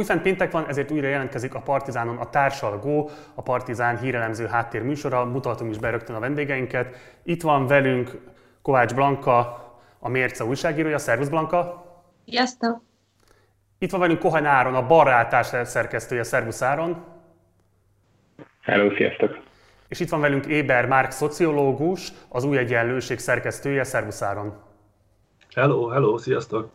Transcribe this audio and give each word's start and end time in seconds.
Újfent 0.00 0.22
péntek 0.22 0.50
van, 0.50 0.66
ezért 0.68 0.90
újra 0.90 1.08
jelentkezik 1.08 1.54
a 1.54 1.60
Partizánon 1.60 2.16
a 2.16 2.30
Társalgó, 2.30 3.10
a 3.34 3.42
Partizán 3.42 3.98
hírelemző 3.98 4.46
háttér 4.46 4.82
műsora. 4.82 5.24
Mutatom 5.24 5.70
is 5.70 5.78
be 5.78 5.90
rögtön 5.90 6.16
a 6.16 6.20
vendégeinket. 6.20 6.96
Itt 7.22 7.42
van 7.42 7.66
velünk 7.66 8.10
Kovács 8.62 8.94
Blanka, 8.94 9.38
a 9.98 10.08
Mérce 10.08 10.44
újságírója. 10.44 10.98
Szervusz 10.98 11.28
Blanka! 11.28 11.84
Sziasztok! 12.26 12.82
Itt 13.78 13.90
van 13.90 14.00
velünk 14.00 14.18
Kohany 14.18 14.44
Áron, 14.44 14.74
a 14.74 14.86
Barrátás 14.86 15.46
szerkesztője. 15.64 16.22
Szervusz 16.22 16.62
Áron! 16.62 17.04
Hello, 18.60 18.94
sziasztok! 18.94 19.38
És 19.88 20.00
itt 20.00 20.08
van 20.08 20.20
velünk 20.20 20.46
Éber 20.46 20.86
Márk, 20.86 21.10
szociológus, 21.10 22.12
az 22.28 22.44
Új 22.44 22.58
Egyenlőség 22.58 23.18
szerkesztője. 23.18 23.84
Szervusz 23.84 24.22
Áron! 24.22 24.62
Hello, 25.54 25.86
hello, 25.86 26.18
sziasztok! 26.18 26.70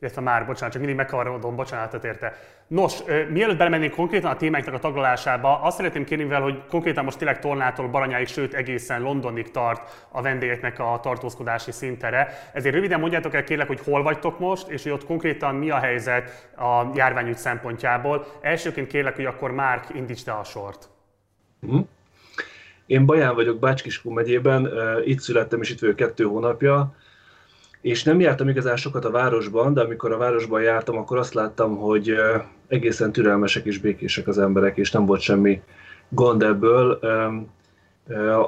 Illetve 0.00 0.20
már, 0.20 0.46
bocsánat, 0.46 0.72
csak 0.72 0.80
mindig 0.80 0.96
megkavarodom, 0.96 1.56
bocsánatot 1.56 2.04
érte. 2.04 2.36
Nos, 2.66 2.98
mielőtt 3.30 3.56
belemennénk 3.56 3.94
konkrétan 3.94 4.30
a 4.30 4.36
témáknak 4.36 4.74
a 4.74 4.78
taglalásába, 4.78 5.62
azt 5.62 5.76
szeretném 5.76 6.04
kérni, 6.04 6.24
mivel, 6.24 6.40
hogy 6.40 6.62
konkrétan 6.68 7.04
most 7.04 7.18
tényleg 7.18 7.38
Tornától 7.38 7.88
Baranyáig, 7.88 8.26
sőt 8.26 8.54
egészen 8.54 9.02
Londonig 9.02 9.50
tart 9.50 10.06
a 10.08 10.22
vendégeknek 10.22 10.78
a 10.78 11.00
tartózkodási 11.02 11.72
szintere. 11.72 12.50
Ezért 12.52 12.74
röviden 12.74 13.00
mondjátok 13.00 13.34
el 13.34 13.44
kérlek, 13.44 13.66
hogy 13.66 13.80
hol 13.80 14.02
vagytok 14.02 14.38
most, 14.38 14.68
és 14.68 14.82
hogy 14.82 14.92
ott 14.92 15.04
konkrétan 15.04 15.54
mi 15.54 15.70
a 15.70 15.78
helyzet 15.78 16.50
a 16.56 16.84
járványügy 16.94 17.36
szempontjából. 17.36 18.26
Elsőként 18.40 18.86
kérlek, 18.86 19.16
hogy 19.16 19.24
akkor 19.24 19.50
már 19.50 19.84
indíts 19.94 20.24
te 20.24 20.32
a 20.32 20.44
sort. 20.44 20.88
Mhm. 21.60 21.78
Én 22.86 23.06
Baján 23.06 23.34
vagyok 23.34 23.58
Bácskiskó 23.58 24.10
megyében, 24.10 24.68
itt 25.04 25.20
születtem 25.20 25.60
és 25.60 25.70
itt 25.70 25.78
vagyok 25.78 25.96
kettő 25.96 26.24
hónapja 26.24 26.94
és 27.80 28.02
nem 28.02 28.20
jártam 28.20 28.48
igazán 28.48 28.76
sokat 28.76 29.04
a 29.04 29.10
városban, 29.10 29.74
de 29.74 29.80
amikor 29.80 30.12
a 30.12 30.16
városban 30.16 30.62
jártam, 30.62 30.96
akkor 30.96 31.18
azt 31.18 31.34
láttam, 31.34 31.76
hogy 31.76 32.14
egészen 32.68 33.12
türelmesek 33.12 33.64
és 33.64 33.78
békések 33.78 34.26
az 34.26 34.38
emberek, 34.38 34.76
és 34.76 34.90
nem 34.90 35.06
volt 35.06 35.20
semmi 35.20 35.62
gond 36.08 36.42
ebből. 36.42 36.98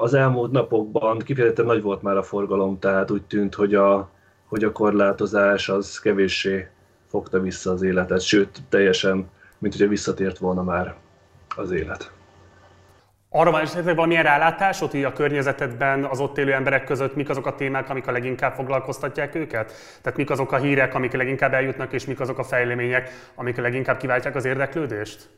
Az 0.01 0.15
elmúlt 0.15 0.51
napokban 0.51 1.19
kifejezetten 1.19 1.65
nagy 1.65 1.83
volt 1.83 2.03
már 2.03 2.17
a 2.17 2.23
forgalom, 2.23 2.79
tehát 2.79 3.11
úgy 3.11 3.23
tűnt, 3.23 3.55
hogy 3.55 3.75
a, 3.75 4.11
hogy 4.47 4.65
a 4.65 4.73
korlátozás 4.73 5.69
az 5.69 5.99
kevéssé 5.99 6.69
fogta 7.07 7.41
vissza 7.41 7.71
az 7.73 7.83
életet, 7.83 8.21
sőt, 8.21 8.63
teljesen, 8.69 9.29
mint 9.59 9.73
hogyha 9.75 9.89
visszatért 9.89 10.39
volna 10.39 10.63
már 10.63 10.95
az 11.57 11.71
élet. 11.71 12.13
Arra 13.33 13.51
van 13.51 13.61
esetleg 13.61 13.95
valamilyen 13.95 14.23
rálátásod, 14.23 14.91
hogy 14.91 15.05
a 15.05 15.13
környezetedben 15.13 16.05
az 16.05 16.21
ott 16.21 16.39
élő 16.39 16.53
emberek 16.53 16.85
között 16.85 17.17
mik 17.17 17.29
azok 17.29 17.47
a 17.47 17.55
témák, 17.55 17.91
amik 17.91 18.07
a 18.07 18.13
leginkább 18.13 18.55
foglalkoztatják 18.55 19.35
őket? 19.35 19.73
Tehát 20.03 20.19
mik 20.19 20.31
azok 20.31 20.53
a 20.53 20.57
hírek, 20.57 20.95
amik 20.95 21.13
leginkább 21.13 21.53
eljutnak, 21.53 21.93
és 21.93 22.07
mik 22.07 22.21
azok 22.21 22.39
a 22.39 22.43
fejlemények, 22.43 23.31
amik 23.35 23.57
leginkább 23.57 23.97
kiváltják 23.97 24.35
az 24.35 24.45
érdeklődést? 24.45 25.29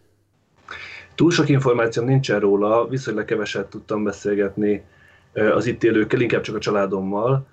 Túl 1.15 1.31
sok 1.31 1.49
információm 1.49 2.07
nincsen 2.07 2.41
róla, 2.41 2.89
viszonylag 2.89 3.25
keveset 3.25 3.67
tudtam 3.67 4.05
beszélgetni 4.05 4.83
az 5.33 5.67
itt 5.67 5.85
élőkkel, 5.85 6.21
inkább 6.21 6.41
csak 6.41 6.57
a 6.57 6.59
családommal. 6.59 7.47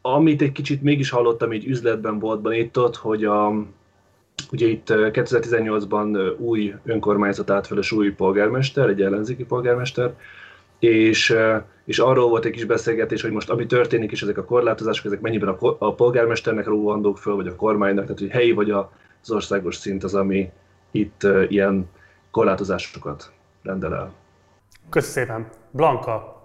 Amit 0.00 0.42
egy 0.42 0.52
kicsit 0.52 0.82
mégis 0.82 1.10
hallottam 1.10 1.52
így 1.52 1.66
üzletben, 1.66 2.18
boltban 2.18 2.52
itt-ott, 2.52 2.96
hogy 2.96 3.24
a, 3.24 3.52
Ugye 4.52 4.66
itt 4.66 4.86
2018-ban 4.90 6.38
új 6.38 6.74
önkormányzat 6.84 7.50
átfeles 7.50 7.92
új 7.92 8.10
polgármester, 8.10 8.88
egy 8.88 9.02
ellenzéki 9.02 9.44
polgármester, 9.44 10.14
és, 10.78 11.34
és 11.84 11.98
arról 11.98 12.28
volt 12.28 12.44
egy 12.44 12.52
kis 12.52 12.64
beszélgetés, 12.64 13.22
hogy 13.22 13.30
most 13.30 13.50
ami 13.50 13.66
történik, 13.66 14.12
és 14.12 14.22
ezek 14.22 14.38
a 14.38 14.44
korlátozások, 14.44 15.04
ezek 15.04 15.20
mennyiben 15.20 15.48
a, 15.48 15.76
a 15.78 15.94
polgármesternek 15.94 16.66
róvandók 16.66 17.18
föl, 17.18 17.34
vagy 17.34 17.46
a 17.46 17.56
kormánynak, 17.56 18.04
tehát 18.04 18.18
hogy 18.18 18.30
helyi 18.30 18.52
vagy 18.52 18.70
az 18.70 19.30
országos 19.30 19.76
szint 19.76 20.04
az, 20.04 20.14
ami 20.14 20.50
itt 20.90 21.26
ilyen 21.48 21.88
korlátozásokat 22.30 23.32
rendel 23.62 23.94
el. 23.94 24.12
Köszönöm 24.90 25.26
szépen. 25.26 25.50
Blanka. 25.70 26.36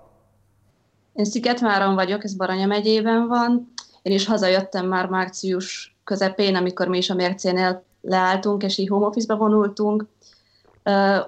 Én 1.14 1.26
Szigetváron 1.26 1.96
vagyok, 1.96 2.24
ez 2.24 2.36
Baranya 2.36 2.66
megyében 2.66 3.28
van. 3.28 3.74
Én 4.02 4.14
is 4.14 4.26
hazajöttem 4.26 4.88
már 4.88 5.10
március 5.10 5.93
közepén, 6.04 6.56
amikor 6.56 6.88
mi 6.88 6.98
is 6.98 7.10
a 7.10 7.16
mércénél 7.16 7.84
leálltunk, 8.02 8.64
és 8.64 8.78
így 8.78 8.88
home 8.88 9.06
office-ba 9.06 9.36
vonultunk. 9.36 10.06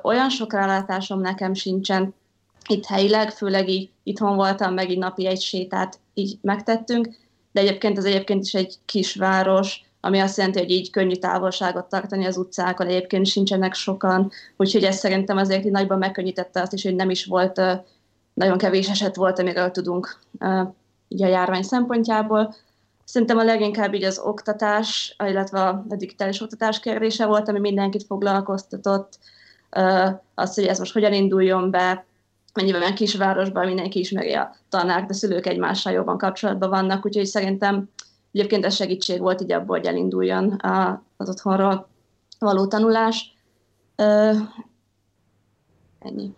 Olyan 0.01 0.29
sok 0.29 0.53
rálátásom 0.53 1.19
nekem 1.19 1.53
sincsen 1.53 2.13
itt 2.67 2.85
helyileg, 2.85 3.31
főleg 3.31 3.69
így 3.69 3.89
itthon 4.03 4.35
voltam, 4.35 4.73
meg 4.73 4.89
így 4.89 4.97
napi 4.97 5.27
egy 5.27 5.41
sétát 5.41 5.99
így 6.13 6.37
megtettünk, 6.41 7.07
de 7.51 7.61
egyébként 7.61 7.97
ez 7.97 8.05
egyébként 8.05 8.43
is 8.43 8.53
egy 8.53 8.75
kisváros, 8.85 9.83
ami 9.99 10.19
azt 10.19 10.37
jelenti, 10.37 10.59
hogy 10.59 10.71
így 10.71 10.89
könnyű 10.89 11.15
távolságot 11.15 11.85
tartani 11.85 12.25
az 12.25 12.37
utcákon, 12.37 12.87
egyébként 12.87 13.25
sincsenek 13.25 13.73
sokan, 13.73 14.31
úgyhogy 14.57 14.83
ez 14.83 14.97
szerintem 14.97 15.37
azért 15.37 15.65
így 15.65 15.71
nagyban 15.71 15.97
megkönnyítette 15.97 16.61
azt 16.61 16.73
is, 16.73 16.83
hogy 16.83 16.95
nem 16.95 17.09
is 17.09 17.25
volt, 17.25 17.61
nagyon 18.33 18.57
kevés 18.57 18.89
eset 18.89 19.15
volt, 19.15 19.39
amiről 19.39 19.71
tudunk 19.71 20.19
így 21.07 21.23
a 21.23 21.27
járvány 21.27 21.63
szempontjából. 21.63 22.55
Szerintem 23.05 23.37
a 23.37 23.43
leginkább 23.43 23.93
így 23.93 24.03
az 24.03 24.19
oktatás, 24.19 25.15
illetve 25.25 25.59
a 25.59 25.85
digitális 25.87 26.41
oktatás 26.41 26.79
kérdése 26.79 27.25
volt, 27.25 27.49
ami 27.49 27.59
mindenkit 27.59 28.03
foglalkoztatott, 28.03 29.19
az, 30.33 30.53
hogy 30.53 30.65
ez 30.65 30.79
most 30.79 30.93
hogyan 30.93 31.13
induljon 31.13 31.71
be, 31.71 32.05
mennyiben 32.53 32.95
kisvárosban 32.95 33.65
mindenki 33.65 33.99
ismeri 33.99 34.33
a 34.33 34.55
tanák, 34.69 35.05
de 35.05 35.13
szülők 35.13 35.45
egymással 35.45 35.93
jobban 35.93 36.17
kapcsolatban 36.17 36.69
vannak, 36.69 37.05
úgyhogy 37.05 37.25
szerintem 37.25 37.89
egyébként 38.31 38.65
ez 38.65 38.75
segítség 38.75 39.19
volt 39.19 39.41
így 39.41 39.51
abból, 39.51 39.77
hogy 39.77 39.87
elinduljon 39.87 40.59
az 41.17 41.29
otthonról 41.29 41.87
való 42.39 42.67
tanulás. 42.67 43.35
Ennyi. 45.99 46.33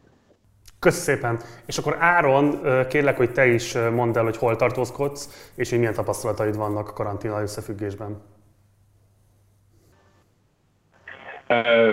Köszönöm 0.80 1.20
szépen. 1.20 1.40
És 1.66 1.78
akkor 1.78 1.96
Áron, 2.00 2.60
kérlek, 2.90 3.18
hogy 3.18 3.32
te 3.32 3.46
is 3.46 3.74
mondd 3.74 4.18
el, 4.18 4.24
hogy 4.24 4.38
hol 4.38 4.56
tartózkodsz, 4.56 5.52
és 5.56 5.70
hogy 5.70 5.80
milyen 5.80 5.94
tapasztalataid 5.94 6.56
vannak 6.58 6.90
a 6.90 6.94
karanténnal 6.94 7.42
összefüggésben. 7.42 8.22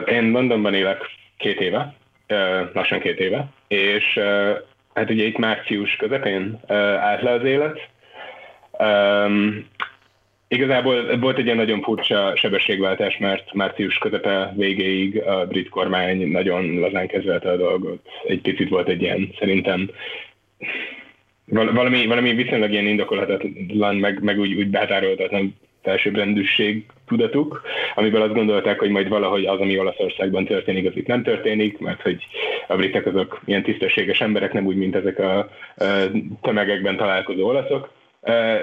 Én 0.07 0.31
Londonban 0.31 0.75
élek 0.75 0.99
két 1.39 1.61
éve, 1.61 1.95
lassan 2.73 3.01
két 3.01 3.19
éve, 3.19 3.49
és 3.69 4.21
hát 4.95 5.11
ugye 5.11 5.25
itt 5.25 5.39
március 5.39 5.97
közepén 5.97 6.61
állt 6.99 7.23
le 7.23 7.31
az 7.31 7.43
élet. 7.45 7.79
Igazából 10.55 11.19
volt 11.19 11.39
egy 11.39 11.45
ilyen 11.45 11.57
nagyon 11.57 11.83
furcsa 11.83 12.37
sebességváltás, 12.37 13.19
mert 13.19 13.53
március 13.53 13.99
közepe 13.99 14.53
végéig 14.57 15.23
a 15.23 15.47
brit 15.47 15.69
kormány 15.69 16.31
nagyon 16.31 16.79
lazán 16.79 17.07
kezelte 17.07 17.51
a 17.51 17.57
dolgot. 17.57 18.01
Egy 18.27 18.41
picit 18.41 18.69
volt 18.69 18.89
egy 18.89 19.03
ilyen, 19.03 19.35
szerintem 19.39 19.91
valami, 21.47 22.07
valami 22.07 22.35
viszonylag 22.35 22.73
ilyen 22.73 22.87
indokolhatatlan, 22.87 23.97
meg, 23.97 24.23
meg 24.23 24.39
úgy, 24.39 24.55
úgy 24.55 24.69
behatároltatlan 24.69 25.57
felsőbbrendűség 25.83 26.87
tudatuk, 27.07 27.63
amiből 27.95 28.23
azt 28.23 28.35
gondolták, 28.35 28.79
hogy 28.79 28.91
majd 28.91 29.09
valahogy 29.09 29.45
az, 29.45 29.61
ami 29.61 29.79
Olaszországban 29.79 30.45
történik, 30.45 30.87
az 30.87 30.97
itt 30.97 31.07
nem 31.07 31.23
történik, 31.23 31.79
mert 31.79 32.03
hogy 32.03 32.27
a 32.69 32.77
britek 32.77 33.07
azok 33.07 33.41
ilyen 33.45 33.63
tisztességes 33.63 34.21
emberek, 34.21 34.53
nem 34.53 34.67
úgy, 34.67 34.77
mint 34.77 34.95
ezek 34.95 35.19
a, 35.19 35.39
a 35.39 35.49
tömegekben 36.43 36.97
találkozó 36.97 37.47
olaszok 37.47 37.91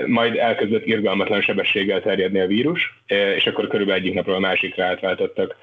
majd 0.06 0.38
elkezdett 0.38 0.86
irgalmatlan 0.86 1.42
sebességgel 1.42 2.02
terjedni 2.02 2.40
a 2.40 2.48
vírus, 2.48 3.02
és 3.36 3.48
akkor 3.48 3.68
körülbelül 3.68 4.02
egyik 4.02 4.14
napról 4.14 4.36
a 4.36 4.40
másikra 4.40 4.86
átváltottak 4.86 5.56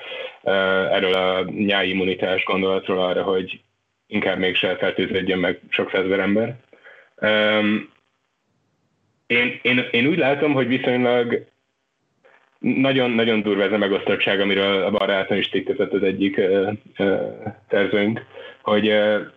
erről 0.92 1.14
a 1.14 1.44
nyári 1.44 1.88
immunitás 1.88 2.44
gondolatról 2.44 2.98
arra, 2.98 3.22
hogy 3.22 3.60
inkább 4.06 4.38
mégse 4.38 4.76
fertőződjön 4.76 5.38
meg 5.38 5.60
sok 5.68 5.90
százezer 5.90 6.18
ember. 6.18 6.56
Én, 9.26 9.58
én, 9.62 9.88
én 9.90 10.06
úgy 10.06 10.18
látom, 10.18 10.52
hogy 10.52 10.66
viszonylag 10.66 11.46
nagyon-nagyon 12.58 13.42
durva 13.42 13.62
ez 13.62 13.72
a 13.72 13.78
megosztottság, 13.78 14.40
amiről 14.40 14.82
a 14.82 14.90
barátom 14.90 15.38
is 15.38 15.48
tikkezett 15.48 15.92
az 15.92 16.02
egyik 16.02 16.40
tervünk, 17.68 18.24
hogy 18.62 18.92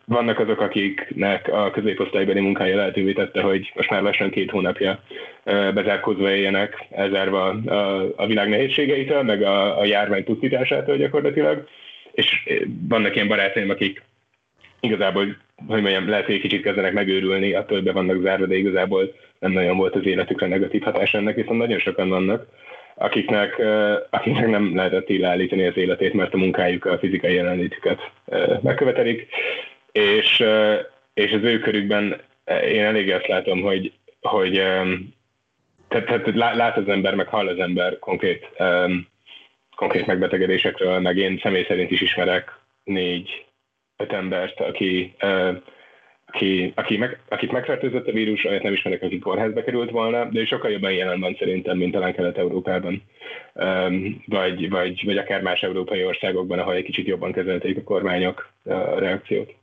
vannak 0.05 0.39
azok, 0.39 0.61
akiknek 0.61 1.47
a 1.47 1.71
középosztálybeli 1.71 2.39
munkája 2.39 2.75
lehetővé 2.75 3.13
tette, 3.13 3.41
hogy 3.41 3.71
most 3.75 3.89
már 3.89 4.01
lassan 4.01 4.29
két 4.29 4.51
hónapja 4.51 4.99
bezárkózva 5.73 6.31
éljenek, 6.31 6.87
elzárva 6.91 7.47
a 8.15 8.25
világ 8.27 8.49
nehézségeitől, 8.49 9.23
meg 9.23 9.41
a, 9.41 9.79
a 9.79 9.85
járvány 9.85 10.23
pusztításától 10.23 10.97
gyakorlatilag, 10.97 11.67
és 12.11 12.49
vannak 12.87 13.15
ilyen 13.15 13.27
barátaim, 13.27 13.69
akik 13.69 14.03
igazából, 14.79 15.37
hogy 15.67 15.81
mondjam, 15.81 16.09
lehet, 16.09 16.25
hogy 16.25 16.39
kicsit 16.39 16.61
kezdenek 16.61 16.93
megőrülni, 16.93 17.53
attól, 17.53 17.77
hogy 17.77 17.85
be 17.85 17.91
vannak 17.91 18.21
zárva, 18.21 18.45
de 18.45 18.55
igazából 18.55 19.13
nem 19.39 19.51
nagyon 19.51 19.77
volt 19.77 19.95
az 19.95 20.05
életükre 20.05 20.47
negatív 20.47 20.81
hatás 20.81 21.13
ennek, 21.13 21.35
viszont 21.35 21.57
nagyon 21.57 21.79
sokan 21.79 22.09
vannak, 22.09 22.45
akiknek, 23.01 23.61
akiknek 24.09 24.47
nem 24.47 24.75
lehetett 24.75 25.09
így 25.09 25.19
leállítani 25.19 25.65
az 25.65 25.77
életét, 25.77 26.13
mert 26.13 26.33
a 26.33 26.37
munkájuk 26.37 26.85
a 26.85 26.97
fizikai 26.97 27.33
jelenlétüket 27.33 28.11
megkövetelik, 28.61 29.27
és, 29.91 30.43
és 31.13 31.31
az 31.31 31.43
ő 31.43 31.59
körükben 31.59 32.21
én 32.45 32.83
elég 32.83 33.11
azt 33.11 33.27
látom, 33.27 33.61
hogy, 33.61 33.93
hogy 34.21 34.53
tehát, 35.87 36.05
tehát 36.05 36.35
lát 36.35 36.77
az 36.77 36.87
ember, 36.87 37.15
meg 37.15 37.27
hall 37.27 37.47
az 37.47 37.59
ember 37.59 37.99
konkrét, 37.99 38.49
konkrét 39.75 40.05
megbetegedésekről, 40.05 40.99
meg 40.99 41.17
én 41.17 41.39
személy 41.43 41.65
szerint 41.67 41.91
is 41.91 42.01
ismerek 42.01 42.59
négy, 42.83 43.45
öt 43.97 44.13
embert, 44.13 44.59
aki, 44.59 45.15
aki, 46.33 46.73
aki 46.75 46.97
meg, 46.97 47.19
akit 47.29 47.51
megfertőzött 47.51 48.07
a 48.07 48.11
vírus, 48.11 48.45
olyat 48.45 48.63
nem 48.63 48.73
ismerek, 48.73 49.01
aki 49.01 49.19
kórházba 49.19 49.63
került 49.63 49.91
volna, 49.91 50.25
de 50.25 50.45
sokkal 50.45 50.71
jobban 50.71 50.91
jelen 50.91 51.19
van 51.19 51.35
szerintem, 51.39 51.77
mint 51.77 51.91
talán 51.93 52.13
Kelet-Európában, 52.13 53.03
vagy, 54.25 54.69
vagy, 54.69 55.05
vagy 55.05 55.17
akár 55.17 55.41
más 55.41 55.61
európai 55.61 56.05
országokban, 56.05 56.59
ahol 56.59 56.73
egy 56.73 56.83
kicsit 56.83 57.07
jobban 57.07 57.31
kezelték 57.31 57.77
a 57.77 57.83
kormányok 57.83 58.49
a 58.63 58.99
reakciót. 58.99 59.53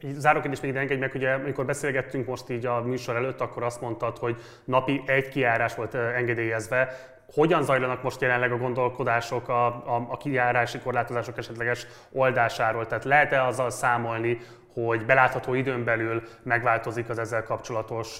Záróként 0.00 0.54
is 0.54 0.60
még 0.60 0.76
engedj 0.76 1.00
meg, 1.00 1.12
ugye 1.14 1.30
amikor 1.30 1.66
beszélgettünk 1.66 2.26
most 2.26 2.50
így 2.50 2.66
a 2.66 2.82
műsor 2.82 3.16
előtt, 3.16 3.40
akkor 3.40 3.62
azt 3.62 3.80
mondtad, 3.80 4.18
hogy 4.18 4.36
napi 4.64 5.00
egy 5.06 5.28
kiárás 5.28 5.74
volt 5.74 5.94
engedélyezve. 5.94 6.88
Hogyan 7.32 7.62
zajlanak 7.62 8.02
most 8.02 8.20
jelenleg 8.20 8.52
a 8.52 8.56
gondolkodások 8.56 9.48
a, 9.48 9.66
a, 9.66 10.06
a 10.10 10.16
kijárási 10.16 10.78
korlátozások 10.78 11.38
esetleges 11.38 11.86
oldásáról? 12.12 12.86
Tehát 12.86 13.04
lehet-e 13.04 13.44
azzal 13.44 13.70
számolni, 13.70 14.38
hogy 14.84 15.06
belátható 15.06 15.54
időn 15.54 15.84
belül 15.84 16.22
megváltozik 16.42 17.08
az 17.08 17.18
ezzel 17.18 17.42
kapcsolatos 17.42 18.18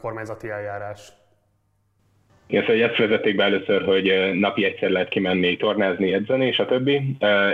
kormányzati 0.00 0.48
eljárás? 0.48 1.08
Igen, 2.50 2.64
szóval 2.66 2.82
ezt 2.82 2.96
vezették 2.96 3.36
be 3.36 3.44
először, 3.44 3.84
hogy 3.84 4.30
napi 4.34 4.64
egyszer 4.64 4.90
lehet 4.90 5.08
kimenni, 5.08 5.56
tornázni, 5.56 6.12
edzeni, 6.12 6.52
stb. 6.52 6.90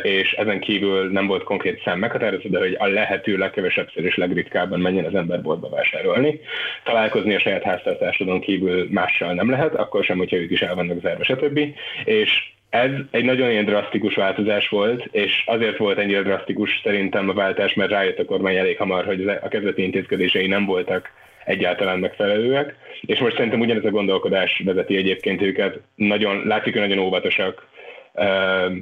És 0.03 0.33
ezen 0.33 0.61
kívül 0.61 1.11
nem 1.11 1.27
volt 1.27 1.43
konkrét 1.43 1.83
szám 1.85 1.99
meghatározva, 1.99 2.49
de 2.49 2.59
hogy 2.59 2.77
a 2.79 2.87
lehető 2.87 3.37
legkevesebbszer 3.37 4.05
és 4.05 4.17
legritkábban 4.17 4.81
menjen 4.81 5.05
az 5.05 5.15
ember 5.15 5.43
boltba 5.43 5.69
vásárolni. 5.69 6.41
Találkozni 6.85 7.35
a 7.35 7.39
saját 7.39 7.63
háztartásodon 7.63 8.41
kívül 8.41 8.87
mással 8.91 9.33
nem 9.33 9.51
lehet, 9.51 9.75
akkor 9.75 10.05
sem, 10.05 10.19
hogyha 10.19 10.37
ők 10.37 10.51
is 10.51 10.63
el 10.63 10.75
vannak 10.75 11.01
zárva, 11.01 11.25
stb. 11.25 11.61
És 12.05 12.53
ez 12.75 12.91
egy 13.11 13.25
nagyon 13.25 13.51
ilyen 13.51 13.65
drasztikus 13.65 14.15
változás 14.15 14.69
volt, 14.69 15.09
és 15.11 15.43
azért 15.47 15.77
volt 15.77 15.99
ennyire 15.99 16.23
drasztikus 16.23 16.81
szerintem 16.83 17.29
a 17.29 17.33
váltás, 17.33 17.75
mert 17.75 17.91
rájött 17.91 18.19
a 18.19 18.25
kormány 18.25 18.57
elég 18.57 18.77
hamar, 18.77 19.05
hogy 19.05 19.29
a 19.43 19.49
kezdeti 19.49 19.83
intézkedései 19.83 20.47
nem 20.47 20.65
voltak 20.65 21.11
egyáltalán 21.45 21.99
megfelelőek, 21.99 22.77
és 23.01 23.19
most 23.19 23.37
szerintem 23.37 23.61
ugyanez 23.61 23.85
a 23.85 23.91
gondolkodás 23.91 24.63
vezeti 24.65 24.97
egyébként 24.97 25.43
őket. 25.43 25.81
Nagyon, 25.95 26.47
látszik, 26.47 26.73
hogy 26.73 26.83
nagyon 26.83 27.05
óvatosak 27.05 27.67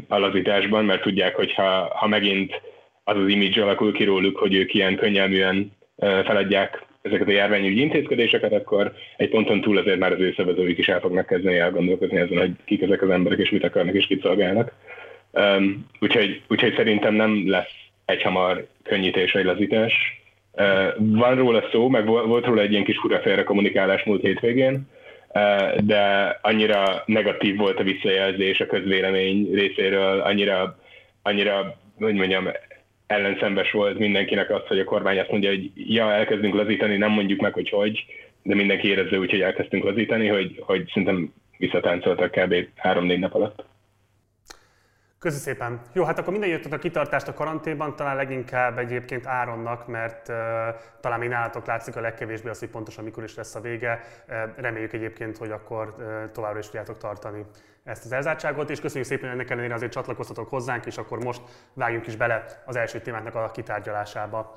a 0.09 0.19
lazításban, 0.19 0.85
mert 0.85 1.03
tudják, 1.03 1.35
hogy 1.37 1.55
ha, 1.55 1.93
ha 1.95 2.07
megint 2.07 2.61
az 3.05 3.17
az 3.17 3.29
image 3.29 3.63
alakul 3.63 3.93
ki 3.93 4.05
róluk, 4.05 4.37
hogy 4.37 4.55
ők 4.55 4.75
ilyen 4.75 4.97
könnyelműen 4.97 5.73
feladják 5.99 6.83
ezeket 7.03 7.29
a 7.29 7.31
járványügyi 7.31 7.81
intézkedéseket, 7.81 8.53
akkor 8.53 8.93
egy 9.17 9.29
ponton 9.29 9.61
túl 9.61 9.79
azért 9.79 9.99
már 9.99 10.13
az 10.13 10.21
ő 10.21 10.33
szabadóik 10.37 10.79
is 10.79 10.89
el 10.89 11.01
fognak 11.01 11.27
kezdeni 11.27 11.57
elgondolkozni 11.57 12.19
ezen, 12.19 12.39
hogy 12.39 12.53
kik 12.65 12.83
ezek 12.83 13.03
az 13.03 13.11
emberek, 13.11 13.39
és 13.39 13.51
mit 13.51 13.65
akarnak, 13.65 13.95
és 13.95 14.07
kit 14.07 14.23
szolgálnak. 14.23 14.73
Um, 15.33 15.87
úgyhogy, 16.01 16.43
úgyhogy 16.49 16.75
szerintem 16.75 17.15
nem 17.15 17.51
lesz 17.51 17.73
egyhamar 18.05 18.67
könnyítés 18.83 19.33
vagy 19.33 19.45
lazítás. 19.45 20.23
Uh, 20.53 20.95
van 20.99 21.35
róla 21.35 21.69
szó, 21.71 21.89
meg 21.89 22.07
volt 22.07 22.47
róla 22.47 22.61
egy 22.61 22.71
ilyen 22.71 22.85
kis 22.85 22.99
furafélre 22.99 23.43
kommunikálás 23.43 24.05
múlt 24.05 24.23
hétvégén, 24.23 24.89
uh, 25.29 25.77
de 25.77 26.39
annyira 26.43 27.03
negatív 27.07 27.57
volt 27.57 27.81
a 27.81 27.83
visszajelzés 27.83 28.61
a 28.61 28.67
közvélemény 28.67 29.49
részéről, 29.53 30.21
annyira, 30.21 30.79
annyira 31.23 31.81
hogy 31.99 32.15
mondjam, 32.15 32.49
ellenszembes 33.13 33.71
volt 33.71 33.99
mindenkinek 33.99 34.51
az, 34.51 34.67
hogy 34.67 34.79
a 34.79 34.85
kormány 34.85 35.19
azt 35.19 35.31
mondja, 35.31 35.51
hogy 35.51 35.71
ja, 35.75 36.13
elkezdünk 36.13 36.55
lazítani, 36.55 36.97
nem 36.97 37.11
mondjuk 37.11 37.41
meg, 37.41 37.53
hogy 37.53 37.69
hogy, 37.69 38.05
de 38.43 38.55
mindenki 38.55 38.89
érezze 38.89 39.19
úgy, 39.19 39.31
hogy 39.31 39.41
elkezdtünk 39.41 39.85
lazítani, 39.85 40.27
hogy, 40.27 40.57
hogy 40.61 40.87
szerintem 40.87 41.33
visszatáncoltak 41.59 42.31
kb. 42.31 42.55
három-négy 42.77 43.19
nap 43.19 43.35
alatt. 43.35 43.65
Köszi 45.23 45.39
szépen. 45.39 45.81
Jó, 45.93 46.05
hát 46.05 46.19
akkor 46.19 46.33
minden 46.33 46.51
jött 46.51 46.65
a 46.65 46.79
kitartást 46.79 47.29
a 47.29 47.35
karanténban, 47.35 47.97
talán 47.97 48.17
leginkább 48.17 48.79
egyébként 48.79 49.27
Áronnak, 49.27 49.87
mert 49.87 50.29
uh, 50.29 50.37
talán 51.01 51.19
még 51.19 51.29
nálatok 51.29 51.67
látszik 51.67 51.97
a 51.97 52.01
legkevésbé 52.01 52.49
az, 52.49 52.59
hogy 52.59 52.69
pontosan 52.69 53.05
mikor 53.05 53.23
is 53.23 53.35
lesz 53.35 53.55
a 53.55 53.61
vége. 53.61 54.01
Uh, 54.29 54.37
reméljük 54.57 54.93
egyébként, 54.93 55.37
hogy 55.37 55.51
akkor 55.51 55.95
uh, 55.99 56.31
továbbra 56.33 56.59
is 56.59 56.65
tudjátok 56.65 56.99
tartani 56.99 57.47
ezt 57.85 58.05
az 58.05 58.13
elzártságot, 58.13 58.71
és 58.71 58.81
köszönjük 58.81 59.09
szépen, 59.09 59.25
hogy 59.25 59.39
ennek 59.39 59.51
ellenére 59.51 59.75
azért 59.75 59.93
csatlakoztatok 59.93 60.49
hozzánk, 60.49 60.87
és 60.87 60.99
akkor 60.99 61.25
most 61.25 61.43
vágjunk 61.73 62.07
is 62.07 62.17
bele 62.17 62.45
az 62.67 62.77
első 62.77 63.01
témáknak 63.01 63.35
a 63.35 63.51
kitárgyalásába. 63.51 64.57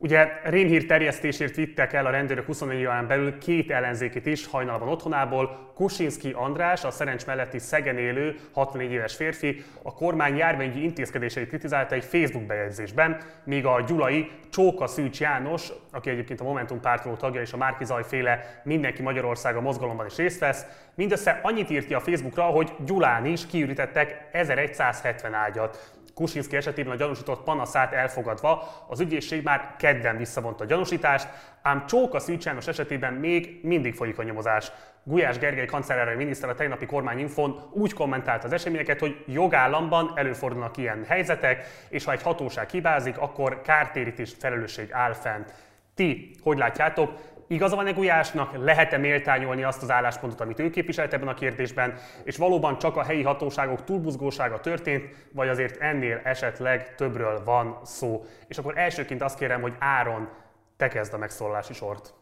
Ugye 0.00 0.28
rémhír 0.44 0.86
terjesztésért 0.86 1.54
vittek 1.54 1.92
el 1.92 2.06
a 2.06 2.10
rendőrök 2.10 2.46
24 2.46 2.84
órán 2.84 3.06
belül 3.06 3.38
két 3.38 3.70
ellenzékit 3.70 4.26
is 4.26 4.46
hajnalban 4.46 4.88
otthonából. 4.88 5.72
Kusinski 5.74 6.32
András, 6.32 6.84
a 6.84 6.90
Szerencs 6.90 7.26
melletti 7.26 7.58
Szegen 7.58 7.98
élő 7.98 8.36
64 8.52 8.92
éves 8.92 9.14
férfi, 9.14 9.64
a 9.82 9.94
kormány 9.94 10.36
járványi 10.36 10.82
intézkedéseit 10.82 11.48
kritizálta 11.48 11.94
egy 11.94 12.04
Facebook 12.04 12.46
bejegyzésben, 12.46 13.20
míg 13.44 13.66
a 13.66 13.84
gyulai 13.86 14.30
Csóka 14.50 14.86
Szűcs 14.86 15.20
János, 15.20 15.68
aki 15.92 16.10
egyébként 16.10 16.40
a 16.40 16.44
Momentum 16.44 16.80
pártról 16.80 17.16
tagja 17.16 17.40
és 17.40 17.52
a 17.52 17.56
Márki 17.56 17.84
féle 18.02 18.60
Mindenki 18.64 19.02
Magyarország 19.02 19.56
a 19.56 19.60
mozgalomban 19.60 20.06
is 20.06 20.16
részt 20.16 20.40
vesz, 20.40 20.66
mindössze 20.94 21.40
annyit 21.42 21.70
írt 21.70 21.86
ki 21.86 21.94
a 21.94 22.00
Facebookra, 22.00 22.42
hogy 22.42 22.72
Gyulán 22.84 23.26
is 23.26 23.46
kiürítettek 23.46 24.28
1170 24.32 25.34
ágyat. 25.34 25.97
Kusinski 26.18 26.56
esetében 26.56 26.92
a 26.92 26.96
gyanúsított 26.96 27.42
panaszát 27.42 27.92
elfogadva 27.92 28.84
az 28.88 29.00
ügyészség 29.00 29.42
már 29.42 29.74
kedden 29.78 30.16
visszavonta 30.16 30.64
a 30.64 30.66
gyanúsítást, 30.66 31.28
ám 31.62 31.86
Csóka 31.86 32.18
Szűcsános 32.18 32.66
esetében 32.66 33.12
még 33.12 33.60
mindig 33.62 33.94
folyik 33.94 34.18
a 34.18 34.22
nyomozás. 34.22 34.72
Gulyás 35.04 35.38
Gergely 35.38 35.66
kancellárai 35.66 36.14
miniszter 36.14 36.48
a 36.48 36.54
tegnapi 36.54 36.86
kormányinfon 36.86 37.70
úgy 37.72 37.92
kommentált 37.92 38.44
az 38.44 38.52
eseményeket, 38.52 39.00
hogy 39.00 39.24
jogállamban 39.26 40.12
előfordulnak 40.14 40.76
ilyen 40.76 41.04
helyzetek, 41.08 41.64
és 41.88 42.04
ha 42.04 42.12
egy 42.12 42.22
hatóság 42.22 42.68
hibázik, 42.68 43.18
akkor 43.18 43.60
kártérítés 43.62 44.34
felelősség 44.38 44.92
áll 44.92 45.12
fent. 45.12 45.54
Ti, 45.94 46.34
hogy 46.42 46.58
látjátok, 46.58 47.12
Igaza 47.50 47.76
van-e 47.76 47.90
Gulyásnak, 47.90 48.64
lehet-e 48.64 48.96
méltányolni 48.96 49.62
azt 49.62 49.82
az 49.82 49.90
álláspontot, 49.90 50.40
amit 50.40 50.58
ő 50.58 50.70
képviselt 50.70 51.12
ebben 51.12 51.28
a 51.28 51.34
kérdésben, 51.34 51.94
és 52.24 52.36
valóban 52.36 52.78
csak 52.78 52.96
a 52.96 53.04
helyi 53.04 53.22
hatóságok 53.22 53.84
túlbuzgósága 53.84 54.60
történt, 54.60 55.04
vagy 55.32 55.48
azért 55.48 55.80
ennél 55.80 56.20
esetleg 56.24 56.94
többről 56.94 57.42
van 57.44 57.78
szó. 57.82 58.24
És 58.48 58.58
akkor 58.58 58.78
elsőként 58.78 59.22
azt 59.22 59.38
kérem, 59.38 59.60
hogy 59.60 59.72
Áron, 59.78 60.28
te 60.76 60.88
kezd 60.88 61.14
a 61.14 61.18
megszólalási 61.18 61.72
sort. 61.72 62.14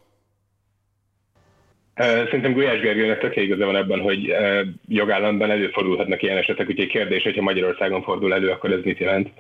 Szerintem 1.97 2.53
Gulyás 2.53 2.81
Gergőnek 2.81 3.19
tökéletes 3.19 3.45
igaza 3.45 3.65
van 3.65 3.77
ebben, 3.77 4.01
hogy 4.01 4.35
jogállamban 4.89 5.51
előfordulhatnak 5.51 6.23
ilyen 6.23 6.37
esetek, 6.37 6.69
úgyhogy 6.69 6.87
kérdés, 6.87 7.23
hogyha 7.23 7.43
Magyarországon 7.43 8.03
fordul 8.03 8.35
elő, 8.35 8.51
akkor 8.51 8.73
ez 8.73 8.83
mit 8.83 8.99
jelent. 8.99 9.31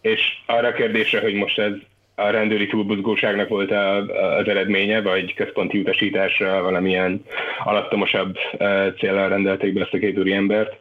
És 0.00 0.20
arra 0.46 0.68
a 0.68 0.72
kérdésre, 0.72 1.20
hogy 1.20 1.34
most 1.34 1.58
ez 1.58 1.72
a 2.18 2.30
rendőri 2.30 2.66
túlbuzgóságnak 2.66 3.48
volt 3.48 3.70
a, 3.70 3.96
az 4.36 4.48
eredménye, 4.48 5.00
vagy 5.00 5.34
központi 5.34 5.78
utasításra 5.78 6.62
valamilyen 6.62 7.24
alattomosabb 7.64 8.36
uh, 8.52 8.94
célral 8.98 9.28
rendelték 9.28 9.72
be 9.72 9.80
ezt 9.80 9.94
a 9.94 9.98
két 9.98 10.18
úri 10.18 10.32
embert. 10.32 10.78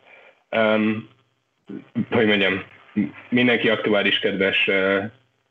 Um, 0.51 1.09
hogy 2.09 2.25
mondjam, 2.25 2.63
mindenki 3.29 3.69
aktuális 3.69 4.19
kedves 4.19 4.69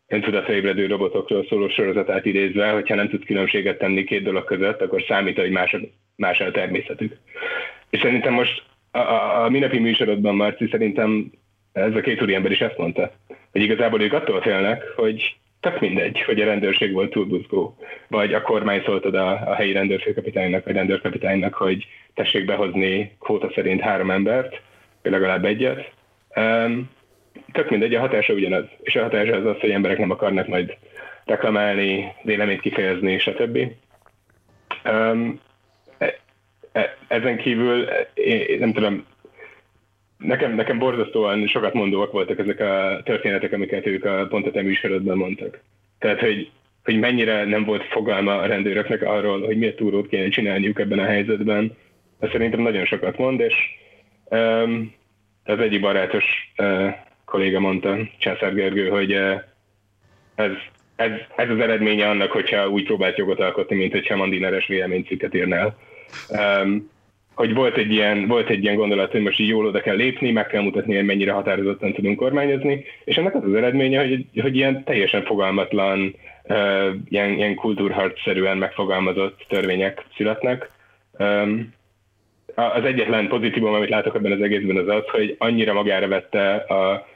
öntudatra 0.09 0.55
ébredő 0.55 0.87
robotokról 0.87 1.47
szóló 1.49 1.69
sorozatát 1.69 2.25
idézve, 2.25 2.71
hogyha 2.71 2.95
nem 2.95 3.09
tudsz 3.09 3.27
különbséget 3.27 3.79
tenni 3.79 4.05
két 4.05 4.23
dolog 4.23 4.45
között, 4.45 4.81
akkor 4.81 5.05
számít, 5.09 5.39
hogy 5.39 5.51
más, 5.51 5.77
más 6.17 6.41
a 6.41 6.51
természetük. 6.51 7.17
És 7.91 8.01
szerintem 8.01 8.33
most 8.33 8.63
a, 8.91 8.99
a, 8.99 9.45
a 9.45 9.49
minapi 9.49 9.79
műsorodban, 9.79 10.35
Marci, 10.35 10.69
szerintem 10.71 11.31
ez 11.73 11.95
a 11.95 12.01
két 12.01 12.23
úriember 12.23 12.51
is 12.51 12.61
ezt 12.61 12.79
mondta, 12.79 13.13
hogy 13.53 13.63
igazából 13.63 14.03
ők 14.03 14.13
attól 14.13 14.41
félnek, 14.41 14.83
hogy 14.97 15.37
tök 15.65 15.81
mindegy, 15.81 16.21
hogy 16.21 16.41
a 16.41 16.45
rendőrség 16.45 16.93
volt 16.93 17.11
túlbuzgó, 17.11 17.77
vagy 18.09 18.35
a 18.35 18.43
kormány 18.43 18.83
szólt 18.85 19.05
oda 19.05 19.31
a 19.31 19.55
helyi 19.55 19.73
rendőrfőkapitánynak, 19.73 20.65
vagy 20.65 20.75
rendőrkapitánynak, 20.75 21.55
hogy 21.55 21.87
tessék 22.15 22.45
behozni 22.45 23.17
kvóta 23.21 23.51
szerint 23.55 23.81
három 23.81 24.11
embert, 24.11 24.61
vagy 25.03 25.13
legalább 25.13 25.45
egyet. 25.45 25.93
Um, 26.37 26.91
tök 27.53 27.71
mindegy, 27.71 27.95
a 27.95 28.01
hatása 28.01 28.33
ugyanaz. 28.33 28.65
És 28.83 28.97
a 28.97 29.03
hatása 29.03 29.37
az 29.37 29.47
az, 29.47 29.61
hogy 29.61 29.71
emberek 29.71 29.99
nem 29.99 30.11
akarnak 30.11 30.47
majd 30.47 30.77
reklamálni, 31.25 32.13
véleményt 32.23 32.61
kifejezni, 32.61 33.19
stb. 33.19 33.59
Um, 34.85 35.41
ezen 37.09 37.37
kívül, 37.37 37.89
én 38.15 38.59
nem 38.59 38.73
tudom, 38.73 39.05
nekem, 40.27 40.55
nekem 40.55 40.79
borzasztóan 40.79 41.47
sokat 41.47 41.75
mondóak 41.75 42.13
voltak 42.13 42.39
ezek 42.39 42.61
a 42.61 43.01
történetek, 43.05 43.53
amiket 43.53 43.87
ők 43.87 44.05
a 44.05 44.27
pont 44.29 44.47
a 44.47 44.51
te 44.51 44.63
műsorodban 44.63 45.17
mondtak. 45.17 45.61
Tehát, 45.99 46.21
hogy, 46.21 46.51
hogy 46.85 46.99
mennyire 46.99 47.45
nem 47.45 47.65
volt 47.65 47.85
fogalma 47.85 48.39
a 48.39 48.47
rendőröknek 48.47 49.03
arról, 49.03 49.41
hogy 49.41 49.59
miért 49.59 49.77
túrót 49.77 50.09
kéne 50.09 50.29
csinálniuk 50.29 50.79
ebben 50.79 50.99
a 50.99 51.05
helyzetben. 51.05 51.77
Ez 52.21 52.31
szerintem 52.31 52.61
nagyon 52.61 52.85
sokat 52.85 53.19
mond, 53.19 53.41
és 53.41 53.55
um, 54.25 54.95
az 55.45 55.59
egyik 55.59 55.81
barátos 55.81 56.25
uh, 56.59 56.95
kolléga 57.25 57.61
mondta, 57.61 57.97
Császár 58.19 58.55
Gergő, 58.55 58.89
hogy 58.89 59.13
uh, 59.13 59.43
ez, 60.35 60.51
ez, 60.97 61.11
ez 61.37 61.51
az 61.51 61.59
eredménye 61.59 62.09
annak, 62.09 62.31
hogyha 62.31 62.69
úgy 62.69 62.85
próbált 62.85 63.19
jogot 63.19 63.41
alkotni, 63.41 63.77
mint 63.77 63.93
hogyha 63.93 64.17
mandineres 64.17 64.67
véleménycikket 64.67 65.35
írnál. 65.35 65.77
Um, 66.29 66.93
hogy 67.35 67.55
volt 67.55 67.77
egy, 67.77 67.93
ilyen, 67.93 68.27
volt 68.27 68.49
egy 68.49 68.63
ilyen 68.63 68.77
gondolat, 68.77 69.11
hogy 69.11 69.23
most 69.23 69.41
így 69.41 69.49
jól 69.49 69.67
oda 69.67 69.81
kell 69.81 69.97
lépni, 69.97 70.31
meg 70.31 70.47
kell 70.47 70.63
mutatni, 70.63 70.95
hogy 70.95 71.05
mennyire 71.05 71.33
határozottan 71.33 71.93
tudunk 71.93 72.17
kormányozni, 72.17 72.85
és 73.05 73.17
ennek 73.17 73.35
az 73.35 73.45
az 73.45 73.55
eredménye, 73.55 74.01
hogy, 74.01 74.27
hogy 74.41 74.57
ilyen 74.57 74.85
teljesen 74.85 75.25
fogalmatlan, 75.25 76.15
uh, 76.45 76.89
ilyen, 77.09 77.31
ilyen 77.31 77.55
kultúrharcszerűen 77.55 78.57
megfogalmazott 78.57 79.45
törvények 79.49 80.05
születnek. 80.17 80.71
Um, 81.19 81.73
az 82.55 82.85
egyetlen 82.85 83.29
pozitívum, 83.29 83.75
amit 83.75 83.89
látok 83.89 84.15
ebben 84.15 84.33
az 84.33 84.41
egészben 84.41 84.77
az 84.77 84.89
az, 84.89 85.03
hogy 85.07 85.37
annyira 85.39 85.73
magára 85.73 86.09
vette 86.09 86.55
a, 86.55 87.07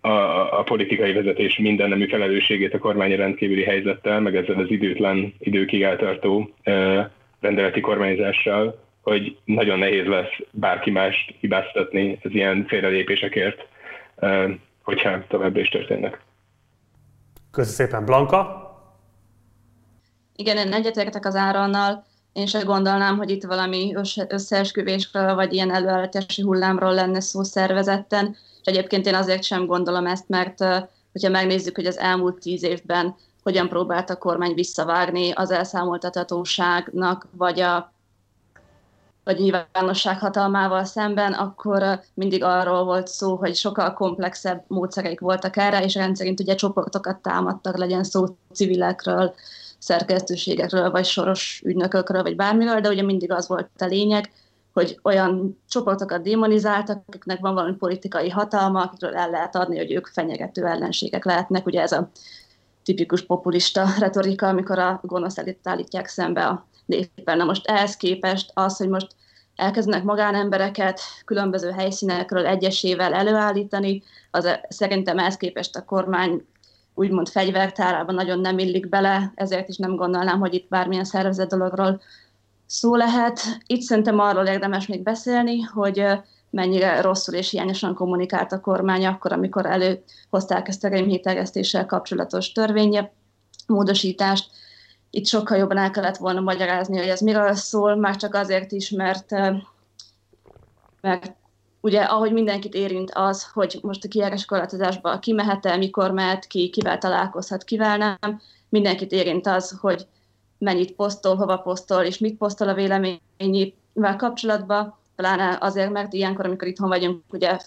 a, 0.00 0.58
a 0.58 0.62
politikai 0.62 1.12
vezetés 1.12 1.58
minden 1.58 1.88
nemű 1.88 2.08
felelősségét 2.08 2.74
a 2.74 2.78
kormány 2.78 3.16
rendkívüli 3.16 3.62
helyzettel, 3.62 4.20
meg 4.20 4.36
ezzel 4.36 4.58
az 4.58 4.70
időtlen, 4.70 5.34
időkig 5.38 5.82
eltartó 5.82 6.50
uh, 6.64 7.04
rendeleti 7.40 7.80
kormányzással, 7.80 8.84
hogy 9.10 9.38
nagyon 9.44 9.78
nehéz 9.78 10.06
lesz 10.06 10.38
bárki 10.50 10.90
mást 10.90 11.34
hibáztatni 11.40 12.18
az 12.22 12.30
ilyen 12.30 12.66
félrelépésekért, 12.68 13.66
hogyha 14.82 15.26
továbbra 15.28 15.60
is 15.60 15.68
történnek. 15.68 16.20
Köszönöm 17.50 17.76
szépen, 17.76 18.04
Blanka. 18.04 18.70
Igen, 20.36 20.56
én 20.56 20.72
egyetértek 20.72 21.26
az 21.26 21.34
Áronnal. 21.34 22.04
Én 22.32 22.46
sem 22.46 22.64
gondolnám, 22.64 23.16
hogy 23.16 23.30
itt 23.30 23.44
valami 23.44 23.94
összeesküvésről, 24.28 25.34
vagy 25.34 25.52
ilyen 25.52 25.74
előállítási 25.74 26.42
hullámról 26.42 26.94
lenne 26.94 27.20
szó 27.20 27.42
szervezetten. 27.42 28.36
És 28.60 28.72
egyébként 28.72 29.06
én 29.06 29.14
azért 29.14 29.42
sem 29.42 29.66
gondolom 29.66 30.06
ezt, 30.06 30.28
mert 30.28 30.58
hogyha 31.12 31.30
megnézzük, 31.30 31.76
hogy 31.76 31.86
az 31.86 31.98
elmúlt 31.98 32.40
tíz 32.40 32.62
évben 32.62 33.14
hogyan 33.42 33.68
próbált 33.68 34.10
a 34.10 34.16
kormány 34.18 34.54
visszavágni 34.54 35.30
az 35.32 35.50
elszámoltathatóságnak, 35.50 37.28
vagy 37.36 37.60
a 37.60 37.94
vagy 39.26 39.38
nyilvánosság 39.38 40.18
hatalmával 40.18 40.84
szemben, 40.84 41.32
akkor 41.32 42.00
mindig 42.14 42.44
arról 42.44 42.84
volt 42.84 43.06
szó, 43.06 43.36
hogy 43.36 43.54
sokkal 43.54 43.94
komplexebb 43.94 44.64
módszereik 44.66 45.20
voltak 45.20 45.56
erre, 45.56 45.84
és 45.84 45.94
rendszerint 45.94 46.40
ugye 46.40 46.54
csoportokat 46.54 47.16
támadtak, 47.16 47.76
legyen 47.76 48.04
szó 48.04 48.24
civilekről, 48.52 49.34
szerkesztőségekről, 49.78 50.90
vagy 50.90 51.04
soros 51.04 51.62
ügynökökről, 51.64 52.22
vagy 52.22 52.36
bármiről, 52.36 52.80
de 52.80 52.88
ugye 52.88 53.02
mindig 53.02 53.32
az 53.32 53.48
volt 53.48 53.68
a 53.78 53.84
lényeg, 53.84 54.32
hogy 54.72 54.98
olyan 55.02 55.60
csoportokat 55.68 56.22
démonizáltak, 56.22 57.02
akiknek 57.06 57.40
van 57.40 57.54
valami 57.54 57.76
politikai 57.76 58.30
hatalma, 58.30 58.82
akikről 58.82 59.14
el 59.14 59.30
lehet 59.30 59.56
adni, 59.56 59.76
hogy 59.76 59.92
ők 59.92 60.06
fenyegető 60.06 60.66
ellenségek 60.66 61.24
lehetnek. 61.24 61.66
Ugye 61.66 61.80
ez 61.80 61.92
a 61.92 62.10
tipikus 62.84 63.22
populista 63.22 63.86
retorika, 63.98 64.48
amikor 64.48 64.78
a 64.78 65.00
gonosz 65.02 65.38
elit 65.38 65.68
állítják 65.68 66.06
szembe 66.06 66.46
a 66.46 66.66
néppel. 66.86 67.36
Na 67.36 67.44
most 67.44 67.66
ehhez 67.66 67.96
képest 67.96 68.50
az, 68.54 68.76
hogy 68.76 68.88
most 68.88 69.06
elkezdenek 69.56 70.02
magánembereket 70.02 71.00
különböző 71.24 71.70
helyszínekről 71.70 72.46
egyesével 72.46 73.14
előállítani, 73.14 74.02
az 74.30 74.48
szerintem 74.68 75.18
ehhez 75.18 75.36
képest 75.36 75.76
a 75.76 75.84
kormány 75.84 76.46
úgymond 76.94 77.28
fegyvertárában 77.28 78.14
nagyon 78.14 78.40
nem 78.40 78.58
illik 78.58 78.88
bele, 78.88 79.32
ezért 79.34 79.68
is 79.68 79.76
nem 79.76 79.96
gondolnám, 79.96 80.38
hogy 80.38 80.54
itt 80.54 80.68
bármilyen 80.68 81.04
szervezett 81.04 81.48
dologról 81.48 82.00
szó 82.66 82.94
lehet. 82.94 83.40
Itt 83.66 83.80
szerintem 83.80 84.18
arról 84.18 84.46
érdemes 84.46 84.86
még 84.86 85.02
beszélni, 85.02 85.60
hogy 85.60 86.04
mennyire 86.50 87.00
rosszul 87.00 87.34
és 87.34 87.50
hiányosan 87.50 87.94
kommunikált 87.94 88.52
a 88.52 88.60
kormány 88.60 89.06
akkor, 89.06 89.32
amikor 89.32 89.66
előhozták 89.66 90.68
ezt 90.68 90.84
a 90.84 90.88
rémhitelgesztéssel 90.88 91.86
kapcsolatos 91.86 92.52
törvénye, 92.52 93.12
módosítást, 93.66 94.50
itt 95.16 95.26
sokkal 95.26 95.58
jobban 95.58 95.76
el 95.76 95.90
kellett 95.90 96.16
volna 96.16 96.40
magyarázni, 96.40 96.98
hogy 96.98 97.08
ez 97.08 97.20
miről 97.20 97.54
szól, 97.54 97.96
már 97.96 98.16
csak 98.16 98.34
azért 98.34 98.72
is, 98.72 98.90
mert, 98.90 99.30
mert 101.00 101.34
ugye 101.80 102.02
ahogy 102.02 102.32
mindenkit 102.32 102.74
érint 102.74 103.10
az, 103.14 103.50
hogy 103.52 103.78
most 103.82 104.04
a 104.04 104.08
kiállás 104.08 104.44
korlátozásba 104.44 105.18
ki 105.18 105.32
mehet 105.32 105.66
el, 105.66 105.78
mikor 105.78 106.10
mehet 106.10 106.46
ki, 106.46 106.70
kivel 106.70 106.98
találkozhat, 106.98 107.64
kivel 107.64 107.96
nem, 107.96 108.40
mindenkit 108.68 109.12
érint 109.12 109.46
az, 109.46 109.78
hogy 109.80 110.06
mennyit 110.58 110.92
posztol, 110.92 111.36
hova 111.36 111.56
posztol, 111.56 112.02
és 112.02 112.18
mit 112.18 112.36
posztol 112.36 112.68
a 112.68 112.74
véleményével 112.74 114.16
kapcsolatban, 114.16 114.96
pláne 115.14 115.58
azért, 115.60 115.90
mert 115.90 116.12
ilyenkor, 116.12 116.44
amikor 116.44 116.68
itthon 116.68 116.88
vagyunk, 116.88 117.22
ugye 117.32 117.58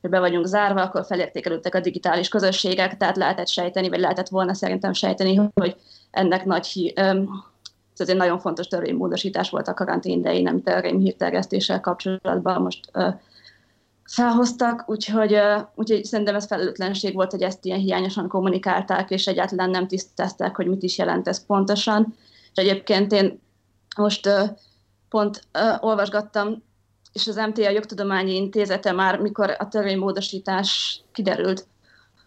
be 0.00 0.18
vagyunk 0.18 0.46
zárva, 0.46 0.82
akkor 0.82 1.04
felértékelődtek 1.04 1.74
a 1.74 1.80
digitális 1.80 2.28
közösségek, 2.28 2.96
tehát 2.96 3.16
lehetett 3.16 3.48
sejteni, 3.48 3.88
vagy 3.88 4.00
lehetett 4.00 4.28
volna 4.28 4.54
szerintem 4.54 4.92
sejteni, 4.92 5.34
hogy 5.54 5.76
ennek 6.16 6.44
nagy 6.44 6.92
ez 7.96 8.08
egy 8.08 8.16
nagyon 8.16 8.38
fontos 8.38 8.66
törvénymódosítás 8.66 9.50
volt 9.50 9.68
a 9.68 9.74
karantén 9.74 10.18
idején, 10.18 10.46
amit 10.48 10.68
a 10.68 10.80
hírterjesztéssel 10.80 11.80
kapcsolatban 11.80 12.62
most 12.62 12.90
felhoztak, 14.04 14.84
úgyhogy, 14.86 15.38
úgyhogy 15.74 16.04
szerintem 16.04 16.34
ez 16.34 16.46
felelőtlenség 16.46 17.14
volt, 17.14 17.30
hogy 17.30 17.42
ezt 17.42 17.64
ilyen 17.64 17.78
hiányosan 17.78 18.28
kommunikálták, 18.28 19.10
és 19.10 19.26
egyáltalán 19.26 19.70
nem 19.70 19.86
tisztázták, 19.86 20.56
hogy 20.56 20.66
mit 20.66 20.82
is 20.82 20.98
jelent 20.98 21.28
ez 21.28 21.46
pontosan. 21.46 22.14
És 22.54 22.62
egyébként 22.62 23.12
én 23.12 23.40
most 23.96 24.28
pont 25.08 25.40
olvasgattam, 25.80 26.62
és 27.12 27.26
az 27.26 27.36
MTA 27.36 27.70
Jogtudományi 27.70 28.34
Intézete 28.34 28.92
már, 28.92 29.20
mikor 29.20 29.56
a 29.58 29.68
törvénymódosítás 29.68 31.00
kiderült, 31.12 31.66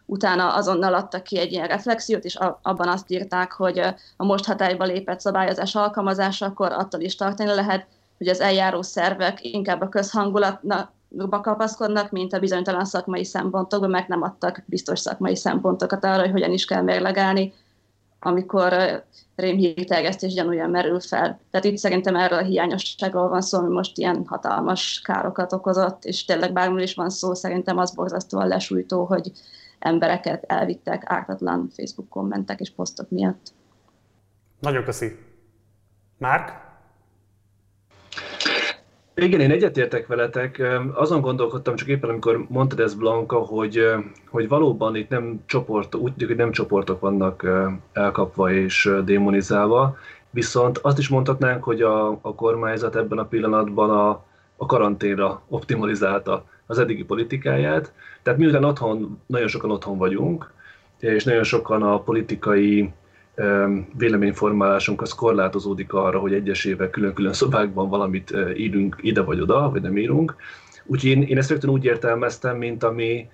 utána 0.10 0.54
azonnal 0.54 0.94
adtak 0.94 1.24
ki 1.24 1.38
egy 1.38 1.52
ilyen 1.52 1.68
reflexiót, 1.68 2.24
és 2.24 2.36
abban 2.62 2.88
azt 2.88 3.12
írták, 3.12 3.52
hogy 3.52 3.80
a 4.18 4.26
most 4.26 4.46
hatályba 4.46 4.84
lépett 4.84 5.20
szabályozás 5.20 5.76
alkalmazásakor 5.76 6.72
attól 6.72 7.02
is 7.02 7.16
tartani 7.16 7.54
lehet, 7.54 7.88
hogy 8.18 8.28
az 8.28 8.40
eljáró 8.40 8.82
szervek 8.82 9.44
inkább 9.44 9.82
a 9.82 9.90
közhangulatba 9.90 11.42
kapaszkodnak, 11.42 12.12
mint 12.12 12.34
a 12.34 12.40
bizonytalan 12.40 12.86
szakmai 12.86 13.26
szempontokba, 13.26 13.88
mert 13.88 14.08
nem 14.08 14.22
adtak 14.22 14.64
biztos 14.66 15.00
szakmai 15.00 15.36
szempontokat 15.36 16.04
arra, 16.04 16.22
hogy 16.22 16.32
hogyan 16.32 16.52
is 16.52 16.66
kell 16.66 16.82
mérlegelni, 16.82 17.54
amikor 18.20 19.04
rémhírterjesztés 19.36 20.34
gyanújan 20.34 20.70
merül 20.70 21.00
fel. 21.00 21.40
Tehát 21.52 21.66
itt 21.66 21.78
szerintem 21.78 22.16
erről 22.16 22.38
a 22.38 22.44
hiányosságról 22.44 23.30
van 23.30 23.42
szó, 23.42 23.58
ami 23.58 23.74
most 23.74 23.98
ilyen 23.98 24.24
hatalmas 24.28 25.02
károkat 25.04 25.54
okozott, 25.54 26.04
és 26.04 26.26
tényleg 26.26 26.54
bármilyen 26.54 26.84
is 26.84 26.96
van 26.96 27.10
szó, 27.10 27.34
szerintem 27.34 27.78
az 27.78 27.96
borzasztóan 27.96 28.48
lesújtó, 28.48 29.06
hogy 29.06 29.32
embereket 29.80 30.44
elvittek 30.44 31.04
ártatlan 31.06 31.70
Facebook 31.76 32.10
kommentek 32.10 32.60
és 32.60 32.72
posztok 32.72 33.10
miatt. 33.10 33.54
Nagyon 34.60 34.84
köszi. 34.84 35.18
Márk? 36.18 36.68
Igen, 39.16 39.40
én 39.40 39.52
egyetértek 39.52 40.08
veletek. 40.08 40.62
Azon 40.94 41.22
gondolkodtam 41.22 41.76
csak 41.76 41.88
éppen, 41.88 42.10
amikor 42.10 42.46
mondtad 42.50 42.80
ez 42.80 42.94
Blanka, 42.94 43.38
hogy, 43.38 43.80
hogy 44.30 44.48
valóban 44.48 44.96
itt 44.96 45.10
nem 45.10 45.42
csoport, 45.46 45.96
úgy 45.96 46.24
hogy 46.24 46.36
nem 46.36 46.52
csoportok 46.52 47.00
vannak 47.00 47.48
elkapva 47.94 48.52
és 48.52 48.92
démonizálva, 49.06 49.98
viszont 50.30 50.78
azt 50.78 50.98
is 50.98 51.08
mondhatnánk, 51.08 51.64
hogy 51.64 51.82
a, 51.82 52.10
a 52.10 52.36
kormányzat 52.36 52.96
ebben 52.96 53.18
a 53.18 53.26
pillanatban 53.26 53.90
a, 53.90 54.10
a 54.58 54.66
karanténra 54.66 55.42
optimalizálta 55.48 56.46
az 56.66 56.80
eddigi 56.80 57.04
politikáját. 57.04 57.94
Tehát 58.24 58.40
miután 58.40 58.64
otthon, 58.64 59.22
nagyon 59.26 59.48
sokan 59.48 59.72
otthon 59.72 59.98
vagyunk, 59.98 60.52
és 61.00 61.24
nagyon 61.24 61.44
sokan 61.44 61.84
a 61.84 62.02
politikai 62.02 62.92
véleményformálásunk 63.98 65.02
az 65.02 65.14
korlátozódik 65.14 65.94
arra, 65.94 66.20
hogy 66.20 66.34
egyesével 66.34 66.90
külön-külön 66.90 67.34
szobákban 67.34 67.90
valamit 67.90 68.34
írunk 68.56 68.98
ide 69.02 69.22
vagy 69.22 69.40
oda, 69.40 69.70
vagy 69.70 69.82
nem 69.82 69.98
írunk. 69.98 70.36
Úgyhogy 70.86 71.10
én, 71.10 71.22
én 71.22 71.38
ezt 71.38 71.50
rögtön 71.50 71.70
úgy 71.70 71.86
értelmeztem, 71.86 72.58
mint 72.58 72.84
ami, 72.84 73.30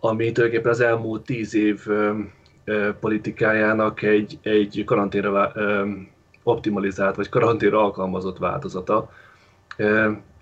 ami 0.00 0.32
tulajdonképpen 0.32 0.72
az 0.72 0.80
elmúlt 0.80 1.24
tíz 1.24 1.54
év 1.54 1.86
politikájának 3.00 4.02
egy, 4.02 4.38
egy 4.42 4.82
karanténra 4.86 5.52
optimalizált, 6.42 7.16
vagy 7.16 7.28
karanténra 7.28 7.82
alkalmazott 7.82 8.38
változata. 8.38 9.10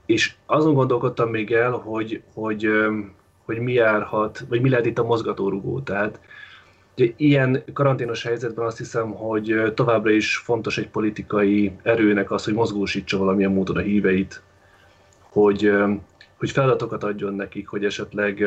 És 0.07 0.35
azon 0.47 0.75
gondolkodtam 0.75 1.31
még 1.31 1.53
el, 1.53 1.71
hogy, 1.71 2.23
hogy, 2.35 2.69
hogy 3.47 3.59
mi 3.59 3.73
járhat, 3.73 4.45
vagy 4.49 4.61
mi 4.61 4.69
lehet 4.69 4.87
itt 4.87 4.99
a 4.99 5.05
mozgatórugó. 5.05 5.81
Tehát 5.81 6.21
ugye, 6.97 7.13
ilyen 7.17 7.63
karanténos 7.73 8.23
helyzetben 8.23 8.67
azt 8.67 8.79
hiszem, 8.79 9.11
hogy 9.11 9.73
továbbra 9.75 10.11
is 10.11 10.37
fontos 10.37 10.79
egy 10.79 10.89
politikai 10.89 11.73
erőnek 11.83 12.31
az, 12.31 12.45
hogy 12.45 12.55
mozgósítsa 12.55 13.19
valamilyen 13.19 13.53
módon 13.53 13.77
a 13.77 13.81
híveit, 13.81 14.43
hogy, 15.21 15.73
hogy 16.39 16.51
feladatokat 16.51 17.05
adjon 17.05 17.35
nekik, 17.35 17.69
hogy 17.69 17.85
esetleg, 17.85 18.45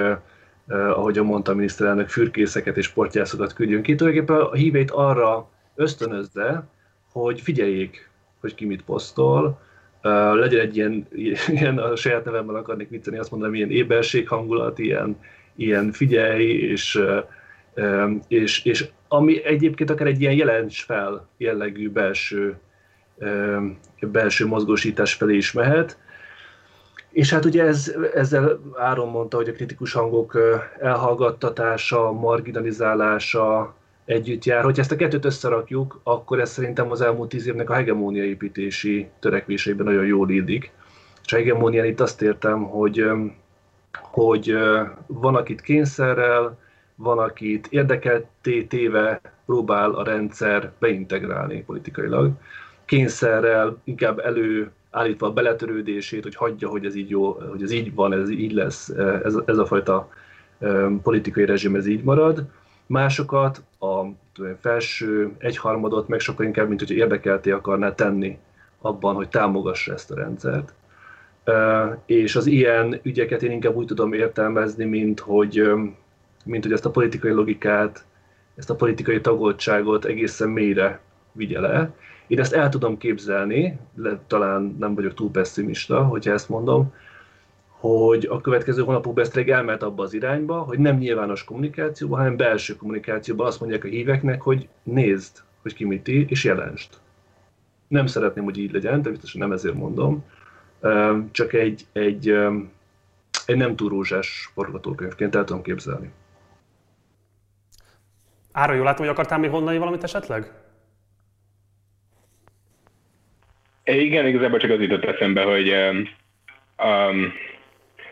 ahogy 0.67 1.15
mondta 1.23 1.51
a 1.51 1.55
miniszterelnök, 1.55 2.09
fürkészeket 2.09 2.77
és 2.77 2.87
portyászokat 2.87 3.53
küldjön 3.53 3.81
ki. 3.81 3.95
Tulajdonképpen 3.95 4.41
a 4.41 4.53
híveit 4.53 4.91
arra 4.91 5.49
ösztönözze, 5.75 6.67
hogy 7.11 7.41
figyeljék, 7.41 8.09
hogy 8.39 8.55
ki 8.55 8.65
mit 8.65 8.83
posztol, 8.83 9.59
Uh, 10.03 10.35
legyen 10.35 10.59
egy 10.59 10.75
ilyen, 10.75 11.07
ilyen, 11.47 11.77
a 11.77 11.95
saját 11.95 12.25
nevemmel 12.25 12.55
akarnék 12.55 12.89
viccelni, 12.89 13.19
azt 13.19 13.31
mondom, 13.31 13.53
ilyen 13.53 13.71
éberség 13.71 14.27
hangulat, 14.27 14.79
ilyen, 14.79 15.17
ilyen 15.55 15.91
figyelj, 15.91 16.45
és, 16.45 17.03
és, 18.27 18.65
és 18.65 18.87
ami 19.07 19.45
egyébként 19.45 19.89
akár 19.89 20.07
egy 20.07 20.21
ilyen 20.21 20.33
jelents 20.33 20.83
fel 20.83 21.27
jellegű 21.37 21.89
belső 21.89 22.59
belső 23.99 24.45
mozgósítás 24.45 25.13
felé 25.13 25.35
is 25.35 25.51
mehet. 25.51 25.97
És 27.11 27.33
hát 27.33 27.45
ugye 27.45 27.63
ez, 27.63 27.95
ezzel 28.13 28.59
Áron 28.77 29.09
mondta, 29.09 29.37
hogy 29.37 29.49
a 29.49 29.53
kritikus 29.53 29.93
hangok 29.93 30.37
elhallgattatása, 30.79 32.11
marginalizálása 32.11 33.75
együtt 34.09 34.45
jár. 34.45 34.63
Hogyha 34.63 34.81
ezt 34.81 34.91
a 34.91 34.95
kettőt 34.95 35.25
összerakjuk, 35.25 35.99
akkor 36.03 36.39
ez 36.39 36.49
szerintem 36.49 36.91
az 36.91 37.01
elmúlt 37.01 37.29
tíz 37.29 37.47
évnek 37.47 37.69
a 37.69 37.73
hegemóniaépítési 37.73 39.09
törekvéseiben 39.19 39.85
nagyon 39.85 40.05
jól 40.05 40.29
illik. 40.29 40.71
És 41.25 41.33
a 41.33 41.35
hegemónián 41.35 41.85
itt 41.85 41.99
azt 41.99 42.21
értem, 42.21 42.63
hogy, 42.63 43.05
hogy 44.01 44.57
van, 45.07 45.35
akit 45.35 45.61
kényszerrel, 45.61 46.57
van, 46.95 47.19
akit 47.19 47.67
érdekelté 47.69 48.63
téve 48.63 49.21
próbál 49.45 49.91
a 49.91 50.03
rendszer 50.03 50.71
beintegrálni 50.79 51.63
politikailag. 51.63 52.31
Kényszerrel 52.85 53.81
inkább 53.83 54.19
elő 54.19 54.71
állítva 54.91 55.27
a 55.27 55.33
beletörődését, 55.33 56.23
hogy 56.23 56.35
hagyja, 56.35 56.69
hogy 56.69 56.85
ez 56.85 56.95
így 56.95 57.09
jó, 57.09 57.31
hogy 57.31 57.63
ez 57.63 57.71
így 57.71 57.93
van, 57.93 58.13
ez 58.13 58.29
így 58.29 58.51
lesz, 58.51 58.89
ez, 59.23 59.35
ez 59.45 59.57
a 59.57 59.65
fajta 59.65 60.09
politikai 61.03 61.45
rezsim 61.45 61.75
ez 61.75 61.87
így 61.87 62.03
marad. 62.03 62.45
Másokat, 62.89 63.63
a 63.79 64.05
felső 64.59 65.31
egyharmadot 65.37 66.07
meg 66.07 66.19
sokkal 66.19 66.45
inkább, 66.45 66.67
mint 66.67 66.79
hogy 66.79 66.91
érdekelté 66.91 67.51
akarná 67.51 67.95
tenni 67.95 68.37
abban, 68.81 69.15
hogy 69.15 69.29
támogassa 69.29 69.93
ezt 69.93 70.11
a 70.11 70.15
rendszert. 70.15 70.73
És 72.05 72.35
az 72.35 72.45
ilyen 72.45 72.99
ügyeket 73.03 73.43
én 73.43 73.51
inkább 73.51 73.75
úgy 73.75 73.85
tudom 73.85 74.13
értelmezni, 74.13 74.85
mint 74.85 75.19
hogy, 75.19 75.71
mint 76.45 76.63
hogy 76.63 76.73
ezt 76.73 76.85
a 76.85 76.91
politikai 76.91 77.31
logikát, 77.31 78.05
ezt 78.55 78.69
a 78.69 78.75
politikai 78.75 79.21
tagoltságot 79.21 80.05
egészen 80.05 80.49
mélyre 80.49 80.99
vigye 81.31 81.59
le, 81.59 81.93
én 82.27 82.39
ezt 82.39 82.53
el 82.53 82.69
tudom 82.69 82.97
képzelni, 82.97 83.79
talán 84.27 84.75
nem 84.79 84.95
vagyok 84.95 85.13
túl 85.13 85.31
pessimista, 85.31 86.03
hogyha 86.03 86.31
ezt 86.31 86.49
mondom, 86.49 86.93
hogy 87.79 88.25
a 88.25 88.41
következő 88.41 88.83
hónapokban 88.83 89.23
ezt 89.23 89.37
elmehet 89.37 89.83
abba 89.83 90.03
az 90.03 90.13
irányba, 90.13 90.59
hogy 90.59 90.79
nem 90.79 90.97
nyilvános 90.97 91.43
kommunikációban, 91.43 92.19
hanem 92.19 92.37
belső 92.37 92.75
kommunikációban 92.75 93.47
azt 93.47 93.59
mondják 93.59 93.83
a 93.83 93.87
híveknek, 93.87 94.41
hogy 94.41 94.67
nézd, 94.83 95.37
hogy 95.61 95.73
ki 95.73 95.85
mit 95.85 96.07
ír, 96.07 96.25
és 96.27 96.43
jelensd. 96.43 96.89
Nem 97.87 98.05
szeretném, 98.05 98.43
hogy 98.43 98.57
így 98.57 98.71
legyen, 98.71 99.01
de 99.01 99.09
biztosan 99.09 99.41
nem 99.41 99.51
ezért 99.51 99.75
mondom, 99.75 100.25
csak 101.31 101.53
egy, 101.53 101.85
egy, 101.91 102.29
egy 103.45 103.57
nem 103.57 103.75
túl 103.75 103.89
rózsás 103.89 104.51
forgatókönyvként 104.53 105.35
el 105.35 105.43
tudom 105.43 105.61
képzelni. 105.61 106.11
Ára, 108.51 108.73
jól 108.73 108.83
látom, 108.83 109.05
hogy 109.05 109.13
akartál 109.13 109.39
még 109.39 109.49
mondani 109.49 109.77
valamit 109.77 110.03
esetleg? 110.03 110.51
Igen, 113.83 114.27
igazából 114.27 114.59
csak 114.59 114.71
az 114.71 114.79
jutott 114.79 115.03
eszembe, 115.03 115.43
hogy 115.43 115.73
um, 116.77 117.31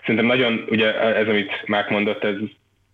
szerintem 0.08 0.26
nagyon, 0.26 0.66
ugye 0.70 1.02
ez, 1.02 1.28
amit 1.28 1.64
Mák 1.66 1.90
mondott, 1.90 2.24
ez 2.24 2.36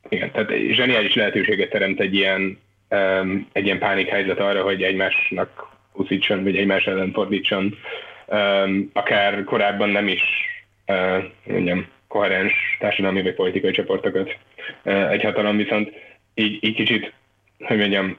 igen, 0.09 0.31
tehát 0.31 0.51
zseniális 0.71 1.15
lehetőséget 1.15 1.69
teremt 1.69 1.99
egy 1.99 2.13
ilyen, 2.13 2.59
um, 2.89 3.47
egy 3.51 3.65
ilyen 3.65 3.79
pánik 3.79 4.07
helyzet 4.07 4.39
arra, 4.39 4.63
hogy 4.63 4.83
egymásnak 4.83 5.71
úszítson, 5.93 6.43
vagy 6.43 6.57
egymás 6.57 6.85
ellen 6.85 7.11
fordítson, 7.11 7.77
um, 8.25 8.89
akár 8.93 9.43
korábban 9.43 9.89
nem 9.89 10.07
is, 10.07 10.21
uh, 10.87 11.23
mondjam, 11.43 11.87
koherens 12.07 12.53
társadalmi 12.79 13.21
vagy 13.21 13.33
politikai 13.33 13.71
csoportokat 13.71 14.37
uh, 14.83 15.11
egy 15.11 15.23
hatalom, 15.23 15.57
viszont 15.57 15.91
így, 16.33 16.63
így 16.63 16.75
kicsit, 16.75 17.13
hogy 17.59 17.77
mondjam, 17.77 18.17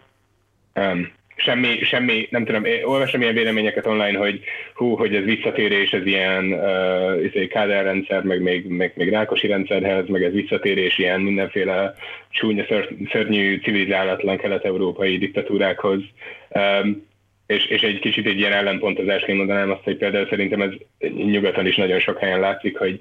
um, 0.75 1.13
semmi, 1.37 1.79
semmi, 1.83 2.27
nem 2.31 2.45
tudom, 2.45 2.63
olvasom 2.85 3.21
ilyen 3.21 3.35
véleményeket 3.35 3.87
online, 3.87 4.19
hogy 4.19 4.41
hú, 4.75 4.97
hogy 4.97 5.15
ez 5.15 5.25
visszatérés, 5.25 5.91
ez 5.91 6.07
ilyen 6.07 6.53
uh, 6.53 7.47
kádárrendszer, 7.47 8.23
meg 8.23 8.41
még, 8.41 8.67
meg, 8.67 8.93
még 8.97 9.11
Rákosi 9.11 9.47
rendszerhez, 9.47 10.09
meg 10.09 10.23
ez 10.23 10.33
visszatérés 10.33 10.99
ilyen 10.99 11.21
mindenféle 11.21 11.95
csúnya, 12.31 12.65
szörnyű, 13.11 13.59
civilizálatlan 13.59 14.37
kelet-európai 14.37 15.19
diktatúrákhoz. 15.19 16.01
Um, 16.49 17.07
és, 17.47 17.67
és 17.67 17.83
egy 17.83 17.99
kicsit 17.99 18.27
egy 18.27 18.39
ilyen 18.39 18.53
ellenpontozásként 18.53 19.39
mondanám 19.39 19.71
azt, 19.71 19.85
hogy 19.85 19.97
például 19.97 20.27
szerintem 20.29 20.61
ez 20.61 20.71
nyugaton 21.15 21.67
is 21.67 21.77
nagyon 21.77 22.01
sok 22.01 22.19
helyen 22.19 22.41
látszik, 22.41 22.79
hogy 22.79 23.01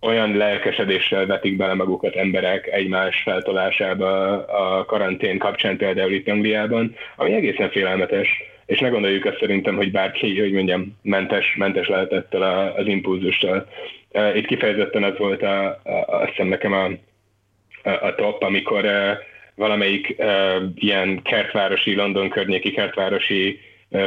olyan 0.00 0.36
lelkesedéssel 0.36 1.26
vetik 1.26 1.56
bele 1.56 1.74
magukat 1.74 2.14
emberek 2.14 2.66
egymás 2.66 3.22
feltolásába 3.22 4.44
a 4.46 4.84
karantén 4.84 5.38
kapcsán 5.38 5.76
például 5.76 6.12
itt 6.12 6.28
Angliában, 6.28 6.94
ami 7.16 7.32
egészen 7.32 7.70
félelmetes, 7.70 8.28
és 8.66 8.78
ne 8.78 8.88
gondoljuk 8.88 9.24
azt 9.24 9.38
szerintem, 9.40 9.76
hogy 9.76 9.90
bárki, 9.90 10.40
hogy 10.40 10.52
mondjam, 10.52 10.98
mentes, 11.02 11.54
mentes 11.56 11.88
lehetett 11.88 12.34
az 12.34 12.86
impulzustól. 12.86 13.68
Itt 14.34 14.46
kifejezetten 14.46 15.02
az 15.02 15.18
volt 15.18 15.42
a, 15.42 15.64
a, 15.66 16.04
azt 16.06 16.28
hiszem 16.28 16.46
nekem 16.46 16.72
a, 16.72 16.84
a, 17.82 18.06
a 18.06 18.14
top, 18.14 18.42
amikor 18.42 18.86
valamelyik 19.54 20.16
ilyen 20.74 21.22
kertvárosi, 21.22 21.94
London 21.94 22.28
környéki 22.28 22.70
kertvárosi 22.70 23.60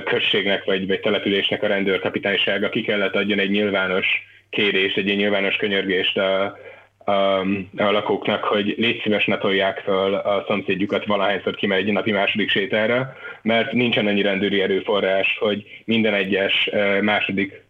községnek 0.03 0.63
vagy, 0.63 0.87
vagy 0.87 0.99
településnek 0.99 1.63
a 1.63 1.67
rendőrkapitánysága 1.67 2.69
ki 2.69 2.81
kellett 2.81 3.15
adjon 3.15 3.39
egy 3.39 3.49
nyilvános 3.49 4.05
kérés, 4.53 4.93
egy 4.93 5.05
ilyen 5.05 5.17
nyilvános 5.17 5.55
könyörgést 5.55 6.17
a, 6.17 6.57
a, 7.05 7.39
a 7.77 7.91
lakóknak, 7.91 8.43
hogy 8.43 8.75
légy 8.77 9.01
szíves 9.01 9.25
ne 9.25 9.37
tolják 9.37 9.79
fel 9.79 10.13
a 10.13 10.43
szomszédjukat 10.47 11.05
valahányszor 11.05 11.55
kimegy 11.55 11.87
egy 11.87 11.93
napi 11.93 12.11
második 12.11 12.49
sétára, 12.49 13.13
mert 13.41 13.71
nincsen 13.71 14.07
annyi 14.07 14.21
rendőri 14.21 14.61
erőforrás, 14.61 15.37
hogy 15.39 15.63
minden 15.85 16.13
egyes 16.13 16.69
második 17.01 17.61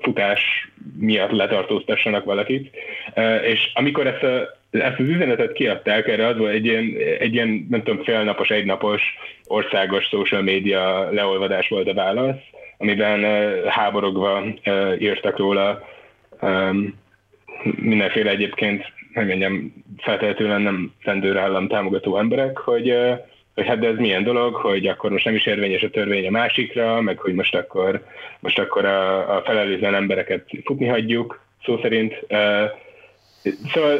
futás 0.00 0.70
miatt 0.98 1.30
letartóztassanak 1.30 2.24
valakit. 2.24 2.76
És 3.42 3.70
amikor 3.74 4.06
ezt, 4.06 4.22
a, 4.22 4.58
ezt 4.70 4.98
az 4.98 5.08
üzenetet 5.08 5.52
kiadták, 5.52 6.08
erre 6.08 6.26
az 6.26 6.36
volt 6.36 6.52
egy 6.52 6.64
ilyen, 6.64 6.94
egy 7.18 7.34
ilyen 7.34 7.66
nem 7.70 7.82
tudom, 7.82 8.04
félnapos, 8.04 8.48
egynapos 8.48 9.02
országos 9.46 10.04
social 10.04 10.42
media 10.42 11.10
leolvadás 11.10 11.68
volt 11.68 11.88
a 11.88 11.94
válasz, 11.94 12.40
amiben 12.78 13.24
háborogva 13.66 14.44
írtak 14.98 15.38
róla 15.38 15.88
mindenféle 17.62 18.30
egyébként, 18.30 18.92
hogy 19.14 19.26
mondjam, 19.26 19.84
feltehetően 19.98 20.62
nem 20.62 20.92
rendőrállam 21.02 21.68
támogató 21.68 22.18
emberek, 22.18 22.58
hogy, 22.58 22.94
hogy 23.54 23.66
hát 23.66 23.78
de 23.78 23.88
ez 23.88 23.96
milyen 23.96 24.22
dolog, 24.22 24.54
hogy 24.54 24.86
akkor 24.86 25.10
most 25.10 25.24
nem 25.24 25.34
is 25.34 25.46
érvényes 25.46 25.82
a 25.82 25.90
törvény 25.90 26.26
a 26.26 26.30
másikra, 26.30 27.00
meg 27.00 27.18
hogy 27.18 27.34
most 27.34 27.54
akkor, 27.54 28.04
most 28.40 28.58
akkor 28.58 28.84
a, 28.84 29.36
a 29.36 29.42
felelőtlen 29.42 29.94
embereket 29.94 30.50
futni 30.64 30.86
hagyjuk, 30.86 31.40
szó 31.64 31.78
szerint. 31.82 32.26
Szóval 33.72 33.98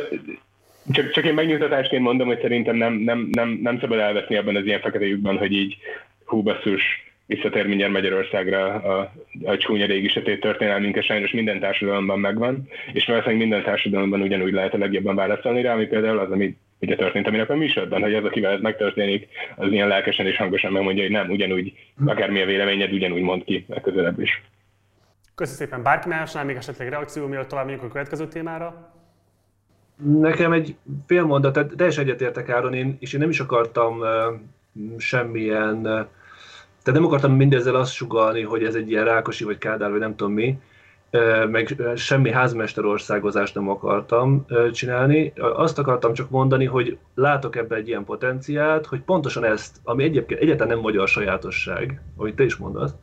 csak, 0.93 1.11
csak 1.11 1.25
én 1.25 1.35
megnyugtatásként 1.35 2.03
mondom, 2.03 2.27
hogy 2.27 2.41
szerintem 2.41 2.77
nem, 2.77 2.93
nem, 2.95 3.29
nem, 3.33 3.59
nem 3.63 3.79
szabad 3.81 3.99
elveszni 3.99 4.37
abban 4.37 4.57
az 4.57 4.65
ilyen 4.65 4.81
fekete 4.81 5.07
lyukban, 5.07 5.39
hogy 5.39 5.53
így 5.53 5.77
hú 6.25 6.43
basszus, 6.43 7.08
visszatér 7.29 7.67
mindjárt 7.67 7.93
Magyarországra 7.93 8.75
a, 8.75 9.13
a 9.45 9.57
csúnya 9.57 9.87
régi 9.87 10.09
sötét 10.09 10.41
történelmünk, 10.41 11.03
sajnos 11.03 11.33
minden 11.33 11.61
társadalomban 11.61 12.21
megvan, 12.21 12.69
és 12.93 13.07
valószínűleg 13.07 13.41
minden 13.41 13.63
társadalomban 13.63 14.21
ugyanúgy 14.21 14.53
lehet 14.53 14.75
a 14.75 14.79
legjobban 14.79 15.15
válaszolni 15.15 15.63
rá, 15.63 15.73
ami 15.73 15.87
például 15.87 16.19
az, 16.19 16.31
ami 16.31 16.57
ugye 16.81 16.97
történt 16.97 17.27
a 17.27 17.31
minap 17.31 17.51
a 17.51 17.55
műsorban, 17.55 18.03
hogy 18.03 18.15
az, 18.15 18.25
akivel 18.25 18.53
ez 18.53 18.61
megtörténik, 18.61 19.29
az 19.57 19.73
ilyen 19.73 19.89
lelkesen 19.89 20.27
és 20.27 20.37
hangosan 20.37 20.73
megmondja, 20.73 21.03
hogy 21.03 21.13
nem, 21.13 21.31
ugyanúgy, 21.31 21.73
akármilyen 22.07 22.47
véleményed, 22.47 22.93
ugyanúgy 22.93 23.23
mond 23.23 23.45
ki 23.45 23.65
legközelebb 23.69 24.21
is. 24.21 24.43
Köszönöm 25.35 25.59
szépen. 25.61 25.83
Bárki 25.83 26.09
másnál 26.09 26.45
még 26.45 26.57
esetleg 26.57 26.89
reakció, 26.89 27.27
mielőtt 27.27 27.49
tovább 27.49 27.65
megyünk 27.65 27.83
a 27.83 27.89
következő 27.89 28.29
témára? 28.29 28.93
Nekem 30.21 30.53
egy 30.53 30.77
fél 31.07 31.25
mondat, 31.25 31.77
teljesen 31.77 32.05
egyetértek 32.05 32.49
Áron, 32.49 32.75
én, 32.75 32.97
és 33.01 33.13
én 33.13 33.21
nem 33.21 33.31
is 33.31 33.41
akartam 33.41 33.99
uh, 33.99 34.09
semmilyen 34.99 35.87
uh, 35.87 36.07
tehát 36.83 37.01
nem 37.01 37.09
akartam 37.09 37.33
mindezzel 37.33 37.75
azt 37.75 37.93
sugalni, 37.93 38.43
hogy 38.43 38.65
ez 38.65 38.75
egy 38.75 38.91
ilyen 38.91 39.05
Rákosi 39.05 39.45
vagy 39.45 39.59
Kádár, 39.59 39.91
vagy 39.91 40.01
nem 40.01 40.17
tudom 40.17 40.33
mi, 40.33 40.59
meg 41.51 41.77
semmi 41.97 42.31
házmesterországozást 42.31 43.55
nem 43.55 43.69
akartam 43.69 44.47
csinálni. 44.73 45.33
Azt 45.37 45.79
akartam 45.79 46.13
csak 46.13 46.31
mondani, 46.31 46.65
hogy 46.65 46.99
látok 47.15 47.57
ebbe 47.57 47.77
egy 47.77 47.89
ilyen 47.89 48.05
potenciált, 48.05 48.87
hogy 48.87 49.01
pontosan 49.01 49.45
ezt, 49.45 49.77
ami 49.85 50.05
egyébként 50.05 50.41
egyáltalán 50.41 50.73
nem 50.73 50.83
magyar 50.83 51.09
sajátosság, 51.09 52.03
amit 52.17 52.35
te 52.35 52.45
is 52.45 52.57
mondasz, 52.57 52.95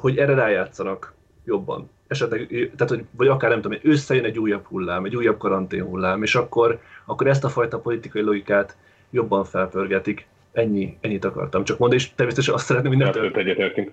hogy 0.00 0.18
erre 0.18 0.34
rájátszanak 0.34 1.14
jobban. 1.44 1.90
Esetleg, 2.06 2.46
tehát, 2.76 2.88
hogy, 2.88 3.04
vagy 3.10 3.28
akár 3.28 3.50
nem 3.50 3.60
tudom, 3.60 3.78
összejön 3.82 4.24
egy 4.24 4.38
újabb 4.38 4.64
hullám, 4.64 5.04
egy 5.04 5.16
újabb 5.16 5.38
karantén 5.38 5.84
hullám, 5.84 6.22
és 6.22 6.34
akkor, 6.34 6.78
akkor 7.04 7.26
ezt 7.26 7.44
a 7.44 7.48
fajta 7.48 7.78
politikai 7.78 8.22
logikát 8.22 8.76
jobban 9.10 9.44
felpörgetik. 9.44 10.26
Ennyi, 10.56 10.98
ennyit 11.00 11.24
akartam 11.24 11.64
csak 11.64 11.78
mondani, 11.78 12.00
és 12.00 12.14
természetesen 12.14 12.54
azt 12.54 12.64
szeretném, 12.64 12.92
hogy 12.92 13.00
nem 13.00 13.32
egyetértünk. 13.34 13.92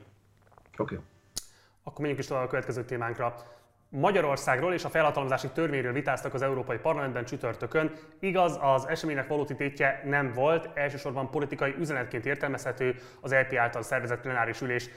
Oké. 0.78 0.94
Okay. 0.94 0.98
Akkor 1.84 2.00
menjünk 2.00 2.20
is 2.20 2.28
tovább 2.28 2.44
a 2.44 2.48
következő 2.48 2.84
témánkra. 2.84 3.36
Magyarországról 3.90 4.74
és 4.74 4.84
a 4.84 4.90
felhatalmazási 4.90 5.48
törvényről 5.48 5.94
vitáztak 5.94 6.34
az 6.34 6.42
Európai 6.42 6.78
Parlamentben 6.78 7.26
csütörtökön. 7.26 7.92
Igaz, 8.20 8.58
az 8.62 8.88
eseménynek 8.88 9.28
valódi 9.28 9.56
tétje 9.56 10.02
nem 10.06 10.32
volt, 10.34 10.70
elsősorban 10.74 11.30
politikai 11.30 11.76
üzenetként 11.80 12.26
értelmezhető 12.26 12.96
az 13.22 13.34
LP 13.34 13.56
által 13.58 13.82
szervezett 13.82 14.22
plenáris 14.22 14.62
ülés 14.62 14.90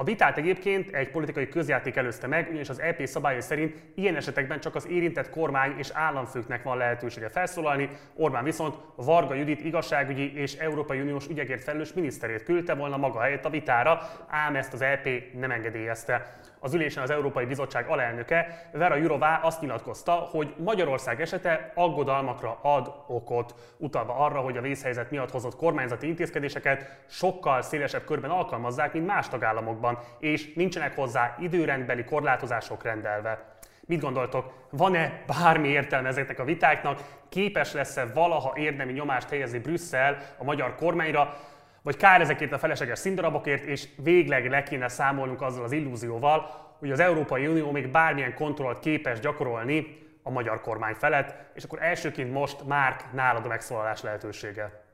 A 0.00 0.04
vitát 0.04 0.36
egyébként 0.36 0.90
egy 0.90 1.10
politikai 1.10 1.48
közjáték 1.48 1.96
előzte 1.96 2.26
meg, 2.26 2.48
ugyanis 2.48 2.68
az 2.68 2.80
EP 2.80 3.06
szabályai 3.06 3.40
szerint 3.40 3.74
ilyen 3.94 4.16
esetekben 4.16 4.60
csak 4.60 4.74
az 4.74 4.86
érintett 4.88 5.30
kormány 5.30 5.74
és 5.78 5.90
államfőknek 5.92 6.62
van 6.62 6.76
lehetősége 6.76 7.28
felszólalni, 7.28 7.88
Orbán 8.14 8.44
viszont 8.44 8.74
Varga 8.94 9.34
Judit 9.34 9.64
igazságügyi 9.64 10.36
és 10.36 10.54
Európai 10.54 11.00
Uniós 11.00 11.26
ügyekért 11.28 11.62
felelős 11.62 11.92
miniszterét 11.92 12.42
küldte 12.42 12.74
volna 12.74 12.96
maga 12.96 13.20
helyett 13.20 13.44
a 13.44 13.50
vitára, 13.50 14.00
ám 14.28 14.56
ezt 14.56 14.72
az 14.72 14.82
EP 14.82 15.08
nem 15.32 15.50
engedélyezte. 15.50 16.39
Az 16.62 16.74
ülésen 16.74 17.02
az 17.02 17.10
Európai 17.10 17.44
Bizottság 17.44 17.88
alelnöke 17.88 18.68
Vera 18.72 18.94
Jurová 18.94 19.40
azt 19.42 19.60
nyilatkozta, 19.60 20.12
hogy 20.12 20.54
Magyarország 20.56 21.20
esete 21.20 21.72
aggodalmakra 21.74 22.58
ad 22.62 22.94
okot, 23.06 23.54
utalva 23.76 24.14
arra, 24.14 24.40
hogy 24.40 24.56
a 24.56 24.60
vészhelyzet 24.60 25.10
miatt 25.10 25.30
hozott 25.30 25.56
kormányzati 25.56 26.06
intézkedéseket 26.06 27.04
sokkal 27.06 27.62
szélesebb 27.62 28.04
körben 28.04 28.30
alkalmazzák, 28.30 28.92
mint 28.92 29.06
más 29.06 29.28
tagállamokban, 29.28 29.98
és 30.18 30.52
nincsenek 30.54 30.94
hozzá 30.94 31.36
időrendbeli 31.38 32.04
korlátozások 32.04 32.82
rendelve. 32.82 33.58
Mit 33.86 34.00
gondoltok, 34.00 34.52
van-e 34.70 35.22
bármi 35.26 35.68
értelme 35.68 36.08
ezeknek 36.08 36.38
a 36.38 36.44
vitáknak? 36.44 37.00
Képes 37.28 37.72
lesz-e 37.72 38.06
valaha 38.14 38.52
érdemi 38.56 38.92
nyomást 38.92 39.28
helyezni 39.28 39.58
Brüsszel 39.58 40.16
a 40.38 40.44
magyar 40.44 40.74
kormányra? 40.74 41.36
Vagy 41.82 41.96
kár 41.96 42.20
ezekért 42.20 42.52
a 42.52 42.58
felesleges 42.58 42.98
színdarabokért, 42.98 43.64
és 43.64 43.88
végleg 43.96 44.48
le 44.48 44.62
kéne 44.62 44.88
számolnunk 44.88 45.42
azzal 45.42 45.64
az 45.64 45.72
illúzióval, 45.72 46.68
hogy 46.78 46.90
az 46.90 47.00
Európai 47.00 47.46
Unió 47.46 47.70
még 47.70 47.90
bármilyen 47.90 48.34
kontrollt 48.34 48.78
képes 48.78 49.20
gyakorolni 49.20 49.98
a 50.22 50.30
magyar 50.30 50.60
kormány 50.60 50.94
felett, 50.94 51.34
és 51.54 51.64
akkor 51.64 51.82
elsőként 51.82 52.32
most 52.32 52.66
már 52.66 52.96
nálad 53.12 53.44
a 53.44 53.48
megszólalás 53.48 54.02
lehetősége. 54.02 54.84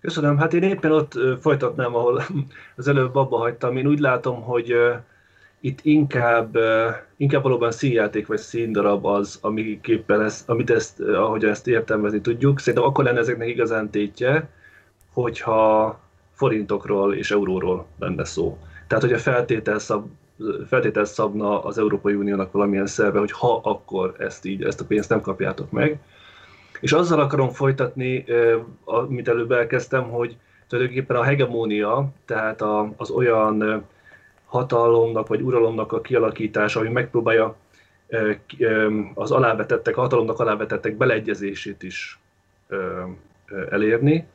Köszönöm. 0.00 0.38
Hát 0.38 0.52
én 0.52 0.62
éppen 0.62 0.92
ott 0.92 1.12
folytatnám, 1.40 1.94
ahol 1.94 2.22
az 2.76 2.88
előbb 2.88 3.16
abba 3.16 3.36
hagytam. 3.36 3.76
Én 3.76 3.86
úgy 3.86 3.98
látom, 3.98 4.42
hogy 4.42 4.74
itt 5.60 5.78
inkább, 5.82 6.58
inkább 7.16 7.42
valóban 7.42 7.70
színjáték 7.70 8.26
vagy 8.26 8.38
színdarab 8.38 9.06
az, 9.06 9.38
ami 9.42 9.80
képpen 9.80 10.22
ezt, 10.22 10.48
amit 10.48 10.70
ezt, 10.70 11.00
ahogy 11.00 11.44
ezt 11.44 11.66
értelmezni 11.66 12.20
tudjuk. 12.20 12.58
Szerintem 12.58 12.88
akkor 12.88 13.04
lenne 13.04 13.18
ezeknek 13.18 13.48
igazán 13.48 13.90
tétje, 13.90 14.48
hogyha 15.12 15.98
forintokról 16.32 17.14
és 17.14 17.30
euróról 17.30 17.86
lenne 17.98 18.24
szó. 18.24 18.58
Tehát, 18.86 19.04
hogy 19.04 19.12
a 19.12 19.18
feltétel, 19.18 19.78
szab, 19.78 20.06
feltétel 20.66 21.04
szabna 21.04 21.62
az 21.62 21.78
Európai 21.78 22.14
Uniónak 22.14 22.52
valamilyen 22.52 22.86
szerve, 22.86 23.18
hogy 23.18 23.32
ha 23.32 23.60
akkor 23.64 24.14
ezt 24.18 24.44
így, 24.44 24.62
ezt 24.62 24.80
a 24.80 24.84
pénzt 24.84 25.08
nem 25.08 25.20
kapjátok 25.20 25.70
meg. 25.70 25.98
És 26.80 26.92
azzal 26.92 27.20
akarom 27.20 27.48
folytatni, 27.48 28.24
amit 28.84 29.28
előbb 29.28 29.52
elkezdtem, 29.52 30.10
hogy 30.10 30.36
tulajdonképpen 30.68 31.16
a 31.16 31.22
hegemónia, 31.22 32.08
tehát 32.24 32.62
az 32.96 33.10
olyan 33.10 33.84
hatalomnak 34.48 35.28
vagy 35.28 35.40
uralomnak 35.40 35.92
a 35.92 36.00
kialakítása, 36.00 36.80
ami 36.80 36.88
megpróbálja 36.88 37.56
az 39.14 39.30
alávetettek, 39.30 39.96
a 39.96 40.00
hatalomnak 40.00 40.40
alávetettek 40.40 40.96
beleegyezését 40.96 41.82
is 41.82 42.18
elérni, 43.70 44.26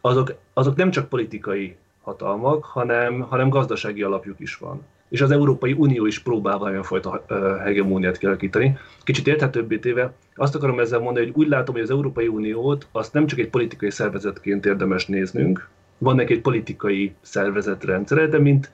azok, 0.00 0.34
azok 0.52 0.76
nem 0.76 0.90
csak 0.90 1.08
politikai 1.08 1.76
hatalmak, 2.02 2.64
hanem, 2.64 3.20
hanem 3.20 3.48
gazdasági 3.48 4.02
alapjuk 4.02 4.40
is 4.40 4.56
van. 4.56 4.82
És 5.08 5.20
az 5.20 5.30
Európai 5.30 5.72
Unió 5.72 6.06
is 6.06 6.18
próbál 6.18 6.58
valamilyen 6.58 6.82
fajta 6.82 7.24
hegemóniát 7.62 8.18
kialakítani. 8.18 8.78
Kicsit 9.02 9.26
érthetőbbé 9.26 9.78
téve, 9.78 10.12
azt 10.34 10.54
akarom 10.54 10.80
ezzel 10.80 10.98
mondani, 10.98 11.26
hogy 11.26 11.34
úgy 11.36 11.48
látom, 11.48 11.74
hogy 11.74 11.84
az 11.84 11.90
Európai 11.90 12.28
Uniót 12.28 12.86
azt 12.92 13.12
nem 13.12 13.26
csak 13.26 13.38
egy 13.38 13.48
politikai 13.48 13.90
szervezetként 13.90 14.66
érdemes 14.66 15.06
néznünk, 15.06 15.68
van 15.98 16.14
neki 16.14 16.32
egy 16.32 16.40
politikai 16.40 17.14
szervezetrendszere, 17.20 18.26
de 18.26 18.38
mint 18.38 18.70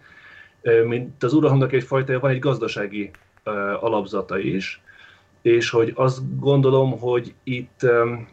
mint 0.86 1.22
az 1.22 1.32
uralomnak 1.32 1.72
egyfajta, 1.72 2.20
van 2.20 2.30
egy 2.30 2.38
gazdasági 2.38 3.10
alapzata 3.80 4.38
is, 4.38 4.80
és 5.42 5.70
hogy 5.70 5.92
azt 5.94 6.40
gondolom, 6.40 6.98
hogy 6.98 7.34
itt 7.44 7.80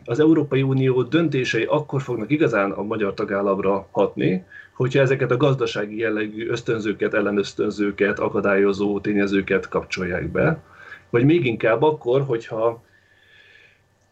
az 0.06 0.20
Európai 0.20 0.62
Unió 0.62 1.02
döntései 1.04 1.64
akkor 1.64 2.02
fognak 2.02 2.32
igazán 2.32 2.72
a 2.72 2.84
magyar 2.84 3.14
tagállamra 3.14 3.88
hatni, 3.92 4.46
hogyha 4.74 5.00
ezeket 5.00 5.32
a 5.32 5.38
gazdasági 5.38 5.98
jellegű 5.98 6.50
ösztönzőket, 6.50 7.14
ellenösztönzőket, 7.14 8.20
akadályozó 8.20 9.00
tényezőket 9.00 9.68
kapcsolják 9.68 10.32
be, 10.32 10.64
vagy 11.10 11.26
még 11.26 11.46
inkább 11.46 11.82
akkor, 11.82 12.22
hogyha, 12.22 12.84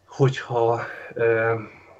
hogyha 0.05 0.81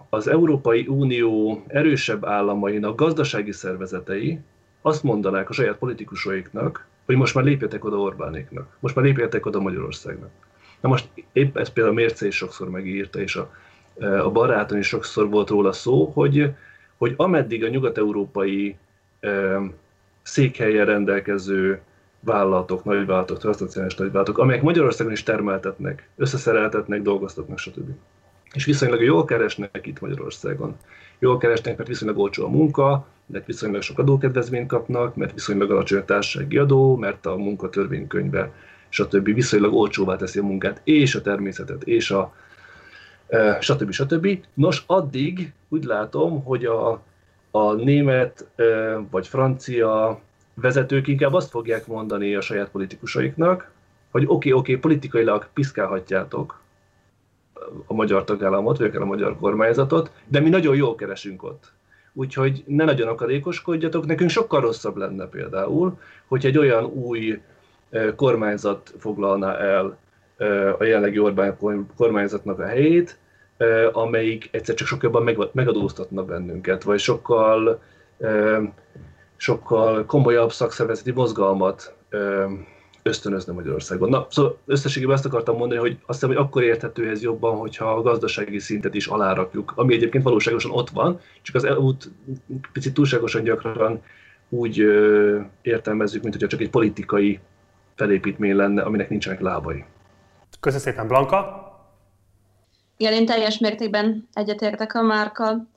az 0.09 0.27
Európai 0.27 0.85
Unió 0.87 1.63
erősebb 1.67 2.25
államainak 2.25 2.95
gazdasági 2.95 3.51
szervezetei 3.51 4.39
azt 4.81 5.03
mondanák 5.03 5.49
a 5.49 5.53
saját 5.53 5.77
politikusaiknak, 5.77 6.85
hogy 7.05 7.15
most 7.15 7.35
már 7.35 7.43
lépjetek 7.43 7.85
oda 7.85 7.97
Orbánéknak, 7.97 8.77
most 8.79 8.95
már 8.95 9.05
lépjetek 9.05 9.45
oda 9.45 9.59
Magyarországnak. 9.59 10.29
Na 10.81 10.89
most 10.89 11.09
épp 11.33 11.57
ezt 11.57 11.73
például 11.73 11.95
a 11.95 11.99
Mérce 11.99 12.27
is 12.27 12.35
sokszor 12.35 12.69
megírta, 12.69 13.19
és 13.19 13.35
a, 13.35 13.51
a 13.99 14.31
baráton 14.31 14.77
is 14.77 14.87
sokszor 14.87 15.29
volt 15.29 15.49
róla 15.49 15.71
szó, 15.71 16.05
hogy, 16.05 16.51
hogy 16.97 17.13
ameddig 17.17 17.63
a 17.63 17.67
nyugat-európai 17.67 18.77
e, 19.19 19.59
székhelyen 20.21 20.85
rendelkező 20.85 21.81
vállalatok, 22.19 22.83
nagyvállalatok, 22.83 23.37
transznacionális 23.37 23.95
nagyvállalatok, 23.95 24.37
amelyek 24.37 24.61
Magyarországon 24.61 25.11
is 25.11 25.23
termeltetnek, 25.23 26.09
összeszereltetnek, 26.15 27.01
dolgoztatnak, 27.01 27.57
stb. 27.57 27.89
És 28.53 28.65
viszonylag 28.65 29.03
jól 29.03 29.25
keresnek 29.25 29.87
itt 29.87 29.99
Magyarországon. 29.99 30.77
Jól 31.23 31.37
keresnek, 31.37 31.77
mert 31.77 31.89
viszonylag 31.89 32.17
olcsó 32.17 32.45
a 32.45 32.49
munka, 32.49 33.07
mert 33.25 33.45
viszonylag 33.45 33.81
sok 33.81 33.99
adókedvezményt 33.99 34.67
kapnak, 34.67 35.15
mert 35.15 35.33
viszonylag 35.33 35.71
alacsony 35.71 35.99
a 35.99 36.05
társasági 36.05 36.57
adó, 36.57 36.95
mert 36.95 37.25
a 37.25 37.35
munkatörvénykönyve 37.35 38.51
stb. 38.89 39.33
viszonylag 39.33 39.73
olcsóvá 39.73 40.15
teszi 40.15 40.39
a 40.39 40.43
munkát, 40.43 40.81
és 40.83 41.15
a 41.15 41.21
természetet, 41.21 41.83
és 41.83 42.11
a 42.11 42.33
e, 43.27 43.57
stb. 43.61 43.91
stb. 43.91 44.27
Nos, 44.53 44.83
addig 44.87 45.53
úgy 45.69 45.83
látom, 45.83 46.43
hogy 46.43 46.65
a, 46.65 47.01
a 47.51 47.73
német 47.73 48.47
e, 48.55 48.63
vagy 49.11 49.27
francia 49.27 50.21
vezetők 50.53 51.07
inkább 51.07 51.33
azt 51.33 51.49
fogják 51.49 51.87
mondani 51.87 52.35
a 52.35 52.41
saját 52.41 52.69
politikusaiknak, 52.69 53.71
hogy 54.11 54.23
oké, 54.23 54.33
okay, 54.33 54.51
oké, 54.51 54.71
okay, 54.71 54.81
politikailag 54.81 55.47
piszkálhatjátok 55.53 56.60
a 57.85 57.93
magyar 57.93 58.23
tagállamot, 58.23 58.77
vagy 58.77 58.87
akár 58.87 59.01
a 59.01 59.05
magyar 59.05 59.37
kormányzatot, 59.39 60.11
de 60.27 60.39
mi 60.39 60.49
nagyon 60.49 60.75
jól 60.75 60.95
keresünk 60.95 61.43
ott. 61.43 61.71
Úgyhogy 62.13 62.63
ne 62.67 62.83
nagyon 62.83 63.07
akadékoskodjatok, 63.07 64.05
nekünk 64.05 64.29
sokkal 64.29 64.61
rosszabb 64.61 64.95
lenne 64.95 65.25
például, 65.25 65.99
hogy 66.27 66.45
egy 66.45 66.57
olyan 66.57 66.85
új 66.85 67.41
kormányzat 68.15 68.93
foglalna 68.97 69.57
el 69.57 69.97
a 70.79 70.83
jelenlegi 70.83 71.19
Orbán 71.19 71.57
kormányzatnak 71.97 72.59
a 72.59 72.65
helyét, 72.65 73.17
amelyik 73.91 74.49
egyszer 74.51 74.75
csak 74.75 74.87
sokkal 74.87 75.11
jobban 75.13 75.51
megadóztatna 75.53 76.23
bennünket, 76.23 76.83
vagy 76.83 76.99
sokkal, 76.99 77.81
sokkal 79.35 80.05
komolyabb 80.05 80.51
szakszervezeti 80.51 81.11
mozgalmat 81.11 81.95
ösztönözne 83.03 83.53
Magyarországon. 83.53 84.09
Na, 84.09 84.27
szóval 84.29 84.57
összességében 84.65 85.15
azt 85.15 85.25
akartam 85.25 85.57
mondani, 85.57 85.79
hogy 85.79 85.91
azt 85.91 86.19
hiszem, 86.19 86.29
hogy 86.35 86.45
akkor 86.45 86.63
érthető 86.63 87.09
ez 87.09 87.21
jobban, 87.21 87.57
hogyha 87.57 87.91
a 87.91 88.01
gazdasági 88.01 88.59
szintet 88.59 88.93
is 88.93 89.07
alárakjuk, 89.07 89.73
ami 89.75 89.93
egyébként 89.93 90.23
valóságosan 90.23 90.71
ott 90.71 90.89
van, 90.89 91.19
csak 91.41 91.55
az 91.55 91.63
elmúlt 91.63 92.09
picit 92.71 92.93
túlságosan 92.93 93.43
gyakran 93.43 94.01
úgy 94.49 94.79
ö, 94.79 95.39
értelmezzük, 95.61 96.21
mint 96.21 96.33
hogyha 96.33 96.49
csak 96.49 96.61
egy 96.61 96.69
politikai 96.69 97.39
felépítmény 97.95 98.55
lenne, 98.55 98.81
aminek 98.81 99.09
nincsenek 99.09 99.39
lábai. 99.39 99.85
Köszönöm 100.59 100.85
szépen, 100.85 101.07
Blanka! 101.07 101.69
Igen, 102.97 103.13
én 103.13 103.25
teljes 103.25 103.57
mértékben 103.57 104.27
egyetértek 104.33 104.93
a 104.93 105.01
márka 105.01 105.67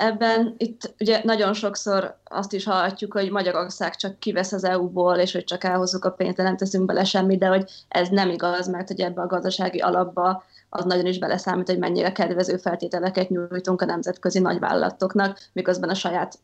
ebben 0.00 0.54
itt 0.58 0.94
ugye 1.00 1.20
nagyon 1.24 1.52
sokszor 1.52 2.18
azt 2.24 2.52
is 2.52 2.64
hallhatjuk, 2.64 3.12
hogy 3.12 3.30
Magyarország 3.30 3.96
csak 3.96 4.18
kivesz 4.18 4.52
az 4.52 4.64
EU-ból, 4.64 5.16
és 5.16 5.32
hogy 5.32 5.44
csak 5.44 5.64
elhozzuk 5.64 6.04
a 6.04 6.10
pénzt, 6.10 6.36
de 6.36 6.42
nem 6.42 6.56
teszünk 6.56 6.86
bele 6.86 7.04
semmit, 7.04 7.38
de 7.38 7.46
hogy 7.46 7.70
ez 7.88 8.08
nem 8.08 8.30
igaz, 8.30 8.68
mert 8.68 8.88
hogy 8.88 9.00
ebbe 9.00 9.22
a 9.22 9.26
gazdasági 9.26 9.78
alapba 9.78 10.44
az 10.68 10.84
nagyon 10.84 11.06
is 11.06 11.18
beleszámít, 11.18 11.66
hogy 11.66 11.78
mennyire 11.78 12.12
kedvező 12.12 12.56
feltételeket 12.56 13.28
nyújtunk 13.28 13.82
a 13.82 13.84
nemzetközi 13.84 14.38
nagyvállalatoknak, 14.38 15.38
miközben 15.52 15.88
a 15.88 15.94
saját 15.94 16.38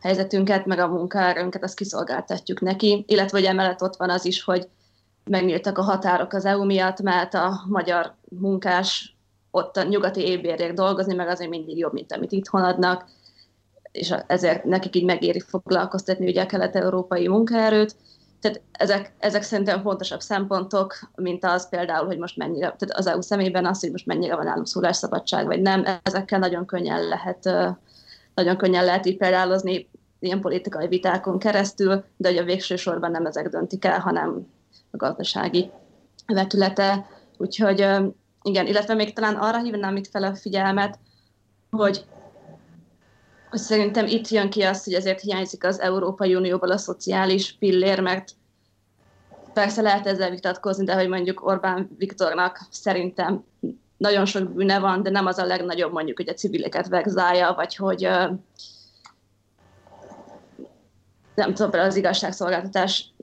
helyzetünket, 0.00 0.66
meg 0.66 0.78
a 0.78 0.88
munkaerőnket, 0.88 1.62
azt 1.62 1.76
kiszolgáltatjuk 1.76 2.60
neki. 2.60 3.04
Illetve 3.08 3.38
hogy 3.38 3.46
emellett 3.46 3.82
ott 3.82 3.96
van 3.96 4.10
az 4.10 4.24
is, 4.24 4.42
hogy 4.42 4.68
megnyíltak 5.24 5.78
a 5.78 5.82
határok 5.82 6.32
az 6.32 6.44
EU 6.44 6.64
miatt, 6.64 7.00
mert 7.00 7.34
a 7.34 7.60
magyar 7.68 8.14
munkás 8.28 9.15
ott 9.56 9.76
a 9.76 9.82
nyugati 9.82 10.20
évbérért 10.20 10.74
dolgozni, 10.74 11.14
meg 11.14 11.28
azért 11.28 11.50
mindig 11.50 11.78
jobb, 11.78 11.92
mint 11.92 12.12
amit 12.12 12.32
itthon 12.32 12.62
adnak, 12.62 13.04
és 13.92 14.14
ezért 14.26 14.64
nekik 14.64 14.96
így 14.96 15.04
megéri 15.04 15.40
foglalkoztatni 15.40 16.26
ugye 16.26 16.42
a 16.42 16.46
kelet-európai 16.46 17.28
munkaerőt. 17.28 17.96
Tehát 18.40 18.60
ezek, 18.72 19.12
ezek 19.18 19.42
szerintem 19.42 19.82
fontosabb 19.82 20.20
szempontok, 20.20 21.10
mint 21.14 21.44
az 21.44 21.68
például, 21.68 22.06
hogy 22.06 22.18
most 22.18 22.36
mennyire, 22.36 22.74
tehát 22.78 22.98
az 22.98 23.06
EU 23.06 23.20
szemében 23.20 23.66
az, 23.66 23.80
hogy 23.80 23.90
most 23.90 24.06
mennyire 24.06 24.36
van 24.36 24.44
nálunk 24.44 24.66
szólásszabadság, 24.66 25.46
vagy 25.46 25.60
nem, 25.60 25.84
ezekkel 26.02 26.38
nagyon 26.38 26.66
könnyen 26.66 27.02
lehet, 27.08 27.50
nagyon 28.34 28.56
könnyen 28.56 28.84
lehet 28.84 29.06
így 29.06 29.16
példálozni. 29.16 29.88
ilyen 30.18 30.40
politikai 30.40 30.88
vitákon 30.88 31.38
keresztül, 31.38 32.04
de 32.16 32.28
hogy 32.28 32.38
a 32.38 32.44
végső 32.44 32.76
sorban 32.76 33.10
nem 33.10 33.26
ezek 33.26 33.48
döntik 33.48 33.84
el, 33.84 33.98
hanem 33.98 34.46
a 34.90 34.96
gazdasági 34.96 35.70
vetülete. 36.26 37.06
Úgyhogy 37.36 37.86
igen, 38.46 38.66
illetve 38.66 38.94
még 38.94 39.12
talán 39.12 39.34
arra 39.34 39.62
hívnám 39.62 39.96
itt 39.96 40.06
fel 40.06 40.22
a 40.22 40.34
figyelmet, 40.34 40.98
hogy, 41.70 42.04
hogy 43.50 43.58
szerintem 43.58 44.06
itt 44.06 44.28
jön 44.28 44.50
ki 44.50 44.62
az, 44.62 44.84
hogy 44.84 44.92
ezért 44.92 45.20
hiányzik 45.20 45.64
az 45.64 45.80
Európai 45.80 46.34
Unióból 46.34 46.70
a 46.70 46.76
szociális 46.76 47.56
pillér, 47.58 48.00
mert 48.00 48.30
persze 49.52 49.82
lehet 49.82 50.06
ezzel 50.06 50.30
vitatkozni, 50.30 50.84
de 50.84 50.94
hogy 50.94 51.08
mondjuk 51.08 51.46
Orbán 51.46 51.90
Viktornak 51.98 52.60
szerintem 52.70 53.44
nagyon 53.96 54.24
sok 54.24 54.50
bűne 54.52 54.78
van, 54.78 55.02
de 55.02 55.10
nem 55.10 55.26
az 55.26 55.38
a 55.38 55.44
legnagyobb 55.44 55.92
mondjuk, 55.92 56.16
hogy 56.16 56.28
a 56.28 56.34
civileket 56.34 56.88
vegzálja, 56.88 57.52
vagy 57.52 57.76
hogy 57.76 58.08
nem 61.34 61.54
tudom, 61.54 61.80
az 61.80 61.96
igazságszolgáltatás 61.96 63.14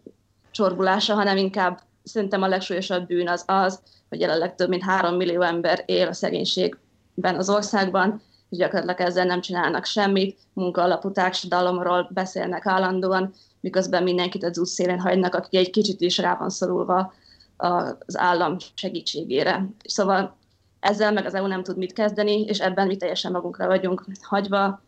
csorbulása, 0.51 1.13
hanem 1.13 1.37
inkább 1.37 1.79
szerintem 2.03 2.41
a 2.41 2.47
legsúlyosabb 2.47 3.07
bűn 3.07 3.27
az 3.27 3.43
az, 3.47 3.81
hogy 4.13 4.21
jelenleg 4.21 4.55
több 4.55 4.69
mint 4.69 4.83
három 4.83 5.15
millió 5.15 5.41
ember 5.41 5.83
él 5.85 6.07
a 6.07 6.13
szegénységben 6.13 7.35
az 7.35 7.49
országban, 7.49 8.21
és 8.49 8.57
gyakorlatilag 8.57 8.99
ezzel 8.99 9.25
nem 9.25 9.41
csinálnak 9.41 9.85
semmit, 9.85 10.39
munka 10.53 10.81
alapú 10.81 11.11
társadalomról 11.11 12.09
beszélnek 12.13 12.65
állandóan, 12.65 13.33
miközben 13.59 14.03
mindenkit 14.03 14.43
az 14.43 14.59
útszélén 14.59 14.99
hagynak, 14.99 15.35
aki 15.35 15.57
egy 15.57 15.69
kicsit 15.69 16.01
is 16.01 16.17
rá 16.17 16.35
van 16.35 16.49
szorulva 16.49 17.13
az 17.57 18.17
állam 18.17 18.57
segítségére. 18.73 19.65
Szóval 19.83 20.37
ezzel 20.79 21.11
meg 21.11 21.25
az 21.25 21.33
EU 21.33 21.47
nem 21.47 21.63
tud 21.63 21.77
mit 21.77 21.93
kezdeni, 21.93 22.41
és 22.41 22.59
ebben 22.59 22.87
mi 22.87 22.97
teljesen 22.97 23.31
magunkra 23.31 23.67
vagyunk 23.67 24.05
hagyva, 24.21 24.81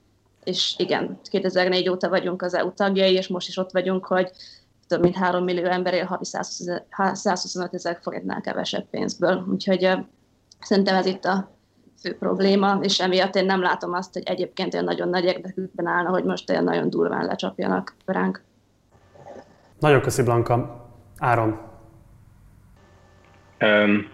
és 0.44 0.76
igen, 0.78 1.20
2004 1.24 1.90
óta 1.90 2.10
vagyunk 2.10 2.42
az 2.42 2.54
EU 2.54 2.74
tagjai, 2.74 3.14
és 3.14 3.28
most 3.28 3.48
is 3.48 3.58
ott 3.58 3.72
vagyunk, 3.72 4.06
hogy 4.06 4.32
több 4.88 5.02
mint 5.02 5.16
3 5.16 5.44
millió 5.44 5.66
ember 5.66 5.94
él 5.94 6.06
havi 6.06 6.26
125 7.14 7.74
ezer 7.74 8.00
forintnál 8.02 8.42
kevesebb 8.42 8.86
pénzből. 8.90 9.46
Úgyhogy 9.52 9.90
szerintem 10.60 10.96
ez 10.96 11.06
itt 11.06 11.26
a 11.26 11.56
fő 12.02 12.18
probléma, 12.18 12.80
és 12.82 13.00
emiatt 13.00 13.36
én 13.36 13.46
nem 13.46 13.62
látom 13.62 13.94
azt, 13.94 14.14
hogy 14.14 14.24
egyébként 14.26 14.74
olyan 14.74 14.86
nagyon 14.86 15.10
nagy 15.10 15.24
érdekükben 15.24 15.88
állna, 15.88 16.10
hogy 16.10 16.24
most 16.24 16.50
olyan 16.50 16.64
nagyon 16.64 16.90
durván 16.90 17.26
lecsapjanak 17.26 17.96
ránk. 18.06 18.44
Nagyon 19.80 20.02
köszi, 20.02 20.24
Blanka. 20.24 20.88
Áron. 21.18 21.60
Um, 23.60 24.10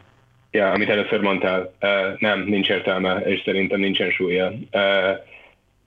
ja, 0.51 0.71
amit 0.71 0.89
először 0.89 1.21
mondtál, 1.21 1.61
uh, 1.61 2.19
nem, 2.19 2.39
nincs 2.39 2.69
értelme, 2.69 3.19
és 3.19 3.41
szerintem 3.45 3.79
nincsen 3.79 4.09
súlya. 4.09 4.47
Uh, 4.47 5.17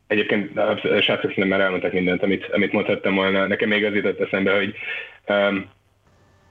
egyébként 0.06 0.52
srácok 1.00 1.30
szerintem 1.30 1.48
már 1.48 1.60
elmondták 1.60 1.92
mindent, 1.92 2.22
amit, 2.22 2.48
amit 2.52 2.72
mondhattam 2.72 3.14
volna. 3.14 3.46
Nekem 3.46 3.68
még 3.68 3.84
az 3.84 3.94
jutott 3.94 4.20
eszembe, 4.20 4.54
hogy 4.54 4.74
um, 5.28 5.72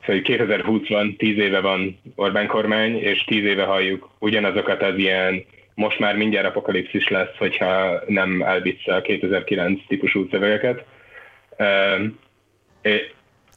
Szóval 0.06 0.22
2020 0.22 0.88
van, 0.88 1.16
10 1.18 1.38
éve 1.38 1.60
van 1.60 2.00
Orbán 2.16 2.48
kormány, 2.48 2.96
és 2.96 3.24
10 3.24 3.44
éve 3.44 3.64
halljuk 3.64 4.10
ugyanazokat 4.20 4.82
az 4.82 4.98
ilyen 4.98 5.46
most 5.76 6.00
már 6.00 6.16
mindjárt 6.16 6.48
apokalipszis 6.48 7.08
lesz, 7.08 7.36
hogyha 7.38 8.02
nem 8.08 8.42
elbicce 8.42 8.96
a 8.96 9.02
2009 9.02 9.80
típusú 9.88 10.28
szövegeket. 10.32 10.86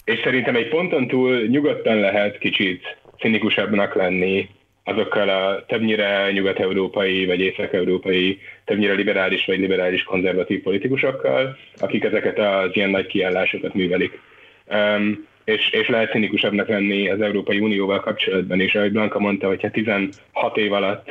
És 0.05 0.21
szerintem 0.23 0.57
egy 0.57 0.69
ponton 0.69 1.07
túl 1.07 1.47
nyugodtan 1.47 2.01
lehet 2.01 2.39
kicsit 2.39 2.97
cinikusabbnak 3.19 3.95
lenni 3.95 4.49
azokkal 4.87 5.29
a 5.29 5.65
többnyire 5.67 6.31
nyugat-európai 6.33 7.27
vagy 7.27 7.41
észak-európai, 7.41 8.39
többnyire 8.65 8.93
liberális 8.93 9.45
vagy 9.45 9.59
liberális 9.59 10.03
konzervatív 10.03 10.63
politikusokkal, 10.63 11.57
akik 11.79 12.05
ezeket 12.05 12.39
az 12.39 12.71
ilyen 12.73 12.91
nagy 12.91 13.07
kiállásokat 13.07 13.75
művelik. 13.75 14.21
Um, 14.67 15.27
és, 15.47 15.71
és 15.71 15.89
lehet 15.89 16.11
cinikusabbnak 16.11 16.69
lenni 16.69 17.09
az 17.09 17.21
Európai 17.21 17.59
Unióval 17.59 18.01
kapcsolatban 18.01 18.61
is. 18.61 18.75
Ahogy 18.75 18.93
Blanka 18.93 19.19
mondta, 19.19 19.47
hogyha 19.47 19.71
16 19.71 20.13
év 20.55 20.73
alatt 20.73 21.09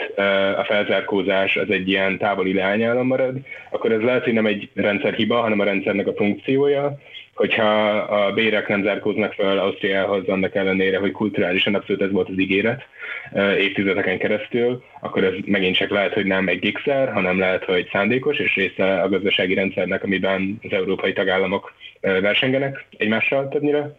a 0.57 0.63
felzárkózás 0.63 1.55
az 1.55 1.69
egy 1.69 1.87
ilyen 1.87 2.17
távoli 2.17 2.53
leányállam 2.53 3.07
marad, 3.07 3.35
akkor 3.71 3.91
ez 3.91 4.01
lehet, 4.01 4.23
hogy 4.23 4.33
nem 4.33 4.45
egy 4.45 4.69
rendszerhiba, 4.73 5.41
hanem 5.41 5.59
a 5.59 5.63
rendszernek 5.63 6.07
a 6.07 6.13
funkciója, 6.13 6.97
hogyha 7.35 7.89
a 7.97 8.33
bérek 8.33 8.67
nem 8.67 8.83
zárkóznak 8.83 9.33
fel 9.33 9.57
Ausztriához, 9.57 10.27
annak 10.27 10.55
ellenére, 10.55 10.97
hogy 10.97 11.11
kulturálisan 11.11 11.75
abszolút 11.75 12.01
ez 12.01 12.11
volt 12.11 12.29
az 12.29 12.39
ígéret 12.39 12.87
évtizedeken 13.59 14.17
keresztül, 14.17 14.83
akkor 15.01 15.23
ez 15.23 15.33
megint 15.45 15.75
csak 15.75 15.89
lehet, 15.89 16.13
hogy 16.13 16.25
nem 16.25 16.47
egy 16.47 16.59
gigszer, 16.59 17.13
hanem 17.13 17.39
lehet, 17.39 17.63
hogy 17.63 17.89
szándékos, 17.91 18.37
és 18.37 18.55
része 18.55 19.01
a 19.01 19.09
gazdasági 19.09 19.53
rendszernek, 19.53 20.03
amiben 20.03 20.59
az 20.63 20.71
európai 20.71 21.13
tagállamok 21.13 21.73
versengenek 22.01 22.85
egymással 22.97 23.47
többnyire. 23.47 23.95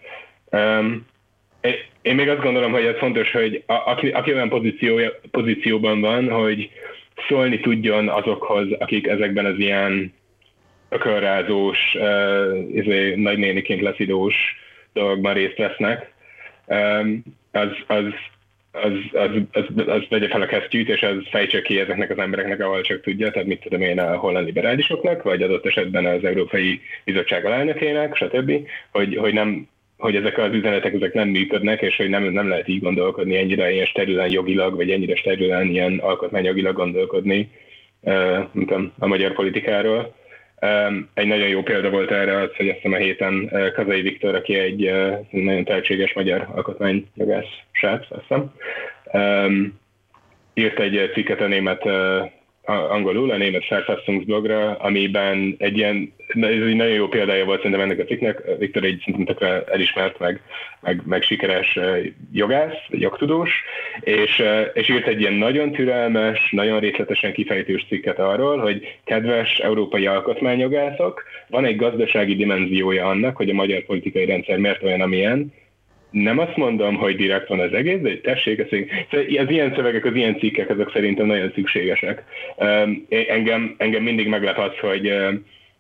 Én 2.03 2.15
még 2.15 2.29
azt 2.29 2.43
gondolom, 2.43 2.73
hogy 2.73 2.85
ez 2.85 2.97
fontos, 2.97 3.33
hogy 3.33 3.63
aki, 3.67 4.09
aki 4.09 4.33
olyan 4.33 4.49
pozíció, 4.49 5.01
pozícióban 5.31 6.01
van, 6.01 6.31
hogy 6.31 6.71
szólni 7.29 7.61
tudjon 7.61 8.09
azokhoz, 8.09 8.69
akik 8.79 9.07
ezekben 9.07 9.45
az 9.45 9.59
ilyen 9.59 10.15
ökörrázós, 10.89 11.79
uh, 11.95 12.59
izé, 12.75 13.15
nagynéniként 13.15 13.81
leszidós 13.81 14.35
dolgokban 14.93 15.35
részt 15.35 15.57
vesznek, 15.57 16.15
az, 17.53 17.69
az, 17.87 18.05
az, 18.73 18.93
az, 19.13 19.31
az, 19.53 19.65
az 19.87 20.03
vegye 20.09 20.29
fel 20.29 20.43
a 20.43 20.47
kesztyűt, 20.47 20.89
és 20.89 21.03
az 21.03 21.17
fejtse 21.31 21.63
ki 21.63 21.81
ezeknek 21.81 22.11
az 22.11 22.19
embereknek, 22.19 22.61
ahol 22.61 22.81
csak 22.81 23.01
tudja, 23.01 23.31
tehát 23.31 23.49
mit 23.49 23.61
tudom 23.61 23.81
én 23.81 24.01
a 24.01 24.17
holland 24.17 24.47
liberálisoknak, 24.47 25.23
vagy 25.23 25.43
adott 25.43 25.67
esetben 25.67 26.07
az 26.07 26.25
Európai 26.25 26.81
Bizottság 27.05 27.45
alelnökének, 27.45 28.17
stb., 28.17 28.53
hogy, 28.91 29.17
hogy 29.17 29.33
nem 29.33 29.69
hogy 29.97 30.17
ezek 30.17 30.39
az 30.39 30.53
üzenetek 30.53 30.95
ezek 30.95 31.13
nem 31.13 31.29
működnek, 31.29 31.83
és 31.83 31.97
hogy 31.97 32.09
nem, 32.09 32.23
nem 32.25 32.49
lehet 32.49 32.69
így 32.69 32.83
gondolkodni, 32.83 33.37
ennyire 33.37 33.73
ilyen 33.73 33.87
sterülen 33.87 34.31
jogilag, 34.31 34.77
vagy 34.77 34.91
ennyire 34.91 35.17
sterülen 35.17 35.67
ilyen 35.67 35.99
alkotmányjogilag 35.99 36.75
gondolkodni, 36.75 37.51
uh, 38.01 38.39
a, 38.67 38.93
a 38.99 39.07
magyar 39.07 39.33
politikáról. 39.33 40.15
Egy 41.15 41.27
nagyon 41.27 41.49
jó 41.49 41.63
példa 41.63 41.91
volt 41.91 42.11
erre 42.11 42.41
az, 42.41 42.51
hogy 42.57 42.69
azt 42.69 42.77
hiszem 42.77 42.93
a 42.93 42.97
héten 42.97 43.51
Kazai 43.75 44.01
Viktor, 44.01 44.35
aki 44.35 44.55
egy 44.55 44.93
nagyon 45.31 45.65
tehetséges 45.65 46.13
magyar 46.13 46.49
alkotmányjogász 46.55 47.59
srác, 47.71 48.07
azt 48.09 48.21
hiszem, 48.29 48.53
írt 50.55 50.79
egy 50.79 51.11
cikket 51.13 51.41
a 51.41 51.47
német 51.47 51.83
angolul, 52.67 53.31
a 53.31 53.37
német 53.37 53.63
blogra, 54.25 54.75
amiben 54.75 55.55
egy 55.59 55.77
ilyen, 55.77 56.13
ez 56.29 56.43
egy 56.43 56.75
nagyon 56.75 56.95
jó 56.95 57.09
példája 57.09 57.45
volt 57.45 57.57
szerintem 57.57 57.81
ennek 57.81 57.99
a 57.99 58.05
cikknek. 58.05 58.43
Viktor 58.59 58.85
egy 58.85 59.03
szerintem 59.05 59.65
elismert, 59.73 60.19
meg, 60.19 60.41
meg, 60.81 61.03
meg 61.05 61.23
sikeres 61.23 61.79
jogász, 62.33 62.77
jogtudós, 62.89 63.51
és, 64.01 64.43
és 64.73 64.89
írt 64.89 65.07
egy 65.07 65.21
ilyen 65.21 65.33
nagyon 65.33 65.73
türelmes, 65.73 66.51
nagyon 66.51 66.81
részletesen 66.81 67.33
kifejtős 67.33 67.85
cikket 67.89 68.19
arról, 68.19 68.59
hogy 68.59 68.99
kedves 69.05 69.59
európai 69.59 70.07
alkotmányjogászok, 70.07 71.23
van 71.49 71.65
egy 71.65 71.77
gazdasági 71.77 72.37
dimenziója 72.37 73.07
annak, 73.07 73.37
hogy 73.37 73.51
a 73.51 73.55
magyar 73.55 73.85
politikai 73.85 74.25
rendszer 74.25 74.59
miért 74.59 74.83
olyan, 74.83 75.01
amilyen, 75.01 75.53
nem 76.23 76.39
azt 76.39 76.57
mondom, 76.57 76.97
hogy 76.97 77.17
direkt 77.17 77.49
van 77.49 77.61
az 77.61 77.73
egész, 77.73 78.01
de 78.01 78.21
tessék, 78.21 78.59
ez, 78.59 78.67
az 79.37 79.51
ilyen 79.51 79.75
szövegek, 79.75 80.05
az 80.05 80.15
ilyen 80.15 80.39
cikkek, 80.39 80.71
azok 80.71 80.91
szerintem 80.93 81.27
nagyon 81.27 81.53
szükségesek. 81.55 82.25
Engem, 83.09 83.75
engem 83.79 84.03
mindig 84.03 84.27
meglep 84.29 84.59
az, 84.59 84.79
hogy 84.81 85.13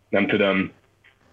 nem 0.08 0.26
tudom, 0.26 0.70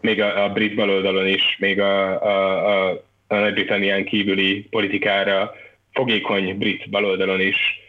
még 0.02 0.22
a, 0.22 0.44
a 0.44 0.50
brit 0.50 0.76
baloldalon 0.76 1.28
is, 1.28 1.56
még 1.60 1.80
a, 1.80 2.22
a, 2.22 2.68
a, 2.68 3.04
a 3.28 3.36
Nagy-Britannián 3.36 4.06
kívüli 4.06 4.68
politikára 4.70 5.52
fogékony 5.94 6.58
brit 6.58 6.90
baloldalon 6.90 7.42
is 7.42 7.83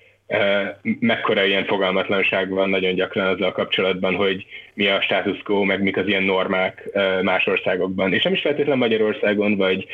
mekkora 1.01 1.45
ilyen 1.45 1.65
fogalmatlanság 1.65 2.49
van 2.49 2.69
nagyon 2.69 2.95
gyakran 2.95 3.27
azzal 3.27 3.53
kapcsolatban, 3.53 4.15
hogy 4.15 4.47
mi 4.75 4.87
a 4.87 5.01
status 5.01 5.39
quo, 5.43 5.63
meg 5.63 5.83
mik 5.83 5.97
az 5.97 6.07
ilyen 6.07 6.23
normák 6.23 6.89
más 7.23 7.47
országokban. 7.47 8.13
És 8.13 8.23
nem 8.23 8.33
is 8.33 8.41
feltétlenül 8.41 8.81
Magyarországon, 8.81 9.57
vagy 9.57 9.87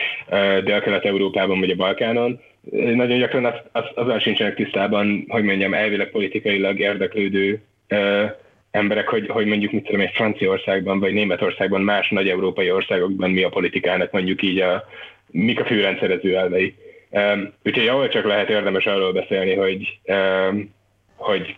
Dél-Kelet-Európában, 0.65 1.61
vagy 1.61 1.71
a 1.71 1.75
Balkánon. 1.75 2.41
Nagyon 2.71 3.19
gyakran 3.19 3.45
az, 3.45 3.55
az, 3.73 3.85
azzal 3.95 4.19
sincsenek 4.19 4.55
tisztában, 4.55 5.25
hogy 5.29 5.45
mondjam, 5.45 5.75
elvileg 5.75 6.11
politikailag 6.11 6.79
érdeklődő 6.79 7.63
emberek, 8.71 9.09
hogy, 9.09 9.29
hogy 9.29 9.47
mondjuk 9.47 9.73
mit 9.73 9.85
tudom, 9.85 10.01
egy 10.01 10.13
Franciaországban 10.15 11.01
vagy 11.01 11.13
Németországban, 11.13 11.81
más 11.81 12.09
nagy 12.09 12.29
európai 12.29 12.71
országokban 12.71 13.31
mi 13.31 13.43
a 13.43 13.49
politikának 13.49 14.11
mondjuk 14.13 14.43
így 14.43 14.61
a, 14.61 14.85
mik 15.31 15.61
a 15.61 15.65
főrendszerező 15.65 16.37
elvei. 16.37 16.75
Um, 17.11 17.53
úgyhogy 17.65 17.89
ahol 17.89 18.09
csak 18.09 18.25
lehet 18.25 18.51
érdemes 18.51 18.87
arról 18.87 19.13
beszélni, 19.13 19.55
hogy, 19.55 20.01
hogy 21.17 21.57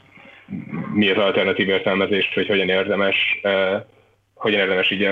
mi 0.95 1.11
az 1.11 1.17
alternatív 1.17 1.69
értelmezés, 1.69 2.31
hogy 2.35 2.47
hogyan 2.47 2.69
érdemes, 2.69 3.41
uh, 3.43 3.83
hogyan 4.35 4.61
érdemes 4.61 4.91
így 4.91 5.03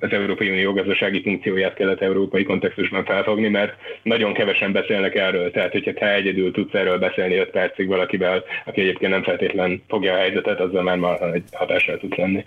az 0.00 0.10
Európai 0.10 0.50
Unió 0.50 0.72
gazdasági 0.72 1.22
funkcióját 1.22 1.74
kelet-európai 1.74 2.44
kontextusban 2.44 3.04
felfogni, 3.04 3.48
mert 3.48 3.74
nagyon 4.02 4.32
kevesen 4.32 4.72
beszélnek 4.72 5.14
erről. 5.14 5.50
Tehát, 5.50 5.72
hogyha 5.72 5.92
te 5.92 6.14
egyedül 6.14 6.52
tudsz 6.52 6.74
erről 6.74 6.98
beszélni 6.98 7.36
5 7.36 7.50
percig 7.50 7.88
valakivel, 7.88 8.44
aki 8.64 8.80
egyébként 8.80 9.12
nem 9.12 9.22
feltétlen 9.22 9.82
fogja 9.88 10.14
a 10.14 10.18
helyzetet, 10.18 10.60
azzal 10.60 10.82
már 10.82 11.42
hatással 11.52 11.98
tudsz 11.98 12.16
lenni. 12.16 12.44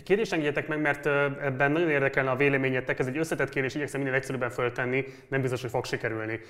Egy 0.00 0.06
kérdést 0.06 0.32
engedjetek 0.32 0.68
meg, 0.68 0.80
mert 0.80 1.06
ebben 1.42 1.72
nagyon 1.72 1.90
érdekelne 1.90 2.30
a 2.30 2.36
véleményetek, 2.36 2.98
ez 2.98 3.06
egy 3.06 3.16
összetett 3.18 3.48
kérdés, 3.48 3.74
igyekszem 3.74 4.00
minél 4.00 4.14
egyszerűbben 4.14 4.50
föltenni, 4.50 5.04
nem 5.28 5.40
biztos, 5.40 5.60
hogy 5.60 5.70
fog 5.70 5.84
sikerülni. 5.84 6.40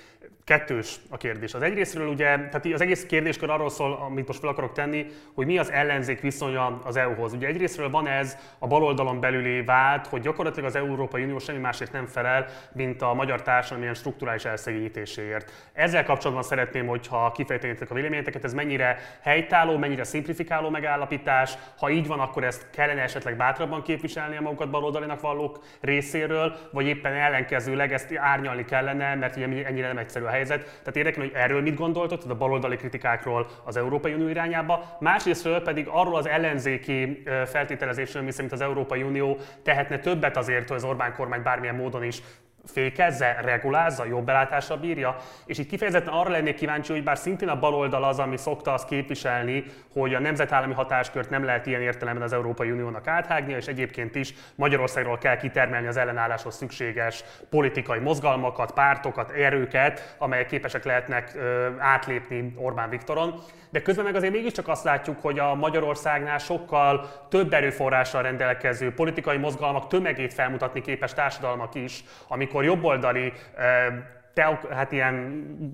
Kettős 0.43 0.95
a 1.09 1.17
kérdés. 1.17 1.53
Az 1.53 1.61
egyrésztről 1.61 2.07
ugye, 2.07 2.25
tehát 2.25 2.65
az 2.65 2.81
egész 2.81 3.05
kérdéskör 3.05 3.49
arról 3.49 3.69
szól, 3.69 3.93
amit 3.93 4.27
most 4.27 4.39
fel 4.39 4.49
akarok 4.49 4.71
tenni, 4.71 5.05
hogy 5.33 5.45
mi 5.45 5.57
az 5.57 5.71
ellenzék 5.71 6.19
viszonya 6.19 6.81
az 6.83 6.95
EU-hoz. 6.95 7.33
Ugye 7.33 7.47
egyrésztről 7.47 7.89
van 7.89 8.07
ez 8.07 8.37
a 8.59 8.67
baloldalon 8.67 9.19
belüli 9.19 9.63
vált, 9.63 10.07
hogy 10.07 10.21
gyakorlatilag 10.21 10.69
az 10.69 10.75
Európai 10.75 11.23
Unió 11.23 11.39
semmi 11.39 11.59
másért 11.59 11.91
nem 11.91 12.05
felel, 12.05 12.45
mint 12.73 13.01
a 13.01 13.13
magyar 13.13 13.41
társadalom 13.41 13.83
ilyen 13.83 13.95
strukturális 13.95 14.45
elszegényítéséért. 14.45 15.69
Ezzel 15.73 16.03
kapcsolatban 16.03 16.43
szeretném, 16.43 16.87
hogyha 16.87 17.31
kifejtenétek 17.31 17.91
a 17.91 17.93
véleményeteket, 17.93 18.43
ez 18.43 18.53
mennyire 18.53 18.97
helytálló, 19.21 19.77
mennyire 19.77 20.03
szimplifikáló 20.03 20.69
megállapítás, 20.69 21.53
ha 21.77 21.89
így 21.89 22.07
van, 22.07 22.19
akkor 22.19 22.43
ezt 22.43 22.67
kellene 22.69 23.01
esetleg 23.01 23.39
bátrabban 23.41 23.81
képviselni 23.81 24.37
a 24.37 24.41
magukat 24.41 24.69
baloldalinak 24.69 25.21
vallók 25.21 25.59
részéről, 25.79 26.55
vagy 26.71 26.85
éppen 26.85 27.13
ellenkezőleg 27.13 27.93
ezt 27.93 28.15
árnyalni 28.15 28.65
kellene, 28.65 29.15
mert 29.15 29.35
ugye 29.35 29.65
ennyire 29.65 29.87
nem 29.87 29.97
egyszerű 29.97 30.25
a 30.25 30.29
helyzet. 30.29 30.63
Tehát 30.63 30.95
érdekel, 30.95 31.23
hogy 31.23 31.31
erről 31.33 31.61
mit 31.61 31.75
gondoltok, 31.75 32.21
a 32.29 32.35
baloldali 32.35 32.75
kritikákról 32.75 33.47
az 33.63 33.77
Európai 33.77 34.13
Unió 34.13 34.27
irányába, 34.27 34.97
másrésztről 34.99 35.61
pedig 35.61 35.87
arról 35.87 36.15
az 36.15 36.27
ellenzéki 36.27 37.23
feltételezésről, 37.45 38.23
miszerint 38.23 38.51
az 38.51 38.61
Európai 38.61 39.03
Unió 39.03 39.37
tehetne 39.63 39.99
többet 39.99 40.37
azért, 40.37 40.67
hogy 40.67 40.77
az 40.77 40.83
Orbán 40.83 41.13
kormány 41.13 41.43
bármilyen 41.43 41.75
módon 41.75 42.03
is 42.03 42.21
fékezze, 42.65 43.37
regulázza, 43.41 44.05
jobb 44.05 44.25
belátásra 44.25 44.77
bírja, 44.77 45.15
és 45.45 45.57
itt 45.57 45.69
kifejezetten 45.69 46.13
arra 46.13 46.29
lennék 46.29 46.55
kíváncsi, 46.55 46.91
hogy 46.91 47.03
bár 47.03 47.17
szintén 47.17 47.47
a 47.47 47.59
baloldal 47.59 48.03
az, 48.03 48.19
ami 48.19 48.37
szokta 48.37 48.73
azt 48.73 48.87
képviselni, 48.87 49.63
hogy 49.93 50.13
a 50.13 50.19
nemzetállami 50.19 50.73
hatáskört 50.73 51.29
nem 51.29 51.43
lehet 51.43 51.65
ilyen 51.65 51.81
értelemben 51.81 52.23
az 52.23 52.33
Európai 52.33 52.71
Uniónak 52.71 53.07
áthágnia, 53.07 53.57
és 53.57 53.67
egyébként 53.67 54.15
is 54.15 54.33
Magyarországról 54.55 55.17
kell 55.17 55.37
kitermelni 55.37 55.87
az 55.87 55.97
ellenálláshoz 55.97 56.55
szükséges 56.55 57.23
politikai 57.49 57.99
mozgalmakat, 57.99 58.71
pártokat, 58.71 59.29
erőket, 59.29 60.15
amelyek 60.17 60.45
képesek 60.45 60.83
lehetnek 60.83 61.37
átlépni 61.77 62.53
Orbán 62.57 62.89
Viktoron. 62.89 63.41
De 63.69 63.81
közben 63.81 64.05
meg 64.05 64.15
azért 64.15 64.33
mégiscsak 64.33 64.67
azt 64.67 64.83
látjuk, 64.83 65.21
hogy 65.21 65.39
a 65.39 65.55
Magyarországnál 65.55 66.37
sokkal 66.37 67.09
több 67.29 67.53
erőforrással 67.53 68.21
rendelkező 68.21 68.93
politikai 68.93 69.37
mozgalmak 69.37 69.87
tömegét 69.87 70.33
felmutatni 70.33 70.81
képes 70.81 71.13
társadalmak 71.13 71.75
is, 71.75 72.03
amik 72.27 72.50
amikor 72.51 72.63
jobboldali 72.63 73.33
teok, 74.33 74.73
hát 74.73 74.91
ilyen 74.91 75.13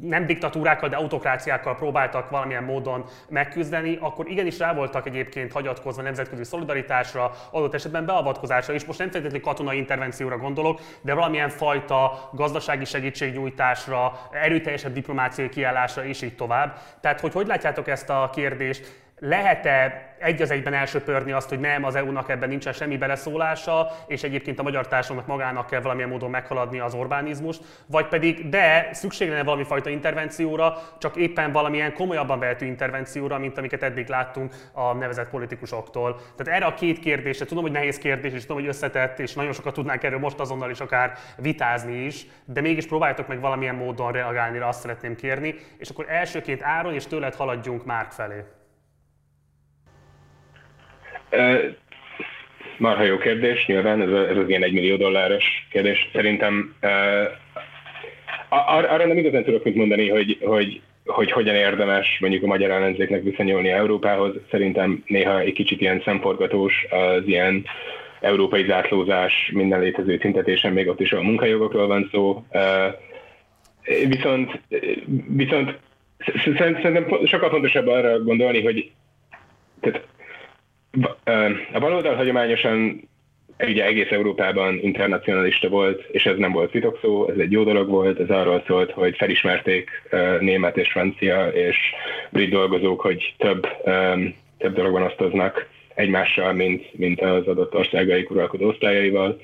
nem 0.01 0.25
diktatúrákkal, 0.25 0.89
de 0.89 0.95
autokráciákkal 0.95 1.75
próbáltak 1.75 2.29
valamilyen 2.29 2.63
módon 2.63 3.05
megküzdeni, 3.29 3.97
akkor 4.01 4.29
igenis 4.29 4.59
rá 4.59 4.73
voltak 4.73 5.07
egyébként 5.07 5.51
hagyatkozva 5.51 6.01
nemzetközi 6.01 6.43
szolidaritásra, 6.43 7.31
adott 7.51 7.73
esetben 7.73 8.05
beavatkozásra 8.05 8.73
is. 8.73 8.85
Most 8.85 8.99
nem 8.99 9.09
feltétlenül 9.09 9.47
katonai 9.47 9.77
intervencióra 9.77 10.37
gondolok, 10.37 10.79
de 11.01 11.13
valamilyen 11.13 11.49
fajta 11.49 12.29
gazdasági 12.33 12.85
segítségnyújtásra, 12.85 14.19
erőteljesebb 14.31 14.93
diplomáciai 14.93 15.49
kiállásra 15.49 16.05
és 16.05 16.21
így 16.21 16.35
tovább. 16.35 16.77
Tehát, 17.01 17.19
hogy 17.19 17.33
hogy 17.33 17.47
látjátok 17.47 17.87
ezt 17.87 18.09
a 18.09 18.29
kérdést? 18.33 19.06
Lehet-e 19.19 20.05
egy 20.19 20.41
az 20.41 20.51
egyben 20.51 20.73
elsöpörni 20.73 21.31
azt, 21.31 21.49
hogy 21.49 21.59
nem, 21.59 21.83
az 21.83 21.95
EU-nak 21.95 22.29
ebben 22.29 22.49
nincsen 22.49 22.73
semmi 22.73 22.97
beleszólása, 22.97 23.91
és 24.07 24.23
egyébként 24.23 24.59
a 24.59 24.63
magyar 24.63 24.87
társadalomnak 24.87 25.35
magának 25.35 25.67
kell 25.67 25.81
valamilyen 25.81 26.09
módon 26.09 26.29
meghaladni 26.29 26.79
az 26.79 26.93
Orbánizmust, 26.93 27.63
vagy 27.85 28.07
pedig 28.07 28.49
de 28.49 28.89
szükség 28.91 29.29
lenne 29.29 29.43
valami 29.43 29.63
fajta 29.63 29.89
intervencióra, 29.89 30.77
csak 30.97 31.15
éppen 31.15 31.51
valamilyen 31.51 31.93
komolyabban 31.93 32.39
vehető 32.39 32.65
intervencióra, 32.65 33.37
mint 33.37 33.57
amiket 33.57 33.83
eddig 33.83 34.07
láttunk 34.07 34.55
a 34.71 34.93
nevezett 34.93 35.29
politikusoktól. 35.29 36.21
Tehát 36.35 36.61
erre 36.61 36.65
a 36.65 36.73
két 36.73 36.99
kérdésre, 36.99 37.45
tudom, 37.45 37.63
hogy 37.63 37.71
nehéz 37.71 37.97
kérdés, 37.97 38.33
és 38.33 38.41
tudom, 38.41 38.57
hogy 38.57 38.67
összetett, 38.67 39.19
és 39.19 39.33
nagyon 39.33 39.53
sokat 39.53 39.73
tudnánk 39.73 40.03
erről 40.03 40.19
most 40.19 40.39
azonnal 40.39 40.69
is 40.69 40.79
akár 40.79 41.17
vitázni 41.37 41.95
is, 41.95 42.25
de 42.45 42.61
mégis 42.61 42.87
próbáljátok 42.87 43.27
meg 43.27 43.39
valamilyen 43.39 43.75
módon 43.75 44.11
reagálni, 44.11 44.59
azt 44.59 44.79
szeretném 44.79 45.15
kérni, 45.15 45.55
és 45.77 45.89
akkor 45.89 46.05
elsőként 46.09 46.63
Áron, 46.63 46.93
és 46.93 47.07
tőled 47.07 47.35
haladjunk 47.35 47.85
Márk 47.85 48.11
felé. 48.11 48.43
Marha 52.77 53.03
jó 53.03 53.17
kérdés, 53.17 53.65
nyilván, 53.65 54.01
ez, 54.01 54.29
ez 54.29 54.37
az 54.37 54.49
ilyen 54.49 54.63
egy 54.63 54.73
millió 54.73 54.95
dolláros 54.95 55.67
kérdés. 55.71 56.09
Szerintem 56.13 56.75
ar- 58.49 58.89
arra 58.89 59.07
nem 59.07 59.17
igazán 59.17 59.43
tudok 59.43 59.63
mit 59.63 59.75
mondani, 59.75 60.09
hogy, 60.09 60.37
hogy, 60.41 60.81
hogy 61.05 61.31
hogyan 61.31 61.55
érdemes 61.55 62.17
mondjuk 62.19 62.43
a 62.43 62.47
magyar 62.47 62.71
ellenzéknek 62.71 63.23
viszonyulni 63.23 63.69
Európához. 63.69 64.33
Szerintem 64.51 65.03
néha 65.05 65.39
egy 65.39 65.53
kicsit 65.53 65.81
ilyen 65.81 66.01
szemforgatós 66.05 66.85
az 66.89 67.23
ilyen 67.25 67.65
európai 68.21 68.65
zátlózás 68.65 69.51
minden 69.53 69.79
létező 69.79 70.17
tüntetésen, 70.17 70.73
még 70.73 70.87
ott 70.87 70.99
is 70.99 71.11
a 71.11 71.21
munkajogokról 71.21 71.87
van 71.87 72.09
szó. 72.11 72.45
Viszont, 74.07 74.61
viszont 75.27 75.77
szerintem 76.53 77.07
sokkal 77.25 77.49
fontosabb 77.49 77.87
arra 77.87 78.19
gondolni, 78.19 78.63
hogy 78.63 78.91
tehát 79.79 80.01
a 81.73 81.79
baloldal 81.79 82.15
hagyományosan 82.15 83.09
ugye 83.59 83.85
egész 83.85 84.11
Európában 84.11 84.79
internacionalista 84.81 85.69
volt, 85.69 86.05
és 86.11 86.25
ez 86.25 86.37
nem 86.37 86.51
volt 86.51 86.71
titokszó, 86.71 87.29
ez 87.29 87.37
egy 87.37 87.51
jó 87.51 87.63
dolog 87.63 87.89
volt, 87.89 88.19
ez 88.19 88.29
arról 88.29 88.63
szólt, 88.67 88.91
hogy 88.91 89.15
felismerték 89.15 89.89
német 90.39 90.77
és 90.77 90.91
francia 90.91 91.47
és 91.47 91.77
brit 92.29 92.49
dolgozók, 92.49 93.01
hogy 93.01 93.33
több, 93.37 93.67
több 94.57 94.73
dologban 94.73 95.03
osztoznak 95.03 95.67
egymással, 95.95 96.53
mint, 96.53 96.97
mint 96.97 97.21
az 97.21 97.47
adott 97.47 97.75
országaik 97.75 98.29
uralkodó 98.29 98.67
osztályaival 98.67 99.39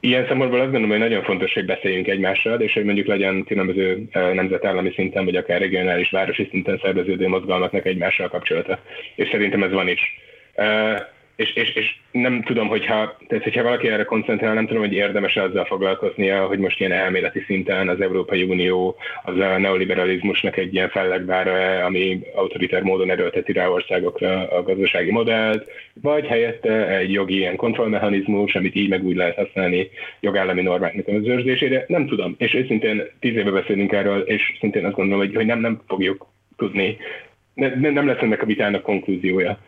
ilyen 0.00 0.26
szempontból 0.26 0.60
azt 0.60 0.70
gondolom, 0.70 0.90
hogy 0.90 1.08
nagyon 1.08 1.22
fontos, 1.22 1.52
hogy 1.52 1.64
beszéljünk 1.64 2.08
egymással, 2.08 2.60
és 2.60 2.72
hogy 2.72 2.84
mondjuk 2.84 3.06
legyen 3.06 3.44
különböző 3.44 4.02
nemzetállami 4.12 4.92
szinten, 4.94 5.24
vagy 5.24 5.36
akár 5.36 5.60
regionális, 5.60 6.10
városi 6.10 6.48
szinten 6.50 6.78
szerveződő 6.82 7.28
mozgalmaknak 7.28 7.86
egymással 7.86 8.28
kapcsolata. 8.28 8.78
És 9.14 9.28
szerintem 9.28 9.62
ez 9.62 9.72
van 9.72 9.88
is 9.88 10.00
és, 11.36 11.54
és, 11.54 11.74
és 11.74 11.96
nem 12.10 12.42
tudom, 12.42 12.68
hogyha, 12.68 13.16
tehát 13.26 13.44
hogyha 13.44 13.62
valaki 13.62 13.88
erre 13.88 14.04
koncentrál, 14.04 14.54
nem 14.54 14.66
tudom, 14.66 14.82
hogy 14.82 14.92
érdemes 14.92 15.36
azzal 15.36 15.64
foglalkoznia, 15.64 16.46
hogy 16.46 16.58
most 16.58 16.80
ilyen 16.80 16.92
elméleti 16.92 17.40
szinten 17.46 17.88
az 17.88 18.00
Európai 18.00 18.42
Unió 18.42 18.96
az 19.22 19.38
a 19.38 19.58
neoliberalizmusnak 19.58 20.56
egy 20.56 20.74
ilyen 20.74 20.88
fellegvára, 20.88 21.84
ami 21.84 22.20
autoritár 22.34 22.82
módon 22.82 23.10
erőlteti 23.10 23.52
rá 23.52 23.68
országokra 23.68 24.48
a 24.48 24.62
gazdasági 24.62 25.10
modellt, 25.10 25.70
vagy 26.02 26.26
helyette 26.26 26.88
egy 26.88 27.12
jogi 27.12 27.36
ilyen 27.36 27.56
kontrollmechanizmus, 27.56 28.54
amit 28.54 28.74
így 28.74 28.88
meg 28.88 29.04
úgy 29.04 29.16
lehet 29.16 29.36
használni 29.36 29.88
jogállami 30.20 30.62
normáknak 30.62 31.08
az 31.08 31.26
őrzésére. 31.26 31.84
Nem 31.88 32.06
tudom, 32.06 32.34
és 32.38 32.54
őszintén 32.54 33.02
tíz 33.20 33.36
éve 33.36 33.50
beszélünk 33.50 33.92
erről, 33.92 34.20
és 34.20 34.56
szintén 34.60 34.84
azt 34.84 34.94
gondolom, 34.94 35.26
hogy, 35.26 35.34
hogy 35.34 35.46
nem, 35.46 35.60
nem 35.60 35.82
fogjuk 35.86 36.26
tudni, 36.56 36.96
ne, 37.54 37.90
nem 37.90 38.06
lesz 38.06 38.20
ennek 38.20 38.42
a 38.42 38.46
vitának 38.46 38.82
konklúziója. 38.82 39.58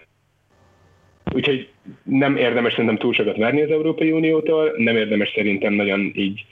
Úgyhogy 1.35 1.69
nem 2.03 2.37
érdemes 2.37 2.73
szerintem 2.73 2.97
túl 2.97 3.13
sokat 3.13 3.37
várni 3.37 3.63
az 3.63 3.71
Európai 3.71 4.11
Uniótól, 4.11 4.73
nem 4.77 4.97
érdemes 4.97 5.33
szerintem 5.35 5.73
nagyon 5.73 6.13
így, 6.15 6.45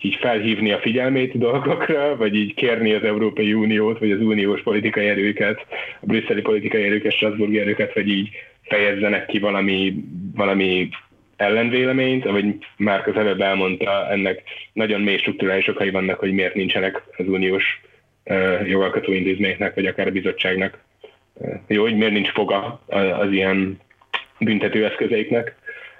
így 0.00 0.14
felhívni 0.14 0.72
a 0.72 0.78
figyelmét 0.78 1.38
dolgokra, 1.38 2.16
vagy 2.16 2.34
így 2.34 2.54
kérni 2.54 2.92
az 2.92 3.04
Európai 3.04 3.52
Uniót, 3.52 3.98
vagy 3.98 4.10
az 4.10 4.20
uniós 4.20 4.62
politikai 4.62 5.06
erőket, 5.06 5.66
a 6.00 6.06
brüsszeli 6.06 6.40
politikai 6.40 6.82
erőket, 6.82 7.12
Strasburgi 7.12 7.58
erőket, 7.58 7.92
hogy 7.92 8.08
így 8.08 8.28
fejezzenek 8.62 9.26
ki 9.26 9.38
valami, 9.38 9.94
valami 10.34 10.88
ellenvéleményt, 11.36 12.26
ahogy 12.26 12.56
már 12.76 13.08
az 13.08 13.16
előbb 13.16 13.40
elmondta, 13.40 14.10
ennek 14.10 14.42
nagyon 14.72 15.00
mély 15.00 15.16
struktúrális 15.16 15.68
okai 15.68 15.90
vannak, 15.90 16.18
hogy 16.18 16.32
miért 16.32 16.54
nincsenek 16.54 17.02
az 17.16 17.28
uniós 17.28 17.80
jogalkotó 18.66 19.12
intézményeknek, 19.12 19.74
vagy 19.74 19.86
akár 19.86 20.06
a 20.06 20.10
bizottságnak. 20.10 20.78
Jó, 21.66 21.82
hogy 21.82 21.96
miért 21.96 22.12
nincs 22.12 22.30
foga 22.30 22.82
az 23.20 23.32
ilyen 23.32 23.80
büntetőeszközeiknek. 24.40 25.54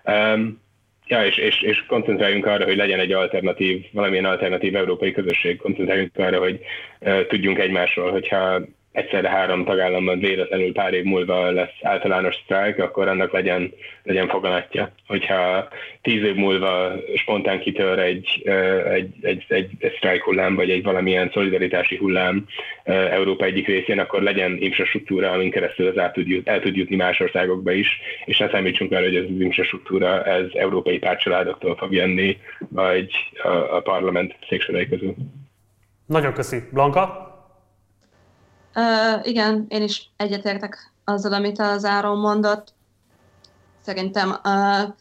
Um, 0.05 0.63
ja, 1.07 1.25
és, 1.25 1.37
és, 1.37 1.63
és 1.63 1.85
koncentráljunk 1.87 2.47
arra, 2.47 2.65
hogy 2.65 2.77
legyen 2.77 3.01
egy 3.01 3.13
alternatív, 3.13 3.85
valamilyen 3.93 4.25
alternatív 4.25 4.77
európai 4.77 5.13
közösség, 5.13 5.57
koncentráljunk 5.57 6.17
arra, 6.17 6.39
hogy 6.39 6.61
uh, 7.01 7.27
tudjunk 7.27 7.59
egymásról, 7.59 8.11
hogyha 8.11 8.61
egyszerre 8.93 9.29
három 9.29 9.65
tagállamban 9.65 10.19
véletlenül 10.19 10.73
pár 10.73 10.93
év 10.93 11.05
múlva 11.05 11.51
lesz 11.51 11.75
általános 11.83 12.35
sztrájk, 12.45 12.79
akkor 12.79 13.09
annak 13.09 13.33
legyen, 13.33 13.73
legyen 14.03 14.29
foganatja. 14.29 14.93
Hogyha 15.07 15.69
tíz 16.03 16.23
év 16.23 16.35
múlva 16.35 16.93
spontán 17.17 17.61
kitör 17.61 17.99
egy, 17.99 18.43
egy, 18.93 19.15
egy, 19.21 19.45
egy, 19.49 19.71
egy 19.79 19.93
sztrájk 19.97 20.23
hullám, 20.23 20.55
vagy 20.55 20.71
egy 20.71 20.83
valamilyen 20.83 21.31
szolidaritási 21.33 21.97
hullám 21.97 22.47
Európa 22.85 23.45
egyik 23.45 23.67
részén, 23.67 23.99
akkor 23.99 24.23
legyen 24.23 24.57
infrastruktúra, 24.61 25.31
amin 25.31 25.51
keresztül 25.51 25.87
az 25.87 25.99
el 25.99 26.13
tud, 26.13 26.29
jut, 26.29 26.49
el 26.49 26.61
tud 26.61 26.77
jutni 26.77 26.97
más 26.97 27.21
országokba 27.21 27.73
is, 27.73 28.01
és 28.25 28.39
ne 28.39 28.49
számítsunk 28.49 28.93
arra, 28.93 29.05
hogy 29.05 29.17
ez 29.17 29.25
az 29.25 29.41
infrastruktúra 29.41 30.25
ez 30.25 30.47
európai 30.53 30.99
pártcsaládoktól 30.99 31.77
fog 31.77 31.93
jönni, 31.93 32.39
vagy 32.69 33.11
a, 33.43 33.77
a 33.77 33.81
parlament 33.81 34.37
széksorai 34.49 34.89
közül. 34.89 35.15
Nagyon 36.07 36.33
köszi. 36.33 36.59
Blanka? 36.73 37.30
Igen, 39.23 39.67
én 39.69 39.83
is 39.83 40.11
egyetértek 40.17 40.93
azzal, 41.05 41.33
amit 41.33 41.59
az 41.59 41.85
Áron 41.85 42.19
mondott. 42.19 42.73
Szerintem 43.81 44.29
uh, 44.31 44.95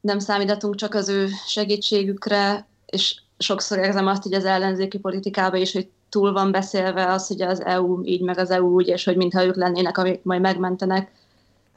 nem 0.00 0.18
számíthatunk 0.18 0.74
csak 0.74 0.94
az 0.94 1.08
ő 1.08 1.28
segítségükre, 1.46 2.66
és 2.86 3.20
sokszor 3.38 3.78
érzem 3.78 4.06
azt 4.06 4.22
hogy 4.22 4.34
az 4.34 4.44
ellenzéki 4.44 4.98
politikában 4.98 5.60
is, 5.60 5.72
hogy 5.72 5.88
túl 6.08 6.32
van 6.32 6.50
beszélve 6.50 7.12
az, 7.12 7.26
hogy 7.26 7.42
az 7.42 7.64
EU 7.64 8.04
így, 8.04 8.20
meg 8.20 8.38
az 8.38 8.50
EU 8.50 8.68
úgy, 8.68 8.88
és 8.88 9.04
hogy 9.04 9.16
mintha 9.16 9.44
ők 9.44 9.56
lennének, 9.56 9.98
amik 9.98 10.22
majd 10.22 10.40
megmentenek 10.40 11.12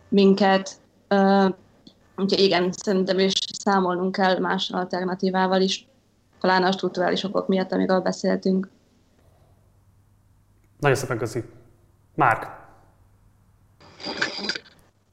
minket. 0.10 0.72
Uh, 1.10 1.54
úgyhogy 2.18 2.40
igen, 2.40 2.72
szerintem 2.72 3.20
is 3.20 3.34
számolnunk 3.60 4.12
kell 4.12 4.40
más 4.40 4.70
alternatívával 4.70 5.62
is, 5.62 5.88
talán 6.42 6.64
a 6.64 6.72
strukturális 6.72 7.24
okok 7.24 7.48
miatt, 7.48 7.72
amiről 7.72 8.00
beszéltünk. 8.00 8.70
Nagyon 10.80 10.98
szépen 10.98 11.18
köszi. 11.18 11.44
Márk. 12.16 12.48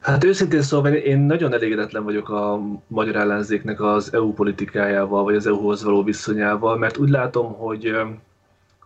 Hát 0.01 0.25
őszintén 0.25 0.63
szóval 0.63 0.93
én 0.93 1.19
nagyon 1.19 1.53
elégedetlen 1.53 2.05
vagyok 2.05 2.29
a 2.29 2.61
magyar 2.87 3.17
ellenzéknek 3.17 3.81
az 3.81 4.15
EU 4.15 4.33
politikájával, 4.33 5.25
vagy 5.25 5.35
az 5.35 5.47
EU-hoz 5.47 5.85
való 5.85 6.03
viszonyával, 6.03 6.77
mert 6.77 6.97
úgy 6.97 7.09
látom, 7.09 7.53
hogy 7.53 7.97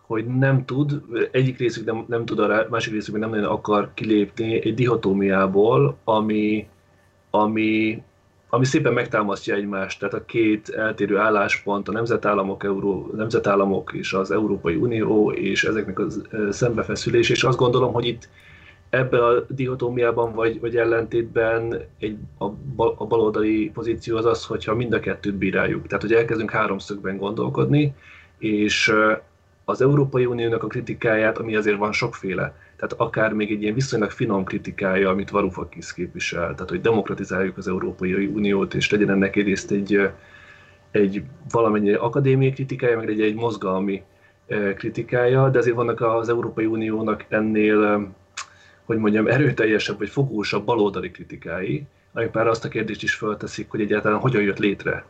hogy 0.09 0.25
nem 0.25 0.65
tud, 0.65 1.01
egyik 1.31 1.57
részük 1.57 1.85
nem, 1.85 2.05
nem 2.07 2.25
tud, 2.25 2.39
a 2.39 2.67
másik 2.69 2.93
részük 2.93 3.17
nem 3.17 3.29
nagyon 3.29 3.45
akar 3.45 3.91
kilépni 3.93 4.65
egy 4.65 4.73
dihotómiából, 4.73 5.97
ami, 6.03 6.67
ami, 7.29 8.01
ami 8.49 8.65
szépen 8.65 8.93
megtámasztja 8.93 9.55
egymást, 9.55 9.99
tehát 9.99 10.13
a 10.13 10.25
két 10.25 10.69
eltérő 10.69 11.17
álláspont, 11.17 11.87
a 11.87 11.91
nemzetállamok, 11.91 12.63
Euró, 12.63 13.11
nemzetállamok 13.15 13.91
és 13.93 14.13
az 14.13 14.31
Európai 14.31 14.75
Unió 14.75 15.31
és 15.31 15.63
ezeknek 15.63 15.99
a 15.99 16.05
szembefeszülés, 16.49 17.29
és 17.29 17.43
azt 17.43 17.57
gondolom, 17.57 17.93
hogy 17.93 18.07
itt 18.07 18.29
ebben 18.89 19.21
a 19.21 19.31
dihotómiában 19.47 20.33
vagy, 20.33 20.59
vagy 20.59 20.77
ellentétben 20.77 21.81
egy, 21.99 22.17
a, 22.37 22.45
a 22.75 23.05
baloldali 23.05 23.71
pozíció 23.73 24.17
az 24.17 24.25
az, 24.25 24.45
hogyha 24.45 24.75
mind 24.75 24.93
a 24.93 24.99
kettőt 24.99 25.35
bíráljuk. 25.35 25.87
Tehát, 25.87 26.01
hogy 26.01 26.13
elkezdünk 26.13 26.51
háromszögben 26.51 27.17
gondolkodni, 27.17 27.95
és 28.37 28.93
az 29.65 29.81
Európai 29.81 30.25
Uniónak 30.25 30.63
a 30.63 30.67
kritikáját, 30.67 31.37
ami 31.37 31.55
azért 31.55 31.77
van 31.77 31.91
sokféle, 31.91 32.53
tehát 32.79 32.95
akár 32.97 33.33
még 33.33 33.51
egy 33.51 33.61
ilyen 33.61 33.73
viszonylag 33.73 34.11
finom 34.11 34.43
kritikája, 34.43 35.09
amit 35.09 35.29
Varoufakis 35.29 35.93
képvisel, 35.93 36.53
tehát 36.53 36.69
hogy 36.69 36.81
demokratizáljuk 36.81 37.57
az 37.57 37.67
Európai 37.67 38.25
Uniót, 38.25 38.73
és 38.73 38.91
legyen 38.91 39.09
ennek 39.09 39.35
egyrészt 39.35 39.71
egy, 39.71 40.09
egy 40.91 41.23
valamennyi 41.51 41.93
akadémiai 41.93 42.51
kritikája, 42.51 42.97
meg 42.97 43.09
egy, 43.09 43.21
egy 43.21 43.35
mozgalmi 43.35 44.03
kritikája, 44.75 45.49
de 45.49 45.57
azért 45.57 45.75
vannak 45.75 46.01
az 46.01 46.29
Európai 46.29 46.65
Uniónak 46.65 47.25
ennél, 47.29 48.11
hogy 48.83 48.97
mondjam, 48.97 49.27
erőteljesebb 49.27 49.97
vagy 49.97 50.09
fogósabb 50.09 50.65
baloldali 50.65 51.11
kritikái, 51.11 51.85
amik 52.13 52.31
már 52.31 52.47
azt 52.47 52.65
a 52.65 52.69
kérdést 52.69 53.03
is 53.03 53.13
felteszik, 53.13 53.69
hogy 53.69 53.81
egyáltalán 53.81 54.19
hogyan 54.19 54.41
jött 54.41 54.59
létre 54.59 55.05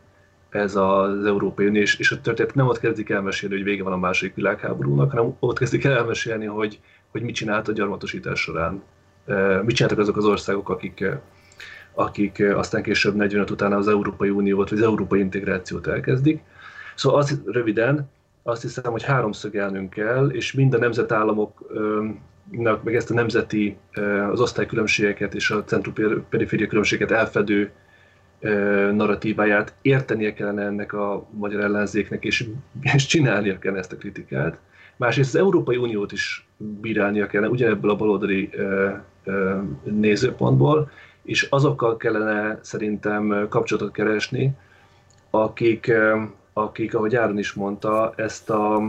ez 0.50 0.76
az 0.76 1.24
Európai 1.24 1.66
Unió, 1.66 1.80
és, 1.80 2.10
a 2.10 2.20
történet 2.20 2.54
nem 2.54 2.66
ott 2.66 2.78
kezdik 2.78 3.10
elmesélni, 3.10 3.54
hogy 3.54 3.64
vége 3.64 3.82
van 3.82 3.92
a 3.92 3.96
második 3.96 4.34
világháborúnak, 4.34 5.10
hanem 5.10 5.36
ott 5.38 5.58
kezdik 5.58 5.84
el 5.84 5.96
elmesélni, 5.96 6.46
hogy, 6.46 6.80
hogy 7.10 7.22
mit 7.22 7.34
csinált 7.34 7.68
a 7.68 7.72
gyarmatosítás 7.72 8.40
során. 8.40 8.82
Mit 9.62 9.76
csináltak 9.76 9.98
azok 9.98 10.16
az 10.16 10.24
országok, 10.24 10.68
akik, 10.68 11.04
akik 11.94 12.42
aztán 12.54 12.82
később 12.82 13.14
45 13.14 13.50
után 13.50 13.72
az 13.72 13.88
Európai 13.88 14.30
Uniót, 14.30 14.70
vagy 14.70 14.78
az 14.78 14.84
európai 14.84 15.20
integrációt 15.20 15.86
elkezdik. 15.86 16.42
Szóval 16.94 17.18
az 17.18 17.40
röviden, 17.46 18.10
azt 18.42 18.62
hiszem, 18.62 18.92
hogy 18.92 19.02
háromszögelnünk 19.02 19.90
kell, 19.90 20.28
és 20.28 20.52
mind 20.52 20.74
a 20.74 20.78
nemzetállamoknak, 20.78 22.82
meg 22.82 22.94
ezt 22.94 23.10
a 23.10 23.14
nemzeti, 23.14 23.76
az 24.30 24.40
osztálykülönbségeket 24.40 25.34
és 25.34 25.50
a 25.50 25.64
centrum-periféria 25.64 26.66
különbségeket 26.66 27.18
elfedő 27.18 27.72
narratíváját 28.92 29.74
értenie 29.82 30.32
kellene 30.32 30.62
ennek 30.62 30.92
a 30.92 31.26
magyar 31.30 31.60
ellenzéknek, 31.60 32.24
és, 32.24 32.48
és 32.80 33.06
csinálnia 33.06 33.58
kellene 33.58 33.80
ezt 33.80 33.92
a 33.92 33.96
kritikát. 33.96 34.58
Másrészt 34.96 35.34
az 35.34 35.40
Európai 35.40 35.76
Uniót 35.76 36.12
is 36.12 36.46
bírálnia 36.56 37.26
kellene, 37.26 37.52
ugyanebből 37.52 37.90
a 37.90 37.96
baloldali 37.96 38.50
nézőpontból, 39.82 40.90
és 41.22 41.42
azokkal 41.50 41.96
kellene 41.96 42.58
szerintem 42.62 43.46
kapcsolatot 43.48 43.92
keresni, 43.92 44.52
akik, 45.30 45.92
akik 46.52 46.94
ahogy 46.94 47.16
Áron 47.16 47.38
is 47.38 47.52
mondta, 47.52 48.12
ezt 48.16 48.50
a, 48.50 48.82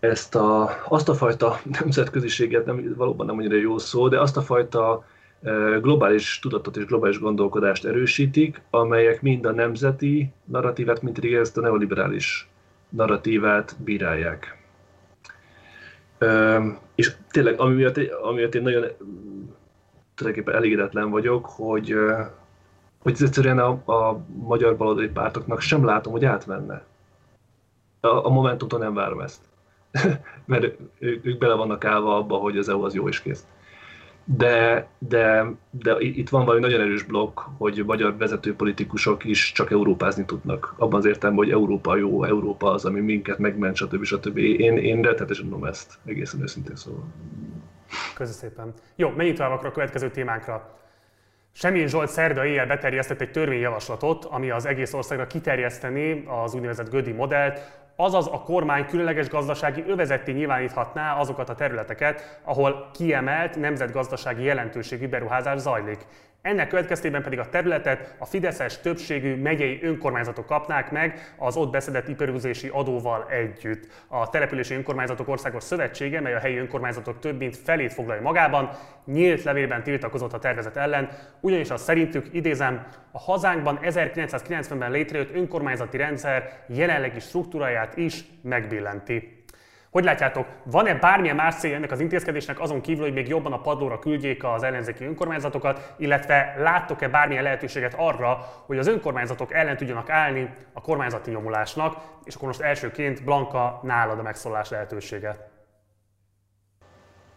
ezt 0.00 0.34
a, 0.34 0.70
azt 0.88 1.08
a 1.08 1.14
fajta 1.14 1.60
nemzetköziséget, 1.80 2.66
nem, 2.66 2.94
valóban 2.96 3.26
nem 3.26 3.38
annyira 3.38 3.56
jó 3.56 3.78
szó, 3.78 4.08
de 4.08 4.20
azt 4.20 4.36
a 4.36 4.42
fajta 4.42 5.04
globális 5.80 6.38
tudatot 6.38 6.76
és 6.76 6.84
globális 6.84 7.18
gondolkodást 7.18 7.84
erősítik, 7.84 8.62
amelyek 8.70 9.22
mind 9.22 9.46
a 9.46 9.52
nemzeti 9.52 10.32
narratívát, 10.44 11.02
mint 11.02 11.14
pedig 11.14 11.34
ezt 11.34 11.58
a 11.58 11.60
neoliberális 11.60 12.48
narratívát 12.88 13.76
bírálják. 13.84 14.60
És 16.94 17.12
tényleg, 17.30 17.60
ami 17.60 17.74
miatt, 17.74 17.96
ami 18.22 18.34
miatt 18.38 18.54
én 18.54 18.62
nagyon 18.62 18.84
tulajdonképpen 20.14 20.60
elégedetlen 20.60 21.10
vagyok, 21.10 21.46
hogy, 21.46 21.94
hogy 22.98 23.16
egyszerűen 23.20 23.58
a, 23.58 23.68
a 23.92 24.24
magyar 24.34 24.76
baloldali 24.76 25.08
pártoknak 25.08 25.60
sem 25.60 25.84
látom, 25.84 26.12
hogy 26.12 26.24
átmenne. 26.24 26.84
A, 28.00 28.06
a 28.06 28.28
Momentumtól 28.28 28.78
nem 28.78 28.94
várom 28.94 29.20
ezt. 29.20 29.40
Mert 30.44 30.64
ők, 30.98 31.26
ők 31.26 31.38
bele 31.38 31.54
vannak 31.54 31.84
állva 31.84 32.16
abba, 32.16 32.36
hogy 32.36 32.58
az 32.58 32.68
EU 32.68 32.84
az 32.84 32.94
jó 32.94 33.08
és 33.08 33.20
kész 33.20 33.46
de, 34.24 34.86
de, 34.98 35.44
de 35.70 35.96
itt 35.98 36.28
van 36.28 36.44
valami 36.44 36.60
nagyon 36.60 36.80
erős 36.80 37.02
blokk, 37.02 37.40
hogy 37.58 37.84
magyar 37.86 38.16
vezető 38.16 38.54
politikusok 38.54 39.24
is 39.24 39.52
csak 39.52 39.70
európázni 39.70 40.24
tudnak. 40.24 40.74
Abban 40.76 40.98
az 40.98 41.04
értelemben, 41.04 41.44
hogy 41.44 41.54
Európa 41.54 41.96
jó, 41.96 42.24
Európa 42.24 42.70
az, 42.72 42.84
ami 42.84 43.00
minket 43.00 43.38
megment, 43.38 43.76
stb. 43.76 44.04
stb. 44.04 44.36
Én, 44.36 44.76
én 44.76 45.02
rettetesen 45.02 45.44
tudom 45.44 45.64
ezt, 45.64 45.98
egészen 46.04 46.42
őszintén 46.42 46.76
szóval. 46.76 47.04
Köszönöm 48.14 48.38
szépen. 48.40 48.72
Jó, 48.96 49.10
menjünk 49.16 49.38
tovább 49.38 49.52
akkor 49.52 49.66
a 49.66 49.72
következő 49.72 50.10
témánkra. 50.10 50.80
Semmi 51.54 51.86
Zsolt 51.86 52.08
szerda 52.08 52.44
éjjel 52.44 52.66
beterjesztett 52.66 53.20
egy 53.20 53.30
törvényjavaslatot, 53.30 54.24
ami 54.24 54.50
az 54.50 54.66
egész 54.66 54.92
országra 54.92 55.26
kiterjeszteni 55.26 56.24
az 56.26 56.54
úgynevezett 56.54 56.90
Gödi 56.90 57.12
modellt, 57.12 57.81
azaz 57.96 58.26
a 58.26 58.42
kormány 58.42 58.86
különleges 58.86 59.28
gazdasági 59.28 59.84
övezetté 59.86 60.32
nyilváníthatná 60.32 61.16
azokat 61.16 61.48
a 61.48 61.54
területeket, 61.54 62.40
ahol 62.44 62.90
kiemelt 62.92 63.56
nemzetgazdasági 63.56 64.42
jelentőségű 64.42 65.08
beruházás 65.08 65.58
zajlik. 65.58 66.06
Ennek 66.42 66.68
következtében 66.68 67.22
pedig 67.22 67.38
a 67.38 67.48
területet 67.48 68.14
a 68.18 68.26
Fideszes 68.26 68.80
többségű 68.80 69.36
megyei 69.36 69.78
önkormányzatok 69.82 70.46
kapnák 70.46 70.90
meg 70.90 71.34
az 71.36 71.56
ott 71.56 71.70
beszedett 71.70 72.08
iparűzési 72.08 72.68
adóval 72.68 73.26
együtt. 73.30 73.86
A 74.08 74.28
Települési 74.30 74.74
Önkormányzatok 74.74 75.28
Országos 75.28 75.62
Szövetsége, 75.62 76.20
mely 76.20 76.34
a 76.34 76.38
helyi 76.38 76.56
önkormányzatok 76.56 77.18
több 77.18 77.38
mint 77.38 77.56
felét 77.56 77.92
foglalja 77.92 78.22
magában, 78.22 78.70
nyílt 79.04 79.42
levélben 79.42 79.82
tiltakozott 79.82 80.32
a 80.32 80.38
tervezet 80.38 80.76
ellen, 80.76 81.08
ugyanis 81.40 81.70
az 81.70 81.82
szerintük, 81.82 82.26
idézem, 82.32 82.86
a 83.10 83.18
hazánkban 83.18 83.78
1990-ben 83.82 84.90
létrejött 84.90 85.34
önkormányzati 85.34 85.96
rendszer 85.96 86.64
jelenlegi 86.66 87.20
struktúráját 87.20 87.96
is 87.96 88.24
megbillenti. 88.42 89.41
Hogy 89.92 90.04
látjátok, 90.04 90.46
van-e 90.64 90.94
bármilyen 90.94 91.36
más 91.36 91.54
célja 91.54 91.76
ennek 91.76 91.90
az 91.90 92.00
intézkedésnek 92.00 92.60
azon 92.60 92.80
kívül, 92.80 93.04
hogy 93.04 93.12
még 93.12 93.28
jobban 93.28 93.52
a 93.52 93.60
padlóra 93.60 93.98
küldjék 93.98 94.44
az 94.44 94.62
ellenzéki 94.62 95.04
önkormányzatokat, 95.04 95.94
illetve 95.98 96.54
láttok-e 96.58 97.08
bármilyen 97.08 97.42
lehetőséget 97.42 97.94
arra, 97.96 98.38
hogy 98.66 98.78
az 98.78 98.86
önkormányzatok 98.86 99.52
ellen 99.52 99.76
tudjanak 99.76 100.10
állni 100.10 100.54
a 100.72 100.80
kormányzati 100.80 101.30
nyomulásnak, 101.30 101.96
és 102.24 102.34
akkor 102.34 102.46
most 102.46 102.60
elsőként 102.60 103.24
Blanka 103.24 103.80
nálad 103.82 104.18
a 104.18 104.22
megszólás 104.22 104.70
lehetőséget. 104.70 105.48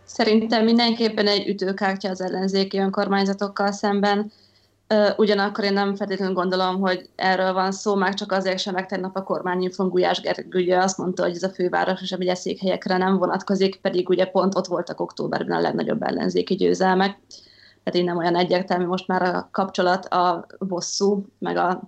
Szerintem 0.04 0.64
mindenképpen 0.64 1.28
egy 1.28 1.48
ütőkártya 1.48 2.10
az 2.10 2.22
ellenzéki 2.22 2.78
önkormányzatokkal 2.78 3.72
szemben. 3.72 4.32
Ugyanakkor 5.18 5.64
én 5.64 5.74
nem 5.74 5.96
feltétlenül 5.96 6.34
gondolom, 6.34 6.80
hogy 6.80 7.10
erről 7.16 7.54
van 7.54 7.72
szó, 7.72 7.96
már 7.96 8.14
csak 8.14 8.32
azért 8.32 8.60
sem, 8.60 8.74
meg 8.74 8.86
tegnap 8.86 9.16
a 9.16 9.24
kormányinfon 9.24 9.90
Gulyás 9.90 10.22
Gergő 10.22 10.74
azt 10.74 10.98
mondta, 10.98 11.24
hogy 11.24 11.36
ez 11.36 11.44
a 11.44 11.50
főváros 11.50 12.02
és 12.02 12.12
a 12.12 12.18
megyeszékhelyekre 12.18 12.98
nem 12.98 13.18
vonatkozik, 13.18 13.82
pedig 13.82 14.10
ugye 14.10 14.26
pont 14.26 14.56
ott 14.56 14.68
voltak 14.68 15.00
októberben 15.00 15.58
a 15.58 15.62
legnagyobb 15.62 16.04
ellenzéki 16.04 16.56
győzelmek. 16.56 17.18
Tehát 17.84 18.08
nem 18.08 18.18
olyan 18.18 18.36
egyértelmű 18.36 18.86
most 18.86 19.08
már 19.08 19.22
a 19.22 19.50
kapcsolat 19.52 20.06
a 20.06 20.46
bosszú, 20.60 21.26
meg 21.40 21.58
a 21.58 21.84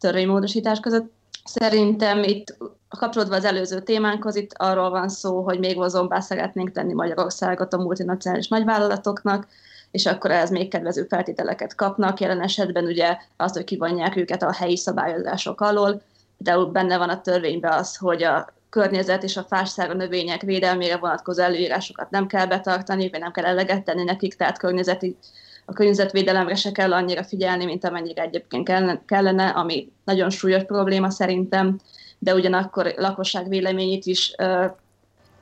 törvénymódosítás 0.00 0.80
között. 0.80 1.12
Szerintem 1.44 2.22
itt 2.22 2.56
kapcsolódva 2.98 3.34
az 3.34 3.44
előző 3.44 3.80
témánkhoz, 3.80 4.36
itt 4.36 4.52
arról 4.56 4.90
van 4.90 5.08
szó, 5.08 5.42
hogy 5.42 5.58
még 5.58 5.76
vozombá 5.76 6.20
szeretnénk 6.20 6.70
tenni 6.70 6.92
Magyarországot 6.92 7.72
a 7.72 7.78
multinacionális 7.78 8.48
nagyvállalatoknak, 8.48 9.46
és 9.90 10.06
akkor 10.06 10.30
ez 10.30 10.50
még 10.50 10.68
kedvező 10.68 11.06
feltételeket 11.08 11.74
kapnak. 11.74 12.20
Jelen 12.20 12.42
esetben 12.42 12.84
ugye 12.84 13.16
az, 13.36 13.52
hogy 13.52 13.64
kivonják 13.64 14.16
őket 14.16 14.42
a 14.42 14.52
helyi 14.52 14.76
szabályozások 14.76 15.60
alól, 15.60 16.02
de 16.36 16.56
benne 16.56 16.98
van 16.98 17.08
a 17.08 17.20
törvényben 17.20 17.72
az, 17.72 17.96
hogy 17.96 18.22
a 18.22 18.48
környezet 18.70 19.22
és 19.22 19.36
a 19.36 19.46
fásszára 19.48 19.94
növények 19.94 20.42
védelmére 20.42 20.96
vonatkozó 20.96 21.42
előírásokat 21.42 22.10
nem 22.10 22.26
kell 22.26 22.46
betartani, 22.46 23.10
vagy 23.10 23.20
nem 23.20 23.32
kell 23.32 23.44
eleget 23.44 23.84
tenni 23.84 24.04
nekik, 24.04 24.34
tehát 24.34 24.58
környezeti 24.58 25.16
a 25.64 25.72
környezetvédelemre 25.72 26.54
se 26.54 26.72
kell 26.72 26.92
annyira 26.92 27.24
figyelni, 27.24 27.64
mint 27.64 27.84
amennyire 27.84 28.22
egyébként 28.22 28.70
kellene, 29.06 29.48
ami 29.48 29.92
nagyon 30.04 30.30
súlyos 30.30 30.64
probléma 30.64 31.10
szerintem, 31.10 31.78
de 32.18 32.34
ugyanakkor 32.34 32.92
lakosság 32.96 33.48
véleményét 33.48 34.06
is 34.06 34.34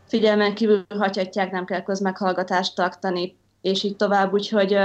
figyelmen 0.06 0.54
kívül 0.54 0.86
hagyhatják, 0.88 1.50
nem 1.50 1.64
kell 1.64 1.82
közmeghallgatást 1.82 2.74
tartani, 2.74 3.36
és 3.66 3.82
így 3.82 3.96
tovább, 3.96 4.32
úgyhogy 4.32 4.78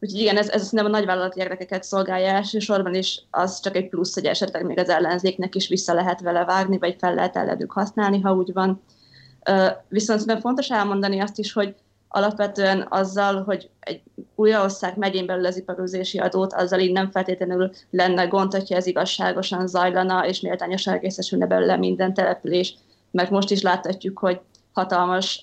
Úgyhogy 0.00 0.20
igen, 0.20 0.36
ez, 0.36 0.48
ez 0.48 0.70
nem 0.70 0.84
a 0.84 0.88
nagyvállalati 0.88 1.40
érdekeket 1.40 1.84
szolgálja 1.84 2.28
elsősorban, 2.28 2.94
és 2.94 3.20
az 3.30 3.60
csak 3.60 3.76
egy 3.76 3.88
plusz, 3.88 4.14
hogy 4.14 4.24
esetleg 4.24 4.64
még 4.64 4.78
az 4.78 4.88
ellenzéknek 4.88 5.54
is 5.54 5.68
vissza 5.68 5.94
lehet 5.94 6.20
vele 6.20 6.44
vágni, 6.44 6.78
vagy 6.78 6.96
fel 6.98 7.14
lehet 7.14 7.36
elledük 7.36 7.72
használni, 7.72 8.20
ha 8.20 8.34
úgy 8.34 8.52
van. 8.52 8.82
Viszont 9.88 10.20
szerintem 10.20 10.40
fontos 10.40 10.70
elmondani 10.70 11.20
azt 11.20 11.38
is, 11.38 11.52
hogy 11.52 11.74
alapvetően 12.08 12.86
azzal, 12.88 13.42
hogy 13.42 13.70
egy 13.80 14.02
Újraország 14.34 14.96
megyén 14.96 15.26
belül 15.26 15.46
az 15.46 15.56
iparőzési 15.56 16.18
adót, 16.18 16.52
azzal 16.52 16.80
így 16.80 16.92
nem 16.92 17.10
feltétlenül 17.10 17.70
lenne 17.90 18.24
gond, 18.24 18.52
hogyha 18.52 18.76
ez 18.76 18.86
igazságosan 18.86 19.66
zajlana, 19.66 20.26
és 20.26 20.40
méltányosan 20.40 20.98
részesülne 20.98 21.46
belőle 21.46 21.76
minden 21.76 22.14
település. 22.14 22.74
Mert 23.10 23.30
most 23.30 23.50
is 23.50 23.62
láthatjuk, 23.62 24.18
hogy 24.18 24.40
hatalmas 24.72 25.42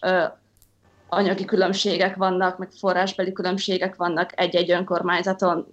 anyagi 1.09 1.45
különbségek 1.45 2.15
vannak, 2.15 2.57
meg 2.57 2.69
forrásbeli 2.71 3.31
különbségek 3.31 3.95
vannak 3.95 4.39
egy-egy 4.39 4.71
önkormányzaton, 4.71 5.67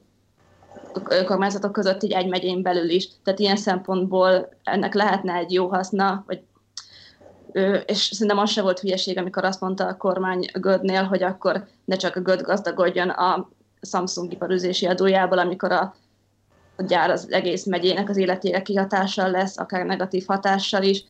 önkormányzatok 1.09 1.73
között 1.73 2.03
így 2.03 2.13
egy 2.13 2.29
megyén 2.29 2.63
belül 2.63 2.89
is. 2.89 3.09
Tehát 3.25 3.41
ilyen 3.41 3.57
szempontból 3.57 4.49
ennek 4.63 4.95
lehetne 4.95 5.35
egy 5.35 5.53
jó 5.53 5.69
haszna, 5.69 6.25
vagy 6.27 6.43
és 7.87 7.99
szerintem 8.13 8.39
az 8.39 8.51
se 8.51 8.63
volt 8.63 8.81
hülyeség, 8.81 9.19
amikor 9.19 9.45
azt 9.45 9.61
mondta 9.61 9.87
a 9.87 9.97
kormány 9.97 10.47
Gödnél, 10.53 11.03
hogy 11.03 11.23
akkor 11.23 11.67
ne 11.85 11.97
csak 11.97 12.17
a 12.17 12.21
Göd 12.21 12.41
gazdagodjon 12.41 13.09
a 13.09 13.49
Samsung 13.81 14.33
iparüzési 14.33 14.87
adójából, 14.87 15.39
amikor 15.39 15.73
a, 15.73 15.95
a 16.77 16.83
gyár 16.83 17.11
az 17.11 17.33
egész 17.33 17.65
megyének 17.65 18.09
az 18.09 18.17
életére 18.17 18.63
kihatással 18.63 19.31
lesz, 19.31 19.59
akár 19.59 19.87
negatív 19.87 20.25
hatással 20.27 20.83
is, 20.83 21.05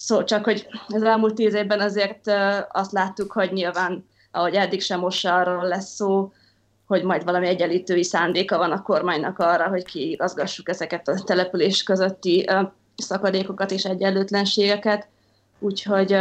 Szó, 0.00 0.24
csak 0.24 0.44
hogy 0.44 0.68
az 0.88 1.02
elmúlt 1.02 1.34
tíz 1.34 1.54
évben 1.54 1.80
azért 1.80 2.26
azt 2.68 2.92
láttuk, 2.92 3.32
hogy 3.32 3.52
nyilván, 3.52 4.06
ahogy 4.30 4.54
eddig 4.54 4.80
sem 4.80 5.00
most 5.00 5.26
arról 5.26 5.64
lesz 5.64 5.94
szó, 5.94 6.32
hogy 6.86 7.02
majd 7.04 7.24
valami 7.24 7.46
egyenlítői 7.46 8.04
szándéka 8.04 8.58
van 8.58 8.72
a 8.72 8.82
kormánynak 8.82 9.38
arra, 9.38 9.68
hogy 9.68 9.84
kiigazgassuk 9.84 10.68
ezeket 10.68 11.08
a 11.08 11.22
település 11.24 11.82
közötti 11.82 12.48
szakadékokat 12.96 13.70
és 13.70 13.84
egyenlőtlenségeket. 13.84 15.08
Úgyhogy 15.58 16.16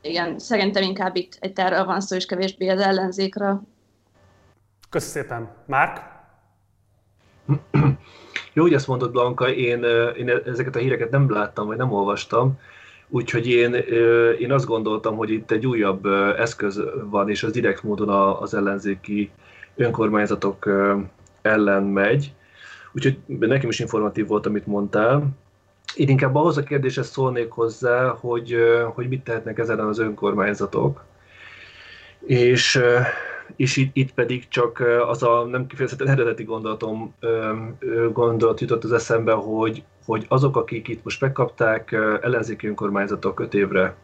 igen, 0.00 0.38
szerintem 0.38 0.82
inkább 0.82 1.16
itt 1.16 1.36
egy 1.40 1.52
terről 1.52 1.84
van 1.84 2.00
szó, 2.00 2.16
és 2.16 2.26
kevésbé 2.26 2.68
az 2.68 2.80
ellenzékről. 2.80 3.62
Köszönöm 4.90 5.28
szépen. 5.28 5.50
Márk? 5.66 6.02
Jó, 8.52 8.62
hogy 8.62 8.74
ezt 8.74 8.86
mondod, 8.86 9.10
Blanka, 9.10 9.52
én, 9.52 9.82
én 10.18 10.30
ezeket 10.46 10.76
a 10.76 10.78
híreket 10.78 11.10
nem 11.10 11.30
láttam, 11.30 11.66
vagy 11.66 11.76
nem 11.76 11.92
olvastam, 11.92 12.58
úgyhogy 13.08 13.48
én, 13.48 13.74
én 14.38 14.52
azt 14.52 14.66
gondoltam, 14.66 15.16
hogy 15.16 15.30
itt 15.30 15.50
egy 15.50 15.66
újabb 15.66 16.06
eszköz 16.38 16.82
van, 17.04 17.30
és 17.30 17.42
az 17.42 17.52
direkt 17.52 17.82
módon 17.82 18.08
az 18.40 18.54
ellenzéki 18.54 19.30
önkormányzatok 19.76 20.68
ellen 21.42 21.82
megy. 21.82 22.32
Úgyhogy 22.92 23.18
nekem 23.26 23.68
is 23.68 23.78
informatív 23.78 24.26
volt, 24.26 24.46
amit 24.46 24.66
mondtál. 24.66 25.28
Én 25.94 26.08
inkább 26.08 26.34
ahhoz 26.34 26.56
a 26.56 26.62
kérdéshez 26.62 27.08
szólnék 27.08 27.50
hozzá, 27.50 28.08
hogy, 28.08 28.56
hogy 28.94 29.08
mit 29.08 29.24
tehetnek 29.24 29.58
ezen 29.58 29.80
az 29.80 29.98
önkormányzatok. 29.98 31.04
És 32.26 32.80
és 33.56 33.76
itt, 33.76 33.90
itt 33.92 34.12
pedig 34.14 34.48
csak 34.48 34.82
az 35.08 35.22
a 35.22 35.44
nem 35.44 35.66
kifejezetten 35.66 36.08
eredeti 36.08 36.44
gondolatom, 36.44 37.14
gondolat 38.12 38.60
jutott 38.60 38.84
az 38.84 38.92
eszembe, 38.92 39.32
hogy, 39.32 39.82
hogy 40.04 40.26
azok, 40.28 40.56
akik 40.56 40.88
itt 40.88 41.04
most 41.04 41.20
megkapták 41.20 41.92
ellenzéki 42.20 42.66
önkormányzatok 42.66 43.40
öt 43.40 43.54
évre 43.54 43.96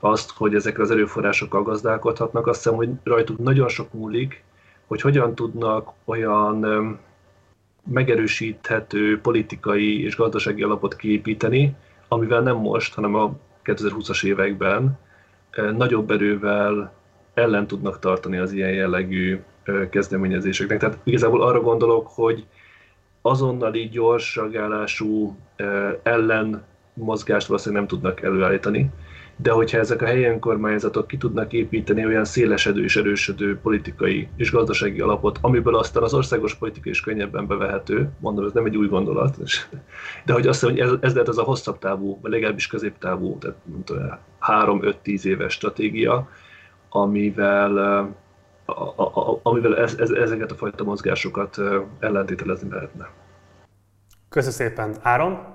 azt, 0.00 0.30
hogy 0.30 0.54
ezekre 0.54 0.82
az 0.82 0.90
erőforrásokkal 0.90 1.62
gazdálkodhatnak, 1.62 2.46
azt 2.46 2.62
hiszem, 2.62 2.76
hogy 2.76 2.88
rajtuk 3.02 3.38
nagyon 3.38 3.68
sok 3.68 3.92
múlik, 3.92 4.44
hogy 4.86 5.00
hogyan 5.00 5.34
tudnak 5.34 5.92
olyan 6.04 6.66
megerősíthető 7.84 9.20
politikai 9.20 10.04
és 10.04 10.16
gazdasági 10.16 10.62
alapot 10.62 10.96
kiépíteni, 10.96 11.76
amivel 12.08 12.40
nem 12.40 12.56
most, 12.56 12.94
hanem 12.94 13.14
a 13.14 13.32
2020-as 13.64 14.24
években 14.24 14.98
nagyobb 15.76 16.10
erővel 16.10 16.92
ellen 17.36 17.66
tudnak 17.66 17.98
tartani 17.98 18.36
az 18.36 18.52
ilyen 18.52 18.72
jellegű 18.72 19.40
kezdeményezéseknek. 19.90 20.78
Tehát 20.78 20.98
igazából 21.04 21.42
arra 21.42 21.60
gondolok, 21.60 22.06
hogy 22.08 22.46
azonnali 23.22 23.88
gyors 23.88 24.36
reagálású 24.36 25.36
ellen 26.02 26.64
mozgást 26.94 27.46
valószínűleg 27.46 27.80
nem 27.80 27.90
tudnak 27.90 28.22
előállítani, 28.22 28.90
de 29.36 29.50
hogyha 29.50 29.78
ezek 29.78 30.02
a 30.02 30.06
helyi 30.06 30.24
önkormányzatok 30.24 31.06
ki 31.06 31.16
tudnak 31.16 31.52
építeni 31.52 32.06
olyan 32.06 32.24
szélesedő 32.24 32.82
és 32.84 32.96
erősödő 32.96 33.58
politikai 33.58 34.28
és 34.36 34.50
gazdasági 34.50 35.00
alapot, 35.00 35.38
amiből 35.40 35.76
aztán 35.76 36.02
az 36.02 36.14
országos 36.14 36.54
politika 36.54 36.90
is 36.90 37.00
könnyebben 37.00 37.46
bevehető, 37.46 38.10
mondom, 38.20 38.44
ez 38.44 38.52
nem 38.52 38.64
egy 38.64 38.76
új 38.76 38.86
gondolat, 38.86 39.36
de 40.24 40.32
hogy 40.32 40.46
azt 40.46 40.62
mondom, 40.62 40.84
hogy 40.84 40.94
ez, 40.94 40.98
ez 41.00 41.12
lehet 41.12 41.28
az 41.28 41.38
a 41.38 41.42
hosszabb 41.42 41.78
távú, 41.78 42.18
vagy 42.22 42.30
legalábbis 42.30 42.66
középtávú, 42.66 43.38
tehát 43.38 44.20
3-5-10 44.40 45.24
éves 45.24 45.52
stratégia, 45.52 46.28
amivel, 47.00 47.76
a, 48.64 48.72
a, 48.72 49.02
a, 49.02 49.40
amivel 49.42 49.76
ez, 49.76 49.96
ez, 49.98 50.10
ezeket 50.10 50.50
a 50.50 50.54
fajta 50.54 50.84
mozgásokat 50.84 51.56
ellentételezni 52.00 52.70
lehetne. 52.70 53.10
Köszönöm 54.28 54.54
szépen. 54.54 54.94
Áron? 55.02 55.54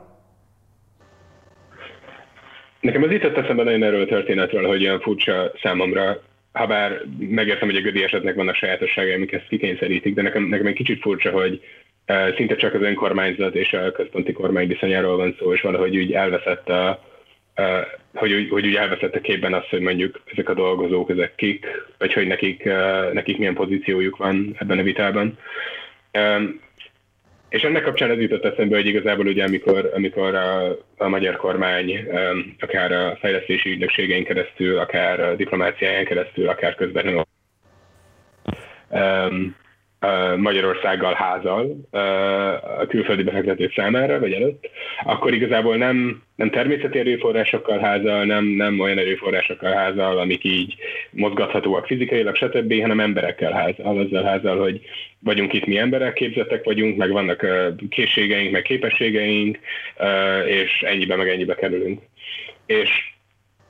Nekem 2.79 3.03
az 3.03 3.11
jutott 3.11 3.37
eszembe 3.37 3.63
nagyon 3.63 3.83
erről 3.83 4.01
a 4.01 4.05
történetről, 4.05 4.67
hogy 4.67 4.83
olyan 4.83 4.99
furcsa 4.99 5.51
számomra, 5.61 6.21
ha 6.51 6.67
bár 6.67 7.01
megértem, 7.19 7.67
hogy 7.67 7.77
a 7.77 7.81
Gödi 7.81 8.03
esetnek 8.03 8.35
vannak 8.35 8.55
sajátosságai, 8.55 9.13
amik 9.13 9.31
ezt 9.31 9.47
kikényszerítik, 9.47 10.15
de 10.15 10.21
nekem, 10.21 10.43
nekem 10.43 10.65
egy 10.65 10.73
kicsit 10.73 11.01
furcsa, 11.01 11.31
hogy 11.31 11.61
szinte 12.35 12.55
csak 12.55 12.73
az 12.73 12.81
önkormányzat 12.81 13.55
és 13.55 13.73
a 13.73 13.91
központi 13.91 14.31
kormány 14.31 14.67
viszonyáról 14.67 15.17
van 15.17 15.35
szó, 15.39 15.53
és 15.53 15.61
valahogy 15.61 15.97
úgy 15.97 16.11
elveszett 16.11 16.69
a, 16.69 16.99
hogy, 18.13 18.47
hogy 18.49 18.67
úgy 18.67 18.75
elveszett 18.75 19.15
a 19.15 19.21
képben 19.21 19.53
az, 19.53 19.67
hogy 19.69 19.81
mondjuk 19.81 20.21
ezek 20.31 20.49
a 20.49 20.53
dolgozók, 20.53 21.09
ezek 21.09 21.35
kik, 21.35 21.65
vagy 21.97 22.13
hogy 22.13 22.27
nekik, 22.27 22.69
nekik 23.13 23.37
milyen 23.37 23.53
pozíciójuk 23.53 24.17
van 24.17 24.55
ebben 24.59 24.79
a 24.79 24.83
vitában. 24.83 25.37
És 27.49 27.61
ennek 27.61 27.83
kapcsán 27.83 28.11
ez 28.11 28.19
jutott 28.19 28.45
eszembe, 28.45 28.75
hogy 28.75 28.85
igazából 28.85 29.27
ugye 29.27 29.43
amikor, 29.43 29.91
amikor 29.93 30.35
a, 30.35 30.77
a 30.97 31.07
magyar 31.07 31.35
kormány 31.35 32.07
akár 32.59 32.91
a 32.91 33.17
fejlesztési 33.19 33.69
ügynökségein 33.69 34.23
keresztül, 34.23 34.77
akár 34.77 35.19
a 35.19 35.35
diplomáciáján 35.35 36.05
keresztül, 36.05 36.49
akár 36.49 36.75
közben 36.75 37.25
Magyarországgal 40.37 41.13
házal 41.13 41.77
a 42.79 42.85
külföldi 42.87 43.23
befektetők 43.23 43.73
számára, 43.73 44.19
vagy 44.19 44.33
előtt, 44.33 44.69
akkor 45.03 45.33
igazából 45.33 45.75
nem, 45.77 46.23
nem 46.35 46.49
természeti 46.49 46.99
erőforrásokkal 46.99 47.79
házal, 47.79 48.25
nem, 48.25 48.45
nem 48.45 48.79
olyan 48.79 48.97
erőforrásokkal 48.97 49.73
házal, 49.73 50.19
amik 50.19 50.43
így 50.43 50.75
mozgathatóak 51.09 51.85
fizikailag, 51.85 52.35
stb., 52.35 52.81
hanem 52.81 52.99
emberekkel 52.99 53.51
házal, 53.51 53.97
azzal 53.97 54.23
házal, 54.23 54.59
hogy 54.59 54.81
vagyunk 55.19 55.53
itt 55.53 55.65
mi 55.65 55.77
emberek, 55.77 56.13
képzettek 56.13 56.63
vagyunk, 56.63 56.97
meg 56.97 57.11
vannak 57.11 57.45
készségeink, 57.89 58.51
meg 58.51 58.61
képességeink, 58.61 59.59
és 60.47 60.81
ennyibe, 60.81 61.15
meg 61.15 61.29
ennyibe 61.29 61.55
kerülünk. 61.55 62.01
És 62.65 62.89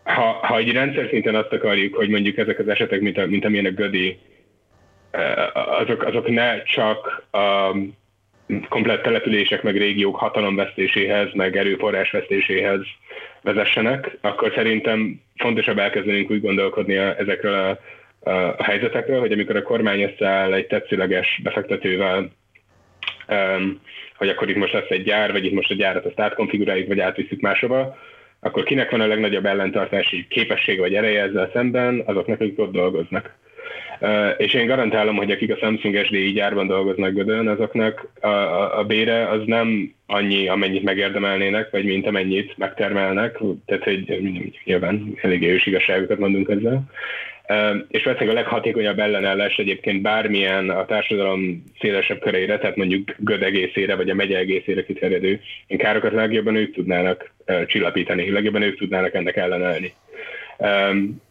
ha, 0.04 0.40
ha 0.42 0.58
egy 0.58 0.72
rendszer 0.72 1.08
szinten 1.10 1.36
azt 1.36 1.54
akarjuk, 1.54 1.96
hogy 1.96 2.10
mondjuk 2.10 2.38
ezek 2.38 2.60
az 2.60 2.68
esetek, 2.68 3.02
mint, 3.02 3.18
a, 3.18 3.26
mint 3.26 3.46
amilyen 3.46 3.66
a 3.66 3.70
Gödi 3.70 4.18
azok, 5.53 6.03
azok 6.03 6.30
ne 6.30 6.64
csak 6.64 7.28
a 7.32 7.76
komplett 8.70 9.01
települések 9.01 9.64
meg 9.64 9.78
régiók 9.78 10.16
hatalomvesztéséhez, 10.16 11.28
meg 11.34 11.57
erőforrásvesztéséhez 11.57 12.80
vezessenek, 13.41 14.18
akkor 14.22 14.51
szerintem 14.55 15.22
fontosabb 15.36 15.78
elkezdenünk 15.78 16.32
úgy 16.32 16.41
gondolkodni 16.41 16.97
a, 16.97 17.18
ezekről 17.18 17.53
a, 17.53 17.78
a 18.32 18.64
helyzetekről, 18.64 19.20
hogy 19.20 19.32
amikor 19.32 19.55
a 19.55 19.62
kormány 19.62 20.01
összeáll 20.01 20.53
egy 20.53 20.68
tetszőleges 20.68 21.39
befektetővel, 21.43 22.32
um, 23.28 23.82
hogy 24.16 24.30
akkor 24.30 24.49
itt 24.49 24.55
most 24.55 24.74
lesz 24.74 24.89
egy 24.89 25.03
gyár, 25.03 25.32
vagy 25.32 25.45
itt 25.45 25.53
most 25.53 25.72
a 25.72 25.76
gyárat 25.76 26.05
azt 26.05 26.20
átkonfiguráljuk, 26.20 26.88
vagy 26.88 26.99
átvisszük 26.99 27.41
máshova, 27.41 27.97
akkor 28.39 28.64
kinek 28.64 28.91
van 28.91 29.01
a 29.01 29.07
legnagyobb 29.07 29.45
ellentartási 29.45 30.28
képessége 30.30 30.82
vagy 30.82 30.93
ereje 30.93 31.22
ezzel 31.22 31.49
szemben, 31.53 32.03
azoknak, 32.05 32.41
akik 32.41 32.59
ott 32.59 32.72
dolgoznak. 32.72 33.36
És 34.38 34.53
én 34.53 34.67
garantálom, 34.67 35.15
hogy 35.15 35.32
akik 35.32 35.51
a 35.51 35.57
Samsung 35.57 36.05
SDI 36.05 36.32
gyárban 36.32 36.67
dolgoznak 36.67 37.13
Gödön, 37.13 37.47
azoknak 37.47 38.07
a, 38.22 38.28
a, 38.28 38.80
a 38.80 38.84
bére 38.84 39.30
az 39.30 39.41
nem 39.45 39.93
annyi, 40.05 40.47
amennyit 40.47 40.84
megérdemelnének, 40.84 41.69
vagy 41.69 41.86
mint 41.86 42.07
amennyit 42.07 42.57
megtermelnek, 42.57 43.38
tehát 43.65 43.84
hogy 43.84 44.05
nyilván 44.63 45.17
eléggé 45.22 45.51
ős 45.51 45.65
igazságokat 45.65 46.19
mondunk 46.19 46.49
ezzel. 46.49 46.84
és 47.88 48.03
valószínűleg 48.03 48.38
a 48.38 48.39
leghatékonyabb 48.39 48.99
ellenállás 48.99 49.57
egyébként 49.57 50.01
bármilyen 50.01 50.69
a 50.69 50.86
társadalom 50.86 51.63
szélesebb 51.80 52.19
köreire, 52.19 52.57
tehát 52.57 52.76
mondjuk 52.76 53.15
Göd 53.17 53.43
egészére, 53.43 53.95
vagy 53.95 54.09
a 54.09 54.13
megye 54.13 54.38
egészére 54.38 54.84
kiterjedő 54.84 55.41
károkat 55.67 56.11
legjobban 56.13 56.55
ők 56.55 56.74
tudnának 56.74 57.34
csillapítani, 57.67 58.32
legjobban 58.32 58.61
ők 58.61 58.78
tudnának 58.78 59.13
ennek 59.13 59.36
ellenállni. 59.36 59.93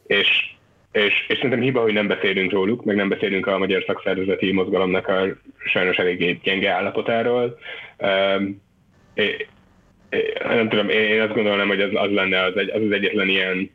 És, 0.06 0.58
és, 0.92 1.24
és 1.28 1.34
szerintem 1.36 1.60
hiba, 1.60 1.80
hogy 1.80 1.92
nem 1.92 2.06
beszélünk 2.06 2.52
róluk, 2.52 2.84
meg 2.84 2.96
nem 2.96 3.08
beszélünk 3.08 3.46
a 3.46 3.58
magyar 3.58 3.84
szakszervezeti 3.86 4.52
mozgalomnak 4.52 5.08
a 5.08 5.26
sajnos 5.64 5.96
eléggé 5.96 6.40
gyenge 6.42 6.70
állapotáról. 6.70 7.58
É, 9.14 9.46
nem 10.42 10.68
tudom, 10.68 10.88
én 10.88 11.20
azt 11.20 11.34
gondolom, 11.34 11.68
hogy 11.68 11.80
az, 11.80 11.90
az 11.92 12.10
lenne 12.10 12.42
az, 12.42 12.56
egy, 12.56 12.70
az, 12.70 12.82
az 12.82 12.90
egyetlen 12.90 13.28
ilyen 13.28 13.70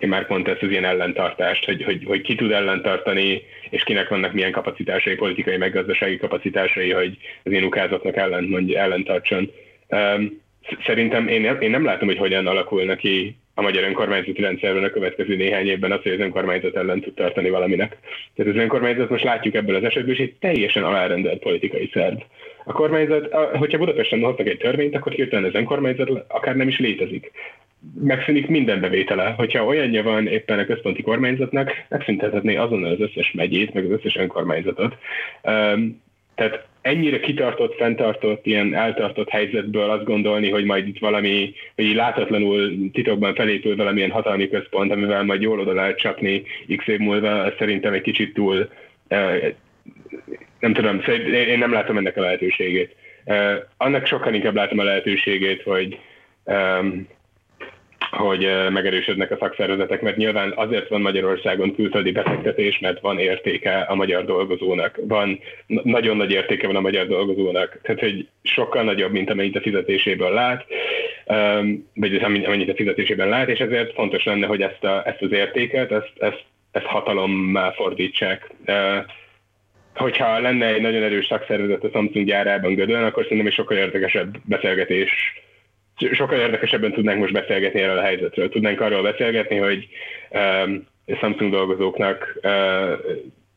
már 0.00 0.26
pont 0.26 0.48
ezt 0.48 0.62
az 0.62 0.70
ilyen 0.70 0.84
ellentartást, 0.84 1.64
hogy, 1.64 1.82
hogy, 1.82 2.04
hogy 2.04 2.20
ki 2.20 2.34
tud 2.34 2.50
ellentartani, 2.50 3.42
és 3.70 3.82
kinek 3.82 4.08
vannak 4.08 4.32
milyen 4.32 4.52
kapacitásai, 4.52 5.14
politikai, 5.14 5.56
meg 5.56 5.72
gazdasági 5.72 6.16
kapacitásai, 6.16 6.90
hogy 6.90 7.16
az 7.42 7.52
én 7.52 7.64
ukázatnak 7.64 8.16
ellent, 8.16 8.48
mondj, 8.48 8.76
ellentartson. 8.76 9.50
Um, 9.88 10.42
szerintem 10.86 11.28
én 11.28 11.44
én 11.60 11.70
nem 11.70 11.84
látom, 11.84 12.08
hogy 12.08 12.18
hogyan 12.18 12.46
alakul 12.46 12.96
ki 12.96 13.36
a 13.58 13.62
magyar 13.62 13.84
önkormányzati 13.84 14.40
rendszerben 14.40 14.84
a 14.84 14.90
következő 14.90 15.36
néhány 15.36 15.66
évben 15.66 15.92
az, 15.92 16.02
hogy 16.02 16.12
az 16.12 16.20
önkormányzat 16.20 16.76
ellen 16.76 17.00
tud 17.00 17.14
tartani 17.14 17.50
valaminek. 17.50 17.96
Tehát 18.34 18.52
az 18.54 18.60
önkormányzat 18.60 19.10
most 19.10 19.24
látjuk 19.24 19.54
ebből 19.54 19.74
az 19.74 19.84
esetből, 19.84 20.14
és 20.14 20.20
egy 20.20 20.34
teljesen 20.40 20.84
alárendelt 20.84 21.38
politikai 21.38 21.90
szerv. 21.92 22.16
A 22.64 22.72
kormányzat, 22.72 23.32
hogyha 23.32 23.78
Budapesten 23.78 24.20
hoztak 24.20 24.46
egy 24.46 24.58
törvényt, 24.58 24.94
akkor 24.94 25.12
hirtelen 25.12 25.44
az 25.44 25.54
önkormányzat 25.54 26.10
akár 26.28 26.56
nem 26.56 26.68
is 26.68 26.78
létezik 26.78 27.32
megszűnik 28.00 28.46
minden 28.46 28.80
bevétele. 28.80 29.30
Hogyha 29.36 29.64
olyanja 29.64 30.02
van 30.02 30.26
éppen 30.26 30.58
a 30.58 30.64
központi 30.64 31.02
kormányzatnak, 31.02 31.72
megszüntethetné 31.88 32.56
azonnal 32.56 32.90
az 32.90 33.00
összes 33.00 33.32
megyét, 33.32 33.74
meg 33.74 33.84
az 33.84 33.90
összes 33.90 34.16
önkormányzatot. 34.16 34.96
Tehát 36.34 36.66
ennyire 36.86 37.20
kitartott, 37.20 37.74
fenntartott, 37.74 38.46
ilyen 38.46 38.74
eltartott 38.74 39.28
helyzetből 39.28 39.90
azt 39.90 40.04
gondolni, 40.04 40.50
hogy 40.50 40.64
majd 40.64 40.88
itt 40.88 40.98
valami, 40.98 41.54
hogy 41.74 41.94
látatlanul 41.94 42.90
titokban 42.92 43.34
felépül 43.34 43.76
valamilyen 43.76 44.10
hatalmi 44.10 44.48
központ, 44.48 44.92
amivel 44.92 45.22
majd 45.22 45.42
jól 45.42 45.60
oda 45.60 45.72
lehet 45.72 45.98
csapni 45.98 46.42
x 46.76 46.86
év 46.86 46.98
múlva, 46.98 47.52
szerintem 47.58 47.92
egy 47.92 48.00
kicsit 48.00 48.34
túl, 48.34 48.68
uh, 49.08 49.54
nem 50.60 50.72
tudom, 50.72 51.00
én 51.32 51.58
nem 51.58 51.72
látom 51.72 51.96
ennek 51.96 52.16
a 52.16 52.20
lehetőségét. 52.20 52.94
Uh, 53.24 53.54
annak 53.76 54.06
sokkal 54.06 54.34
inkább 54.34 54.54
látom 54.54 54.78
a 54.78 54.84
lehetőségét, 54.84 55.62
hogy 55.62 55.98
hogy 58.16 58.48
megerősödnek 58.70 59.30
a 59.30 59.36
szakszervezetek, 59.40 60.00
mert 60.00 60.16
nyilván 60.16 60.52
azért 60.56 60.88
van 60.88 61.00
Magyarországon 61.00 61.74
külföldi 61.74 62.12
befektetés, 62.12 62.78
mert 62.78 63.00
van 63.00 63.18
értéke 63.18 63.78
a 63.80 63.94
magyar 63.94 64.24
dolgozónak. 64.24 64.98
Van, 65.02 65.40
nagyon 65.66 66.16
nagy 66.16 66.30
értéke 66.30 66.66
van 66.66 66.76
a 66.76 66.80
magyar 66.80 67.06
dolgozónak. 67.06 67.78
Tehát, 67.82 68.00
hogy 68.00 68.28
sokkal 68.42 68.82
nagyobb, 68.82 69.12
mint 69.12 69.30
amennyit 69.30 69.56
a 69.56 69.60
fizetéséből 69.60 70.30
lát, 70.30 70.66
vagy 71.94 72.16
amennyit 72.16 72.70
a 72.70 72.74
fizetésében 72.74 73.28
lát, 73.28 73.48
és 73.48 73.58
ezért 73.58 73.94
fontos 73.94 74.24
lenne, 74.24 74.46
hogy 74.46 74.62
ezt, 74.62 74.84
a, 74.84 75.06
ezt 75.06 75.22
az 75.22 75.32
értéket, 75.32 75.92
ezt, 75.92 76.12
ezt, 76.18 76.44
ezt 76.72 76.86
hatalommá 76.86 77.70
fordítsák 77.70 78.50
hogyha 79.94 80.40
lenne 80.40 80.66
egy 80.66 80.80
nagyon 80.80 81.02
erős 81.02 81.26
szakszervezet 81.26 81.84
a 81.84 81.88
Samsung 81.92 82.26
gyárában 82.26 82.74
Gödön, 82.74 83.04
akkor 83.04 83.22
szerintem 83.22 83.46
egy 83.46 83.52
sokkal 83.52 83.76
érdekesebb 83.76 84.36
beszélgetés 84.44 85.10
sokkal 86.12 86.38
érdekesebben 86.38 86.92
tudnánk 86.92 87.20
most 87.20 87.32
beszélgetni 87.32 87.80
erről 87.80 87.98
a 87.98 88.02
helyzetről. 88.02 88.48
Tudnánk 88.48 88.80
arról 88.80 89.02
beszélgetni, 89.02 89.56
hogy 89.56 89.88
um, 90.30 90.86
Samsung 91.20 91.50
dolgozóknak 91.50 92.38
uh, 92.42 92.92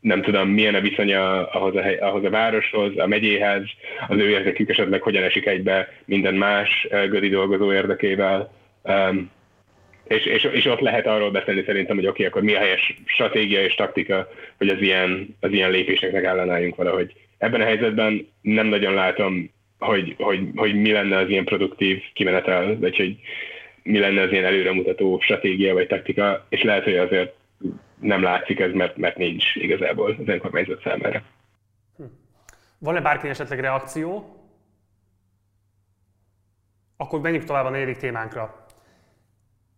nem 0.00 0.22
tudom, 0.22 0.48
milyen 0.48 0.74
a 0.74 0.80
viszonya 0.80 1.48
ahhoz 1.48 1.76
a, 1.76 1.82
hely, 1.82 1.96
ahhoz 1.96 2.24
a 2.24 2.30
városhoz, 2.30 2.98
a 2.98 3.06
megyéhez, 3.06 3.62
az 4.08 4.16
ő 4.16 4.28
érdekük 4.28 4.68
esetleg 4.68 5.02
hogyan 5.02 5.22
esik 5.22 5.46
egybe 5.46 5.88
minden 6.04 6.34
más 6.34 6.86
uh, 6.90 7.08
gödi 7.08 7.28
dolgozó 7.28 7.72
érdekével. 7.72 8.52
Um, 8.82 9.30
és, 10.10 10.24
és, 10.24 10.44
és 10.44 10.66
ott 10.66 10.80
lehet 10.80 11.06
arról 11.06 11.30
beszélni 11.30 11.62
szerintem, 11.66 11.96
hogy 11.96 12.06
oké, 12.06 12.12
okay, 12.12 12.26
akkor 12.26 12.42
mi 12.42 12.54
a 12.54 12.58
helyes 12.58 13.00
stratégia 13.04 13.64
és 13.64 13.74
taktika, 13.74 14.28
hogy 14.58 14.68
az 14.68 14.80
ilyen, 14.80 15.36
az 15.40 15.52
ilyen 15.52 15.70
lépéseknek 15.70 16.24
ellenálljunk 16.24 16.76
valahogy. 16.76 17.14
Ebben 17.38 17.60
a 17.60 17.64
helyzetben 17.64 18.28
nem 18.42 18.66
nagyon 18.66 18.94
látom 18.94 19.50
hogy, 19.80 20.14
hogy, 20.18 20.48
hogy 20.54 20.74
mi 20.74 20.92
lenne 20.92 21.16
az 21.16 21.28
ilyen 21.28 21.44
produktív 21.44 22.02
kimenetel, 22.12 22.78
vagy 22.78 22.96
hogy 22.96 23.18
mi 23.82 23.98
lenne 23.98 24.22
az 24.22 24.32
ilyen 24.32 24.44
előremutató 24.44 25.20
stratégia 25.20 25.74
vagy 25.74 25.86
taktika, 25.86 26.46
és 26.48 26.62
lehet, 26.62 26.84
hogy 26.84 26.96
azért 26.96 27.34
nem 28.00 28.22
látszik 28.22 28.60
ez, 28.60 28.72
mert, 28.72 28.96
mert 28.96 29.16
nincs 29.16 29.54
igazából 29.54 30.16
az 30.18 30.28
önkormányzat 30.28 30.82
számára. 30.82 31.22
Hm. 31.96 32.04
Van-e 32.78 33.00
bárki 33.00 33.28
esetleg 33.28 33.60
reakció? 33.60 34.34
Akkor 36.96 37.20
menjünk 37.20 37.44
tovább 37.44 37.64
a 37.64 37.70
negyedik 37.70 37.96
témánkra. 37.96 38.59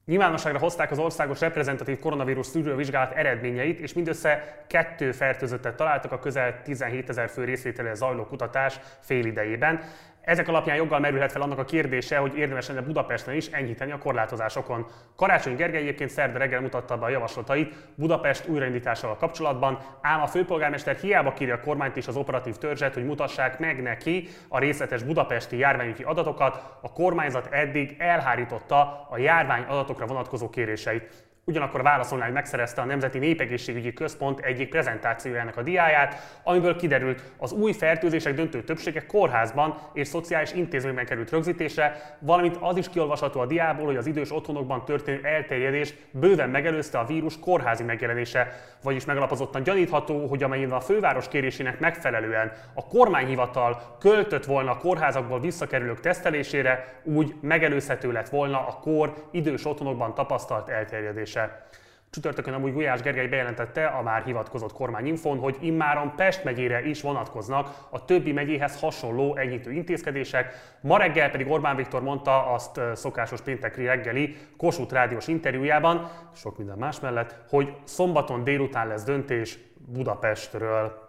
Nyilvánosságra 0.04 0.58
hozták 0.58 0.90
az 0.90 0.98
országos 0.98 1.40
reprezentatív 1.40 1.98
koronavírus 1.98 2.46
szűrővizsgálat 2.46 3.12
eredményeit, 3.12 3.80
és 3.80 3.92
mindössze 3.92 4.64
kettő 4.66 5.12
fertőzöttet 5.12 5.76
találtak 5.76 6.12
a 6.12 6.18
közel 6.18 6.62
17 6.62 7.08
ezer 7.08 7.28
fő 7.28 7.44
részvételére 7.44 7.94
zajló 7.94 8.26
kutatás 8.26 8.80
félidejében. 9.00 9.80
Ezek 10.22 10.48
alapján 10.48 10.76
joggal 10.76 10.98
merülhet 10.98 11.32
fel 11.32 11.42
annak 11.42 11.58
a 11.58 11.64
kérdése, 11.64 12.16
hogy 12.16 12.36
érdemes 12.36 12.68
lenne 12.68 12.80
Budapesten 12.80 13.34
is 13.34 13.46
enyhíteni 13.46 13.92
a 13.92 13.98
korlátozásokon. 13.98 14.86
Karácsony 15.16 15.56
Gergely 15.56 15.80
egyébként 15.80 16.10
szerda 16.10 16.38
reggel 16.38 16.60
mutatta 16.60 16.98
be 16.98 17.04
a 17.04 17.08
javaslatait 17.08 17.74
Budapest 17.94 18.48
újraindításával 18.48 19.16
kapcsolatban, 19.16 19.78
ám 20.02 20.22
a 20.22 20.26
főpolgármester 20.26 20.96
hiába 20.96 21.32
kérje 21.32 21.54
a 21.54 21.60
kormányt 21.60 21.96
és 21.96 22.06
az 22.06 22.16
operatív 22.16 22.56
törzset, 22.56 22.94
hogy 22.94 23.04
mutassák 23.04 23.58
meg 23.58 23.82
neki 23.82 24.28
a 24.48 24.58
részletes 24.58 25.02
budapesti 25.02 25.56
járványügyi 25.56 26.02
adatokat, 26.02 26.62
a 26.80 26.92
kormányzat 26.92 27.48
eddig 27.50 27.96
elhárította 27.98 29.06
a 29.10 29.18
járvány 29.18 29.62
adatokra 29.62 30.06
vonatkozó 30.06 30.50
kéréseit. 30.50 31.31
Ugyanakkor 31.44 31.82
válaszolnál 31.82 32.30
megszerezte 32.30 32.80
a 32.80 32.84
Nemzeti 32.84 33.18
Népegészségügyi 33.18 33.92
Központ 33.92 34.40
egyik 34.40 34.68
prezentációjának 34.68 35.56
a 35.56 35.62
diáját, 35.62 36.40
amiből 36.42 36.76
kiderült, 36.76 37.22
az 37.36 37.52
új 37.52 37.72
fertőzések 37.72 38.34
döntő 38.34 38.62
többsége 38.62 39.06
kórházban 39.06 39.78
és 39.92 40.08
szociális 40.08 40.52
intézményben 40.52 41.06
került 41.06 41.30
rögzítésre, 41.30 42.16
valamint 42.18 42.56
az 42.60 42.76
is 42.76 42.88
kiolvasható 42.88 43.40
a 43.40 43.46
diából, 43.46 43.86
hogy 43.86 43.96
az 43.96 44.06
idős 44.06 44.32
otthonokban 44.32 44.84
történő 44.84 45.20
elterjedés 45.22 45.94
bőven 46.10 46.50
megelőzte 46.50 46.98
a 46.98 47.04
vírus 47.04 47.38
kórházi 47.38 47.82
megjelenése, 47.82 48.52
vagyis 48.82 49.04
megalapozottan 49.04 49.62
gyanítható, 49.62 50.26
hogy 50.26 50.42
amennyiben 50.42 50.76
a 50.76 50.80
főváros 50.80 51.28
kérésének 51.28 51.80
megfelelően 51.80 52.52
a 52.74 52.86
kormányhivatal 52.86 53.96
költött 54.00 54.44
volna 54.44 54.70
a 54.70 54.76
kórházakból 54.76 55.40
visszakerülők 55.40 56.00
tesztelésére, 56.00 57.00
úgy 57.02 57.34
megelőzhető 57.40 58.12
lett 58.12 58.28
volna 58.28 58.66
a 58.66 58.78
kor 58.80 59.28
idős 59.30 59.66
otthonokban 59.66 60.14
tapasztalt 60.14 60.68
elterjedés 60.68 61.30
kérdése. 61.32 61.66
Csütörtökön 62.10 62.54
amúgy 62.54 62.72
Gulyás 62.72 63.00
Gergely 63.00 63.26
bejelentette 63.26 63.86
a 63.86 64.02
már 64.02 64.22
hivatkozott 64.22 64.72
kormányinfon, 64.72 65.38
hogy 65.38 65.56
immáron 65.60 66.14
Pest 66.16 66.44
megyére 66.44 66.84
is 66.84 67.00
vonatkoznak 67.00 67.86
a 67.90 68.04
többi 68.04 68.32
megyéhez 68.32 68.80
hasonló 68.80 69.36
enyhítő 69.36 69.72
intézkedések. 69.72 70.76
Ma 70.80 70.98
reggel 70.98 71.30
pedig 71.30 71.50
Orbán 71.50 71.76
Viktor 71.76 72.02
mondta 72.02 72.52
azt 72.52 72.80
szokásos 72.94 73.40
péntekri 73.40 73.84
reggeli 73.84 74.36
Kossuth 74.56 74.92
rádiós 74.92 75.26
interjújában, 75.26 76.10
sok 76.34 76.58
minden 76.58 76.78
más 76.78 77.00
mellett, 77.00 77.36
hogy 77.48 77.74
szombaton 77.84 78.44
délután 78.44 78.88
lesz 78.88 79.04
döntés 79.04 79.58
Budapestről. 79.86 81.04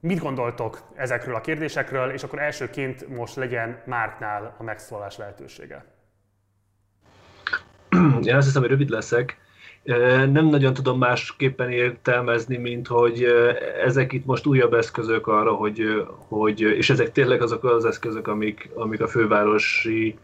Mit 0.00 0.18
gondoltok 0.18 0.82
ezekről 0.94 1.34
a 1.34 1.40
kérdésekről, 1.40 2.10
és 2.10 2.22
akkor 2.22 2.38
elsőként 2.38 3.08
most 3.08 3.36
legyen 3.36 3.82
Márknál 3.86 4.54
a 4.58 4.62
megszólalás 4.62 5.16
lehetősége? 5.16 5.84
Én 8.22 8.36
azt 8.36 8.46
hiszem, 8.46 8.60
hogy 8.60 8.70
rövid 8.70 8.88
leszek. 8.88 9.41
Nem 10.32 10.46
nagyon 10.46 10.74
tudom 10.74 10.98
másképpen 10.98 11.70
értelmezni, 11.70 12.56
mint 12.56 12.86
hogy 12.86 13.26
ezek 13.84 14.12
itt 14.12 14.24
most 14.24 14.46
újabb 14.46 14.74
eszközök 14.74 15.26
arra, 15.26 15.52
hogy, 15.52 16.04
hogy 16.28 16.60
és 16.60 16.90
ezek 16.90 17.12
tényleg 17.12 17.42
azok 17.42 17.64
az 17.64 17.84
eszközök, 17.84 18.28
amik, 18.28 18.70
amik 18.74 19.00
a 19.00 19.08
fővárosi 19.08 20.18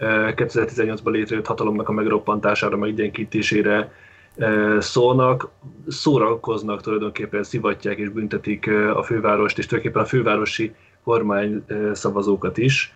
2018-ban 0.00 1.10
létrejött 1.10 1.46
hatalomnak 1.46 1.88
a 1.88 1.92
megroppantására, 1.92 2.76
megigyenkítésére 2.76 3.92
szólnak, 4.78 5.50
szórakoznak 5.88 6.82
tulajdonképpen, 6.82 7.42
szivatják 7.42 7.98
és 7.98 8.08
büntetik 8.08 8.70
a 8.94 9.02
fővárost, 9.02 9.58
és 9.58 9.66
tulajdonképpen 9.66 10.06
a 10.06 10.08
fővárosi 10.08 10.74
kormány 11.04 11.64
szavazókat 11.92 12.58
is. 12.58 12.94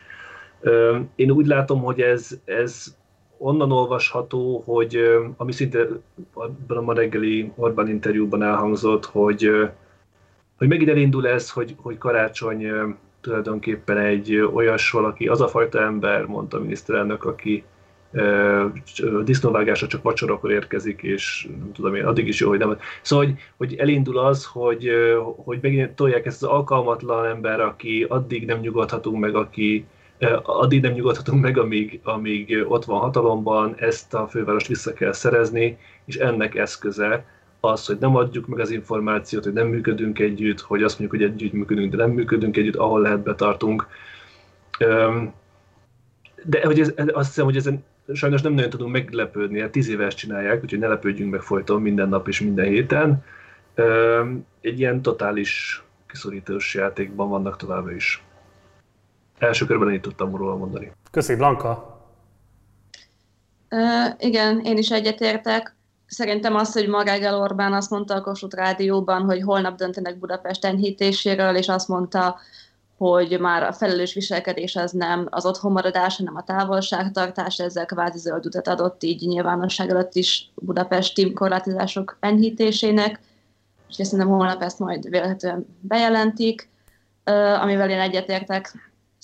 Én 1.14 1.30
úgy 1.30 1.46
látom, 1.46 1.82
hogy 1.82 2.00
ez, 2.00 2.38
ez 2.44 2.96
onnan 3.38 3.72
olvasható, 3.72 4.62
hogy 4.66 4.98
ami 5.36 5.52
szinte 5.52 5.86
abban 6.32 6.88
a 6.88 6.92
reggeli 6.92 7.52
Orbán 7.56 7.88
interjúban 7.88 8.42
elhangzott, 8.42 9.04
hogy, 9.04 9.50
hogy 10.58 10.68
megint 10.68 10.90
elindul 10.90 11.28
ez, 11.28 11.50
hogy, 11.50 11.74
hogy 11.78 11.98
karácsony 11.98 12.66
tulajdonképpen 13.20 13.98
egy 13.98 14.36
olyas 14.36 14.90
valaki, 14.90 15.28
az 15.28 15.40
a 15.40 15.48
fajta 15.48 15.80
ember, 15.80 16.24
mondta 16.24 16.56
a 16.56 16.60
miniszterelnök, 16.60 17.24
aki 17.24 17.64
disznóvágása 19.24 19.86
csak 19.86 20.02
vacsorakor 20.02 20.50
érkezik, 20.50 21.02
és 21.02 21.48
nem 21.58 21.72
tudom 21.72 21.94
én, 21.94 22.04
addig 22.04 22.28
is 22.28 22.40
jó, 22.40 22.48
hogy 22.48 22.58
nem. 22.58 22.78
Szóval, 23.02 23.24
hogy, 23.24 23.34
hogy 23.56 23.74
elindul 23.74 24.18
az, 24.18 24.44
hogy, 24.44 24.90
hogy 25.36 25.58
megint 25.62 25.90
tolják 25.90 26.26
ezt 26.26 26.42
az 26.42 26.48
alkalmatlan 26.48 27.24
ember, 27.26 27.60
aki 27.60 28.06
addig 28.08 28.46
nem 28.46 28.60
nyugodhatunk 28.60 29.18
meg, 29.18 29.34
aki 29.34 29.86
addig 30.42 30.80
nem 30.80 30.92
nyugodhatunk 30.92 31.42
meg, 31.42 31.58
amíg, 31.58 32.00
amíg 32.02 32.64
ott 32.68 32.84
van 32.84 33.00
hatalomban, 33.00 33.74
ezt 33.78 34.14
a 34.14 34.28
fővárost 34.28 34.66
vissza 34.66 34.92
kell 34.92 35.12
szerezni, 35.12 35.78
és 36.04 36.16
ennek 36.16 36.54
eszköze 36.54 37.24
az, 37.60 37.86
hogy 37.86 37.96
nem 38.00 38.16
adjuk 38.16 38.46
meg 38.46 38.58
az 38.58 38.70
információt, 38.70 39.44
hogy 39.44 39.52
nem 39.52 39.66
működünk 39.66 40.18
együtt, 40.18 40.60
hogy 40.60 40.82
azt 40.82 40.98
mondjuk, 40.98 41.22
hogy 41.22 41.30
együtt 41.30 41.52
működünk, 41.52 41.90
de 41.90 41.96
nem 41.96 42.10
működünk 42.10 42.56
együtt, 42.56 42.76
ahol 42.76 43.00
lehet 43.00 43.22
betartunk. 43.22 43.86
De 46.44 46.60
hogy 46.64 46.80
ez, 46.80 46.92
azt 47.12 47.28
hiszem, 47.28 47.44
hogy 47.44 47.56
ezen 47.56 47.84
sajnos 48.12 48.42
nem 48.42 48.52
nagyon 48.52 48.70
tudunk 48.70 48.92
meglepődni, 48.92 49.60
hát 49.60 49.70
tíz 49.70 49.88
éves 49.88 50.14
csinálják, 50.14 50.62
úgyhogy 50.62 50.78
ne 50.78 50.86
lepődjünk 50.86 51.30
meg 51.30 51.40
folyton 51.40 51.82
minden 51.82 52.08
nap 52.08 52.28
és 52.28 52.40
minden 52.40 52.66
héten. 52.66 53.24
Egy 54.60 54.78
ilyen 54.78 55.02
totális 55.02 55.82
kiszorítós 56.06 56.74
játékban 56.74 57.28
vannak 57.28 57.56
továbbra 57.56 57.92
is. 57.92 58.23
Első 59.38 59.66
körben 59.66 59.90
én 59.90 60.00
tudtam 60.00 60.36
róla 60.36 60.56
mondani. 60.56 60.92
Köszönöm, 61.10 61.38
Blanka. 61.38 62.02
Uh, 63.70 64.12
igen, 64.18 64.60
én 64.60 64.76
is 64.76 64.90
egyetértek. 64.90 65.74
Szerintem 66.06 66.54
az, 66.54 66.72
hogy 66.72 66.88
Magágel 66.88 67.40
Orbán 67.40 67.72
azt 67.72 67.90
mondta 67.90 68.14
a 68.14 68.20
Kossuth 68.20 68.56
Rádióban, 68.56 69.22
hogy 69.22 69.42
holnap 69.42 69.76
döntenek 69.76 70.18
Budapest 70.18 70.64
enyhítéséről, 70.64 71.56
és 71.56 71.68
azt 71.68 71.88
mondta, 71.88 72.38
hogy 72.96 73.40
már 73.40 73.62
a 73.62 73.72
felelős 73.72 74.14
viselkedés 74.14 74.76
az 74.76 74.92
nem 74.92 75.26
az 75.30 75.46
otthonmaradás, 75.46 76.16
hanem 76.16 76.36
a 76.36 76.42
távolságtartás, 76.42 77.58
ezzel 77.58 77.86
kvázi 77.86 78.18
zöld 78.18 78.46
utat 78.46 78.68
adott 78.68 79.02
így 79.02 79.26
nyilvánosság 79.26 79.90
előtt 79.90 80.14
is 80.14 80.50
budapesti 80.54 81.32
korlátozások 81.32 82.16
enyhítésének, 82.20 83.20
és 83.88 84.06
szerintem 84.06 84.28
holnap 84.28 84.62
ezt 84.62 84.78
majd 84.78 85.08
vélhetően 85.08 85.66
bejelentik, 85.80 86.68
amivel 87.60 87.90
én 87.90 88.00
egyetértek, 88.00 88.72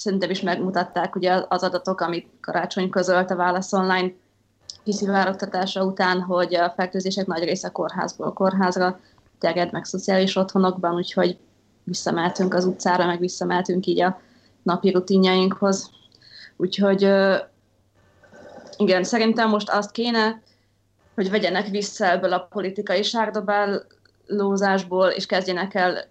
szerintem 0.00 0.30
is 0.30 0.40
megmutatták 0.40 1.16
ugye 1.16 1.44
az 1.48 1.62
adatok, 1.62 2.00
amit 2.00 2.28
Karácsony 2.40 2.90
közölt 2.90 3.30
a 3.30 3.36
Válasz 3.36 3.72
Online 3.72 4.12
kiszivárogtatása 4.84 5.84
után, 5.84 6.20
hogy 6.20 6.54
a 6.54 6.72
fertőzések 6.76 7.26
nagy 7.26 7.44
része 7.44 7.68
kórházból 7.68 8.32
kórházra 8.32 9.00
terjed 9.38 9.72
meg 9.72 9.84
szociális 9.84 10.36
otthonokban, 10.36 10.94
úgyhogy 10.94 11.38
visszameltünk 11.84 12.54
az 12.54 12.64
utcára, 12.64 13.06
meg 13.06 13.18
visszameltünk 13.18 13.86
így 13.86 14.00
a 14.00 14.20
napi 14.62 14.90
rutinjainkhoz. 14.90 15.90
Úgyhogy 16.56 17.02
igen, 18.76 19.04
szerintem 19.04 19.48
most 19.48 19.70
azt 19.70 19.90
kéne, 19.90 20.42
hogy 21.14 21.30
vegyenek 21.30 21.68
vissza 21.68 22.10
ebből 22.10 22.32
a 22.32 22.46
politikai 22.50 23.02
sárdobálózásból, 23.02 25.08
és 25.08 25.26
kezdjenek 25.26 25.74
el 25.74 26.04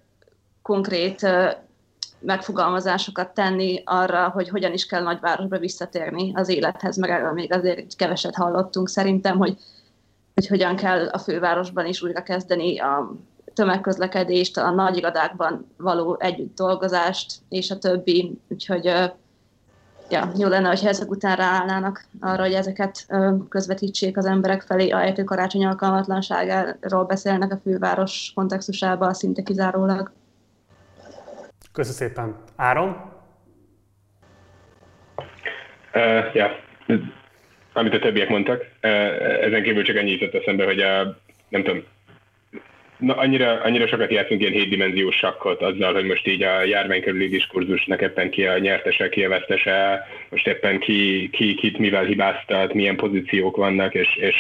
konkrét 0.62 1.28
megfogalmazásokat 2.20 3.34
tenni 3.34 3.82
arra, 3.86 4.30
hogy 4.30 4.50
hogyan 4.50 4.74
is 4.74 4.86
kell 4.86 5.02
nagyvárosba 5.04 5.58
visszatérni 5.58 6.32
az 6.36 6.50
élethez, 6.50 6.98
meg 6.98 7.10
erről 7.10 7.32
még 7.32 7.54
azért 7.54 7.96
keveset 7.96 8.36
hallottunk 8.36 8.90
szerintem, 8.90 9.38
hogy, 9.38 9.58
hogy 10.34 10.48
hogyan 10.48 10.76
kell 10.76 11.08
a 11.08 11.18
fővárosban 11.18 11.86
is 11.86 12.02
újra 12.02 12.24
kezdeni 12.24 12.80
a 12.80 13.12
tömegközlekedést, 13.54 14.58
a 14.58 14.70
nagy 14.70 14.98
irodákban 14.98 15.68
való 15.78 16.18
együtt 16.20 16.56
dolgozást, 16.56 17.34
és 17.50 17.72
a 17.72 17.78
többi. 17.78 18.40
Úgyhogy 18.48 18.86
ja, 20.10 20.32
jó 20.38 20.48
lenne, 20.48 20.68
hogyha 20.68 20.88
ezek 20.88 21.10
után 21.10 21.36
ráállnának 21.36 22.06
arra, 22.20 22.42
hogy 22.44 22.54
ezeket 22.54 23.06
közvetítsék 23.50 24.18
az 24.18 24.26
emberek 24.26 24.62
felé, 24.62 24.90
hogy 24.90 25.24
karácsony 25.24 25.66
alkalmatlanságáról 25.66 27.04
beszélnek 27.06 27.54
a 27.54 27.60
főváros 27.64 28.32
kontextusában, 28.36 29.14
szinte 29.14 29.42
kizárólag. 29.42 30.12
Köszönöm 31.72 31.98
szépen. 31.98 32.44
Áron? 32.56 33.18
Uh, 35.94 36.36
ja, 36.36 36.60
amit 37.74 37.94
a 37.94 38.00
többiek 38.00 38.30
mondtak, 38.30 38.66
uh, 38.84 38.92
ezen 39.42 39.64
kívül 39.64 39.84
csak 39.84 39.96
ennyi 39.96 40.12
jutott 40.12 40.42
eszembe, 40.42 40.66
hogy 40.66 40.80
a, 40.80 41.18
nem 41.50 41.64
tudom, 41.64 41.84
na, 43.00 43.16
annyira, 43.16 43.62
annyira 43.62 43.88
sokat 43.88 44.12
játszunk 44.12 44.42
ilyen 44.42 44.54
hétdimenziós 44.54 45.16
sakkot 45.16 45.62
azzal, 45.62 45.94
hogy 45.94 46.06
most 46.06 46.28
így 46.28 46.44
a 46.44 46.64
járvány 46.64 47.02
körüli 47.02 47.28
diskurzusnak 47.28 48.02
éppen 48.02 48.30
ki 48.30 48.46
a 48.46 48.58
nyertese, 48.58 49.10
ki 49.10 49.26
a 49.26 49.30
vesztese, 49.30 50.08
most 50.30 50.48
éppen 50.48 50.80
ki, 50.80 51.30
ki 51.32 51.56
kit 51.56 51.78
mivel 51.78 52.06
hibáztat, 52.06 52.74
milyen 52.74 52.96
pozíciók 52.96 53.56
vannak, 53.56 53.94
és, 53.94 54.16
és 54.16 54.36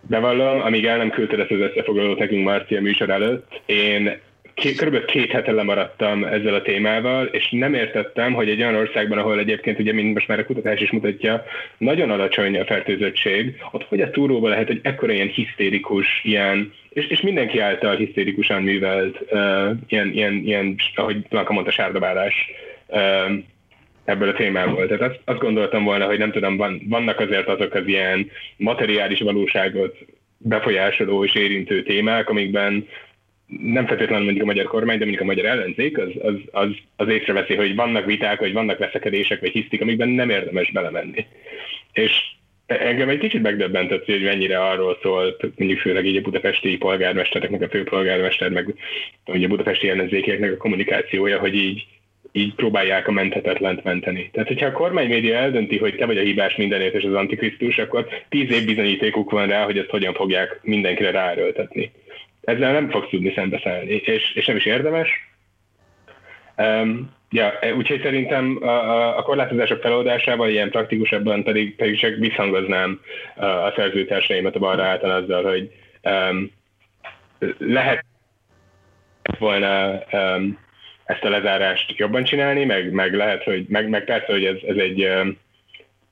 bevallom, 0.00 0.60
amíg 0.60 0.86
el 0.86 0.96
nem 0.96 1.10
küldted 1.10 1.40
ezt 1.40 1.50
az 1.50 1.60
összefoglalót 1.60 2.18
nekünk 2.18 2.44
Marcia 2.44 2.80
műsor 2.80 3.10
előtt, 3.10 3.60
én 3.66 4.18
kb. 4.56 5.04
két 5.04 5.30
hete 5.30 5.52
lemaradtam 5.52 6.24
ezzel 6.24 6.54
a 6.54 6.62
témával, 6.62 7.26
és 7.26 7.48
nem 7.50 7.74
értettem, 7.74 8.32
hogy 8.32 8.48
egy 8.48 8.60
olyan 8.60 8.74
országban, 8.74 9.18
ahol 9.18 9.38
egyébként, 9.38 9.78
ugye, 9.78 9.92
mint 9.92 10.14
most 10.14 10.28
már 10.28 10.38
a 10.38 10.44
kutatás 10.44 10.80
is 10.80 10.90
mutatja, 10.90 11.44
nagyon 11.78 12.10
alacsony 12.10 12.58
a 12.58 12.64
fertőzöttség, 12.64 13.56
ott 13.70 13.84
hogy 13.84 14.00
a 14.00 14.10
túróba 14.10 14.48
lehet, 14.48 14.66
hogy 14.66 14.80
ekkora 14.82 15.12
ilyen 15.12 15.28
hisztérikus, 15.28 16.20
ilyen, 16.22 16.72
és, 16.88 17.06
és 17.06 17.20
mindenki 17.20 17.58
által 17.58 17.96
hisztérikusan 17.96 18.62
művelt, 18.62 19.18
uh, 19.30 19.70
ilyen, 19.88 20.12
ilyen, 20.12 20.34
ilyen, 20.34 20.76
ahogy 20.94 21.22
Blanka 21.28 21.52
mondta, 21.52 21.70
sárdobálás 21.70 22.50
uh, 22.86 23.32
ebből 24.04 24.28
a 24.28 24.34
témából. 24.34 24.86
Tehát 24.86 25.12
azt, 25.12 25.20
azt 25.24 25.38
gondoltam 25.38 25.84
volna, 25.84 26.06
hogy 26.06 26.18
nem 26.18 26.30
tudom, 26.30 26.56
van, 26.56 26.82
vannak 26.88 27.20
azért 27.20 27.48
azok 27.48 27.74
az 27.74 27.86
ilyen 27.86 28.30
materiális 28.56 29.20
valóságot 29.20 29.96
befolyásoló 30.38 31.24
és 31.24 31.34
érintő 31.34 31.82
témák, 31.82 32.28
amikben 32.28 32.86
nem 33.46 33.86
feltétlenül 33.86 34.24
mondjuk 34.24 34.44
a 34.44 34.52
magyar 34.52 34.64
kormány, 34.66 34.98
de 34.98 35.04
mondjuk 35.04 35.22
a 35.22 35.32
magyar 35.32 35.44
ellenzék, 35.44 35.98
az, 35.98 36.10
az, 36.22 36.34
az, 36.50 36.68
az 36.96 37.08
észreveszi, 37.08 37.54
hogy 37.54 37.74
vannak 37.74 38.04
viták, 38.04 38.40
vagy 38.40 38.52
vannak 38.52 38.78
veszekedések, 38.78 39.40
vagy 39.40 39.52
hisztik, 39.52 39.80
amikben 39.80 40.08
nem 40.08 40.30
érdemes 40.30 40.70
belemenni. 40.72 41.26
És 41.92 42.12
engem 42.66 43.08
egy 43.08 43.18
kicsit 43.18 43.42
megdöbbentett, 43.42 44.04
hogy 44.04 44.22
mennyire 44.22 44.64
arról 44.64 44.98
szól, 45.02 45.36
mondjuk 45.56 45.80
főleg 45.80 46.06
így 46.06 46.16
a 46.16 46.20
budapesti 46.20 46.76
polgármestereknek, 46.76 47.62
a 47.62 47.68
főpolgármester, 47.68 48.50
meg 48.50 48.74
ugye 49.26 49.46
a 49.46 49.48
budapesti 49.48 49.88
ellenzékeknek 49.88 50.52
a 50.52 50.56
kommunikációja, 50.56 51.38
hogy 51.38 51.54
így, 51.54 51.86
így 52.32 52.54
próbálják 52.54 53.08
a 53.08 53.12
menthetetlent 53.12 53.84
menteni. 53.84 54.30
Tehát, 54.32 54.48
hogyha 54.48 54.66
a 54.66 54.72
kormánymédia 54.72 55.36
eldönti, 55.36 55.78
hogy 55.78 55.96
te 55.96 56.06
vagy 56.06 56.18
a 56.18 56.22
hibás 56.22 56.56
mindenért 56.56 56.94
és 56.94 57.04
az 57.04 57.14
antikrisztus, 57.14 57.78
akkor 57.78 58.06
tíz 58.28 58.50
év 58.50 58.64
bizonyítékuk 58.64 59.30
van 59.30 59.46
rá, 59.46 59.64
hogy 59.64 59.78
ezt 59.78 59.90
hogyan 59.90 60.14
fogják 60.14 60.60
mindenkire 60.62 61.10
ráerőltetni 61.10 61.90
ezzel 62.46 62.72
nem 62.72 62.90
fogsz 62.90 63.08
tudni 63.08 63.32
szembeszállni, 63.34 63.94
és, 63.94 64.32
és 64.34 64.46
nem 64.46 64.56
is 64.56 64.64
érdemes. 64.64 65.08
Um, 66.56 67.14
ja, 67.30 67.52
úgyhogy 67.76 68.02
szerintem 68.02 68.58
a, 68.62 68.66
a, 68.66 69.18
a 69.18 69.22
korlátozások 69.22 69.80
feloldásával 69.80 70.48
ilyen 70.48 70.70
praktikusabban 70.70 71.42
pedig, 71.42 71.76
pedig 71.76 71.98
csak 71.98 72.16
visszhangoznám 72.16 73.00
a 73.36 73.72
szerzőtársaimat 73.76 74.56
a 74.56 74.58
balra 74.58 74.84
által 74.84 75.10
azzal, 75.10 75.42
hogy 75.42 75.70
um, 76.02 76.50
lehet 77.58 78.04
volna 79.38 80.02
um, 80.12 80.58
ezt 81.04 81.24
a 81.24 81.28
lezárást 81.28 81.98
jobban 81.98 82.24
csinálni, 82.24 82.64
meg, 82.64 82.90
meg 82.90 83.14
lehet, 83.14 83.42
hogy, 83.42 83.64
meg, 83.68 83.88
meg 83.88 84.04
persze, 84.04 84.32
hogy 84.32 84.44
ez, 84.44 84.56
ez 84.66 84.76
egy 84.76 84.96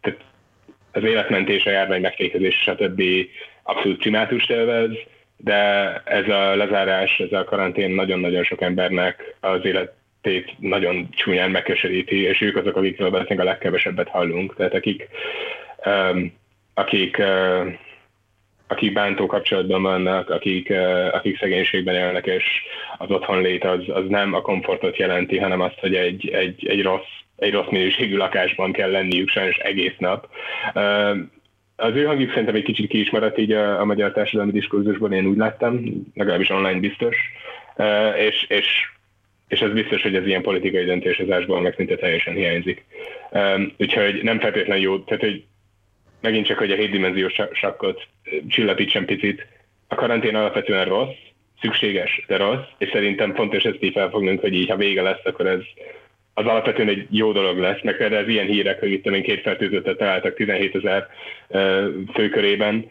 tehát 0.01 0.21
az 0.93 1.03
életmentés, 1.03 1.67
a 1.67 1.71
járvány 1.71 2.01
megfékezés, 2.01 2.55
stb. 2.55 3.03
abszolút 3.63 3.99
primátust 3.99 4.51
élvez, 4.51 4.91
de 5.45 6.03
ez 6.05 6.29
a 6.29 6.55
lezárás, 6.55 7.19
ez 7.19 7.33
a 7.33 7.45
karantén 7.45 7.91
nagyon-nagyon 7.91 8.45
sok 8.45 8.63
embernek 8.63 9.37
az 9.41 9.65
életét 9.65 10.55
nagyon 10.59 11.09
csúnyán 11.11 11.51
megkeseríti, 11.51 12.23
és 12.23 12.41
ők 12.41 12.57
azok, 12.57 12.77
akikről 12.77 13.11
valószínűleg 13.11 13.47
a 13.47 13.51
legkevesebbet 13.51 14.09
hallunk, 14.09 14.57
tehát 14.57 14.75
akik, 14.75 15.09
um, 15.85 16.33
akik, 16.75 17.19
uh, 17.19 17.73
akik 18.67 18.93
bántó 18.93 19.27
kapcsolatban 19.27 19.83
vannak, 19.83 20.31
akik, 20.31 20.71
uh, 20.71 21.09
akik 21.13 21.39
szegénységben 21.39 21.95
élnek, 21.95 22.27
és 22.27 22.45
az 22.99 23.11
otthonlét 23.11 23.65
az, 23.65 23.83
az 23.89 24.05
nem 24.09 24.35
a 24.35 24.41
komfortot 24.41 24.97
jelenti, 24.97 25.39
hanem 25.39 25.61
azt, 25.61 25.79
hogy 25.81 25.95
egy, 25.95 26.29
egy, 26.29 26.67
egy 26.69 26.83
rossz 26.83 27.23
egy 27.37 27.53
rossz 27.53 27.71
minőségű 27.71 28.17
lakásban 28.17 28.73
kell 28.73 28.91
lenniük 28.91 29.29
sajnos 29.29 29.57
egész 29.57 29.95
nap 29.99 30.29
az 31.77 31.95
ő 31.95 32.05
hangjuk 32.05 32.31
szerintem 32.31 32.55
egy 32.55 32.63
kicsit 32.63 32.89
ki 32.89 33.01
is 33.01 33.11
maradt 33.11 33.39
így 33.39 33.53
a, 33.53 33.81
a 33.81 33.85
magyar 33.85 34.13
társadalmi 34.13 34.53
diskurzusban, 34.53 35.13
én 35.13 35.27
úgy 35.27 35.37
láttam, 35.37 35.81
legalábbis 36.15 36.51
online 36.51 36.81
biztos, 36.81 37.17
uh, 37.77 38.19
és, 38.19 38.45
és, 38.49 38.67
és 39.49 39.61
ez 39.61 39.73
biztos, 39.73 40.03
hogy 40.03 40.15
ez 40.15 40.27
ilyen 40.27 40.43
politikai 40.43 40.85
döntéshozásból 40.85 41.61
meg 41.61 41.75
szinte 41.77 41.97
teljesen 41.97 42.35
hiányzik. 42.35 42.85
Um, 43.31 43.73
úgyhogy 43.79 44.23
nem 44.23 44.41
feltétlenül 44.41 44.83
jó, 44.83 44.99
tehát 44.99 45.23
hogy 45.23 45.45
megint 46.21 46.47
csak, 46.47 46.59
hogy 46.59 46.73
a 46.73 46.77
hétdimenziós 46.77 47.35
sakkot 47.53 48.07
csillapítsam 48.49 49.05
picit, 49.05 49.47
a 49.89 49.95
karantén 49.95 50.35
alapvetően 50.35 50.85
rossz, 50.85 51.17
szükséges, 51.61 52.25
de 52.27 52.37
rossz, 52.37 52.67
és 52.79 52.89
szerintem 52.93 53.35
fontos 53.35 53.65
ezt 53.65 53.83
így 53.83 53.93
felfognunk, 53.93 54.41
hogy 54.41 54.55
így, 54.55 54.69
ha 54.69 54.77
vége 54.77 55.03
lesz, 55.03 55.25
akkor 55.25 55.47
ez 55.47 55.61
az 56.35 56.47
alapvetően 56.47 56.89
egy 56.89 57.07
jó 57.11 57.33
dolog 57.33 57.59
lesz, 57.59 57.83
meg 57.83 57.97
például 57.97 58.23
az 58.23 58.29
ilyen 58.29 58.47
hírek, 58.47 58.81
hogy 58.81 58.93
itt 58.93 59.23
két 59.23 59.43
fertőzöttet 59.43 59.97
találtak 59.97 60.35
17 60.35 60.75
ezer 60.75 61.07
főkörében, 62.15 62.91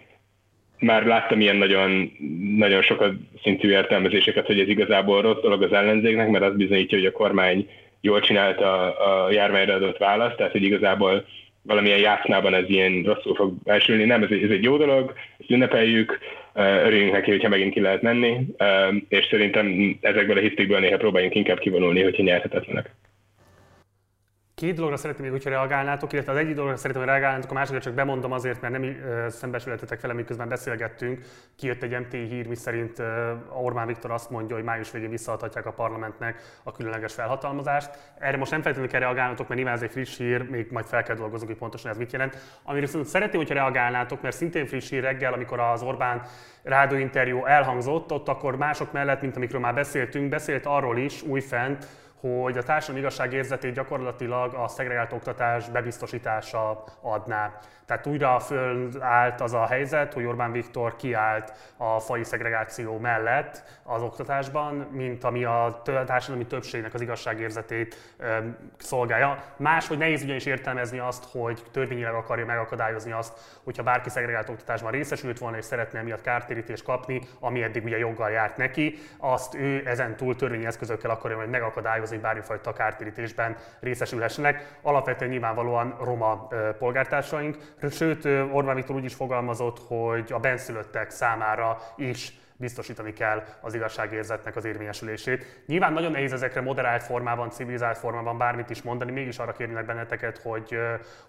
már 0.79 1.05
láttam 1.05 1.41
ilyen 1.41 1.55
nagyon, 1.55 2.11
nagyon 2.57 2.81
sokat 2.81 3.13
szintű 3.43 3.69
értelmezéseket, 3.69 4.45
hogy 4.45 4.59
ez 4.59 4.67
igazából 4.67 5.21
rossz 5.21 5.41
dolog 5.41 5.63
az 5.63 5.73
ellenzéknek, 5.73 6.29
mert 6.29 6.43
az 6.43 6.55
bizonyítja, 6.55 6.97
hogy 6.97 7.07
a 7.07 7.11
kormány 7.11 7.69
jól 8.01 8.19
csinálta 8.19 8.97
a 8.97 9.31
járványra 9.31 9.73
adott 9.73 9.97
választ, 9.97 10.35
tehát 10.35 10.51
hogy 10.51 10.63
igazából 10.63 11.25
valamilyen 11.61 11.99
játszmában 11.99 12.53
ez 12.53 12.69
ilyen 12.69 13.03
rosszul 13.03 13.35
fog 13.35 13.53
elsülni. 13.63 14.03
Nem, 14.03 14.23
ez 14.23 14.29
egy, 14.31 14.43
ez 14.43 14.49
egy 14.49 14.63
jó 14.63 14.77
dolog, 14.77 15.13
ezt 15.39 15.49
ünnepeljük, 15.49 16.19
örüljünk 16.53 17.11
neki, 17.11 17.31
hogyha 17.31 17.49
megint 17.49 17.73
ki 17.73 17.79
lehet 17.79 18.01
menni, 18.01 18.47
és 19.09 19.27
szerintem 19.29 19.97
ezekből 20.01 20.37
a 20.37 20.41
hisztikből 20.41 20.79
néha 20.79 20.97
próbáljunk 20.97 21.35
inkább 21.35 21.59
kivonulni, 21.59 22.01
hogyha 22.01 22.23
nyerhetetlenek. 22.23 22.95
Két 24.63 24.75
dologra 24.75 24.97
szeretném 24.97 25.23
még, 25.25 25.31
hogyha 25.31 25.49
reagálnátok, 25.49 26.13
illetve 26.13 26.31
az 26.31 26.37
egyik 26.37 26.55
dologra 26.55 26.75
szeretném, 26.75 27.03
hogy 27.03 27.11
reagálnátok, 27.11 27.51
a 27.51 27.53
másikra 27.53 27.81
csak 27.81 27.93
bemondom 27.93 28.31
azért, 28.31 28.61
mert 28.61 28.73
nem 28.73 28.95
szembesülhetetek 29.29 30.01
vele, 30.01 30.13
miközben 30.13 30.49
beszélgettünk. 30.49 31.25
Kijött 31.55 31.83
egy 31.83 31.99
MT 31.99 32.11
hír, 32.11 32.47
miszerint 32.47 33.01
Orbán 33.53 33.87
Viktor 33.87 34.11
azt 34.11 34.29
mondja, 34.29 34.55
hogy 34.55 34.65
május 34.65 34.91
végén 34.91 35.09
visszaadhatják 35.09 35.65
a 35.65 35.71
parlamentnek 35.71 36.41
a 36.63 36.71
különleges 36.71 37.13
felhatalmazást. 37.13 37.89
Erre 38.19 38.37
most 38.37 38.51
nem 38.51 38.61
feltétlenül 38.61 38.91
kell 38.91 39.01
reagálnatok, 39.09 39.47
mert 39.47 39.59
nyilván 39.59 39.77
ez 39.77 39.83
egy 39.83 39.91
friss 39.91 40.17
hír, 40.17 40.49
még 40.49 40.71
majd 40.71 40.85
fel 40.85 41.03
kell 41.03 41.15
dolgozunk, 41.15 41.49
hogy 41.49 41.59
pontosan 41.59 41.91
ez 41.91 41.97
mit 41.97 42.11
jelent. 42.11 42.37
Amire 42.63 42.85
viszont 42.85 43.05
szeretném, 43.05 43.39
hogyha 43.39 43.55
reagálnátok, 43.55 44.21
mert 44.21 44.35
szintén 44.35 44.65
friss 44.65 44.89
hír 44.89 45.01
reggel, 45.01 45.33
amikor 45.33 45.59
az 45.59 45.81
Orbán 45.81 46.21
rádióinterjú 46.63 47.45
elhangzott, 47.45 48.11
ott 48.11 48.27
akkor 48.27 48.57
mások 48.57 48.91
mellett, 48.91 49.21
mint 49.21 49.35
amikről 49.35 49.61
már 49.61 49.73
beszéltünk, 49.73 50.29
beszélt 50.29 50.65
arról 50.65 50.97
is 50.97 51.21
újfent, 51.21 51.87
hogy 52.23 52.57
a 52.57 52.63
társadalmi 52.63 52.99
igazságérzetét 52.99 53.73
gyakorlatilag 53.73 54.53
a 54.53 54.67
szegregált 54.67 55.13
oktatás 55.13 55.69
bebiztosítása 55.69 56.83
adná. 57.01 57.59
Tehát 57.85 58.07
újra 58.07 58.39
fölállt 58.39 59.41
az 59.41 59.53
a 59.53 59.65
helyzet, 59.65 60.13
hogy 60.13 60.25
Orbán 60.25 60.51
Viktor 60.51 60.95
kiállt 60.95 61.53
a 61.77 61.99
fai 61.99 62.23
szegregáció 62.23 62.97
mellett 62.97 63.63
az 63.83 64.01
oktatásban, 64.01 64.73
mint 64.73 65.23
ami 65.23 65.43
a 65.43 65.81
társadalmi 66.05 66.45
többségnek 66.45 66.93
az 66.93 67.01
igazságérzetét 67.01 68.15
szolgálja. 68.77 69.43
Máshogy 69.57 69.97
nehéz 69.97 70.23
ugyanis 70.23 70.45
értelmezni 70.45 70.99
azt, 70.99 71.25
hogy 71.31 71.63
törvényileg 71.71 72.13
akarja 72.13 72.45
megakadályozni 72.45 73.11
azt, 73.11 73.39
hogyha 73.63 73.83
bárki 73.83 74.09
szegregált 74.09 74.49
oktatásban 74.49 74.91
részesült 74.91 75.39
volna 75.39 75.57
és 75.57 75.65
szeretne 75.65 75.99
emiatt 75.99 76.21
kártérítést 76.21 76.83
kapni, 76.83 77.21
ami 77.39 77.63
eddig 77.63 77.83
ugye 77.83 77.97
joggal 77.97 78.29
járt 78.29 78.57
neki, 78.57 78.95
azt 79.17 79.55
ő 79.55 79.87
ezen 79.87 80.15
túl 80.15 80.35
törvényi 80.35 80.65
eszközökkel 80.65 81.09
akarja 81.09 81.37
majd 81.37 81.49
megakadályozni, 81.49 82.12
hogy 82.13 82.21
bármifajta 82.21 82.73
kártérítésben 82.73 83.55
részesülhessenek. 83.79 84.77
Alapvetően 84.81 85.31
nyilvánvalóan 85.31 85.95
roma 86.03 86.47
polgártársaink, 86.79 87.57
Sőt, 87.91 88.25
Orbán 88.51 88.75
Viktor 88.75 88.95
úgy 88.95 89.03
is 89.03 89.13
fogalmazott, 89.13 89.79
hogy 89.87 90.31
a 90.31 90.39
benszülöttek 90.39 91.09
számára 91.09 91.77
is 91.95 92.41
biztosítani 92.55 93.13
kell 93.13 93.43
az 93.61 93.73
igazságérzetnek 93.73 94.55
az 94.55 94.65
érvényesülését. 94.65 95.63
Nyilván 95.65 95.93
nagyon 95.93 96.11
nehéz 96.11 96.33
ezekre 96.33 96.61
moderált 96.61 97.03
formában, 97.03 97.49
civilizált 97.49 97.97
formában 97.97 98.37
bármit 98.37 98.69
is 98.69 98.81
mondani, 98.81 99.11
mégis 99.11 99.37
arra 99.37 99.51
kérnek 99.51 99.85
benneteket, 99.85 100.37
hogy, 100.37 100.77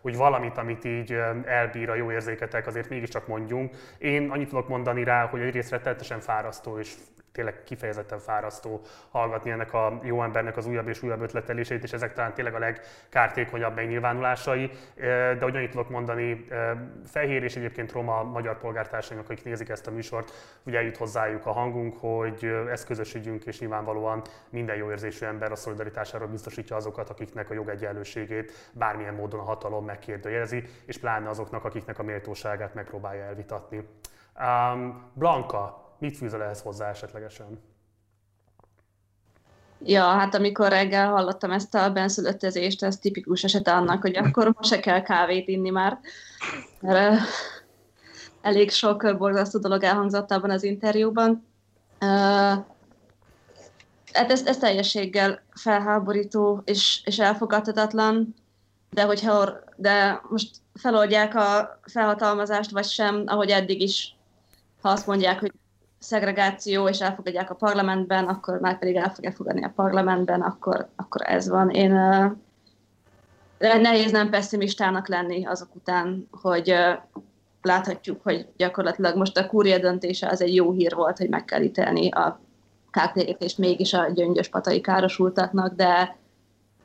hogy 0.01 0.17
valamit, 0.17 0.59
amit 0.59 0.85
így 0.85 1.13
elbír 1.45 1.91
a 1.91 1.95
jó 1.95 2.13
érzéketek, 2.13 2.67
azért 2.67 2.89
mégiscsak 2.89 3.27
mondjunk. 3.27 3.75
Én 3.99 4.31
annyit 4.31 4.49
tudok 4.49 4.69
mondani 4.69 5.05
rá, 5.05 5.27
hogy 5.27 5.41
egyrészt 5.41 5.71
rettenetesen 5.71 6.21
fárasztó 6.21 6.79
és 6.79 6.95
tényleg 7.35 7.63
kifejezetten 7.65 8.19
fárasztó 8.19 8.81
hallgatni 9.11 9.51
ennek 9.51 9.73
a 9.73 10.01
jó 10.03 10.23
embernek 10.23 10.57
az 10.57 10.67
újabb 10.67 10.89
és 10.89 11.03
újabb 11.03 11.21
ötletelését, 11.21 11.83
és 11.83 11.93
ezek 11.93 12.13
talán 12.13 12.35
tényleg 12.35 12.55
a 12.55 12.59
legkártékonyabb 12.59 13.75
megnyilvánulásai. 13.75 14.71
De 15.39 15.45
ugyanígy 15.45 15.71
tudok 15.71 15.89
mondani, 15.89 16.47
fehér 17.07 17.43
és 17.43 17.57
egyébként 17.57 17.93
roma 17.93 18.23
magyar 18.23 18.59
polgártársainak, 18.59 19.31
akik 19.31 19.45
nézik 19.45 19.69
ezt 19.69 19.87
a 19.87 19.91
műsort, 19.91 20.33
ugye 20.63 20.79
eljut 20.79 20.97
hozzájuk 20.97 21.47
a 21.47 21.53
hangunk, 21.53 21.97
hogy 21.99 22.45
eszközösítjünk, 22.71 23.45
és 23.45 23.61
nyilvánvalóan 23.61 24.23
minden 24.51 24.77
jó 24.77 24.91
érzésű 24.91 25.27
ember 25.27 25.53
a 25.53 25.57
szolidaritásáról 25.57 26.29
biztosítja 26.29 26.77
azokat, 26.77 27.11
akiknek 27.11 27.51
a 27.51 27.55
jogegyenlőségét 27.55 28.71
bármilyen 28.73 29.15
módon 29.15 29.41
a 29.41 29.45
hatalom 29.45 29.85
megkérdőjelezi, 29.85 30.65
és 30.87 30.99
pláne 30.99 31.29
azoknak, 31.29 31.65
akiknek 31.65 31.99
a 31.99 32.03
méltóságát 32.03 32.75
megpróbálja 32.75 33.25
elvitatni. 33.25 33.89
Um, 34.41 35.11
Blanka, 35.15 35.84
Mit 35.99 36.17
fűzöl 36.17 36.43
ehhez 36.43 36.63
hozzá 36.63 36.89
esetlegesen? 36.89 37.59
Ja, 39.87 40.05
hát 40.05 40.35
amikor 40.35 40.69
reggel 40.69 41.09
hallottam 41.09 41.51
ezt 41.51 41.75
a 41.75 41.93
benszülöttezést, 41.93 42.83
ez 42.83 42.99
tipikus 42.99 43.45
eset 43.45 43.69
annak, 43.69 44.01
hogy 44.01 44.17
akkor 44.17 44.53
most 44.57 44.69
se 44.69 44.81
kell 44.81 45.03
kávét 45.03 45.49
inni 45.49 45.71
már. 45.71 45.99
Mert 46.81 47.21
elég 48.41 48.71
sok 48.71 49.17
borzasztó 49.19 49.59
dolog 49.59 49.83
elhangzott 49.83 50.31
abban 50.31 50.51
az 50.51 50.63
interjúban. 50.63 51.47
Hát 54.13 54.31
ez, 54.31 54.47
ez 54.47 54.59
teljességgel 54.59 55.43
felháborító 55.51 56.63
és, 56.65 57.03
és 57.05 57.19
elfogadhatatlan, 57.19 58.35
de 58.91 59.03
hogyha 59.03 59.59
de 59.77 60.21
most 60.29 60.57
feloldják 60.75 61.35
a 61.35 61.81
felhatalmazást, 61.83 62.71
vagy 62.71 62.85
sem, 62.85 63.23
ahogy 63.27 63.51
eddig 63.51 63.81
is, 63.81 64.17
ha 64.81 64.89
azt 64.89 65.07
mondják, 65.07 65.41
hogy 65.41 65.53
szegregáció, 66.05 66.89
és 66.89 67.01
elfogadják 67.01 67.51
a 67.51 67.55
parlamentben, 67.55 68.25
akkor 68.25 68.61
már 68.61 68.79
pedig 68.79 68.97
el 68.97 69.11
fogják 69.11 69.37
fogadni 69.37 69.65
a 69.65 69.73
parlamentben, 69.75 70.41
akkor, 70.41 70.89
akkor 70.97 71.21
ez 71.25 71.49
van. 71.49 71.71
Én 71.71 71.93
nehéz 73.59 74.11
nem 74.11 74.31
pessimistának 74.31 75.09
lenni 75.09 75.47
azok 75.47 75.75
után, 75.75 76.29
hogy 76.31 76.75
láthatjuk, 77.63 78.23
hogy 78.23 78.47
gyakorlatilag 78.57 79.17
most 79.17 79.39
a 79.39 79.47
kúria 79.47 79.79
döntése 79.79 80.29
az 80.29 80.41
egy 80.41 80.55
jó 80.55 80.73
hír 80.73 80.95
volt, 80.95 81.19
hogy 81.19 81.29
meg 81.29 81.45
kell 81.45 81.63
ítélni 81.63 82.11
a 82.11 82.41
kártérítést 82.91 83.59
mégis 83.59 83.93
a 83.93 84.11
gyöngyös 84.11 84.49
patai 84.49 84.81
károsultaknak, 84.81 85.75
de, 85.75 86.17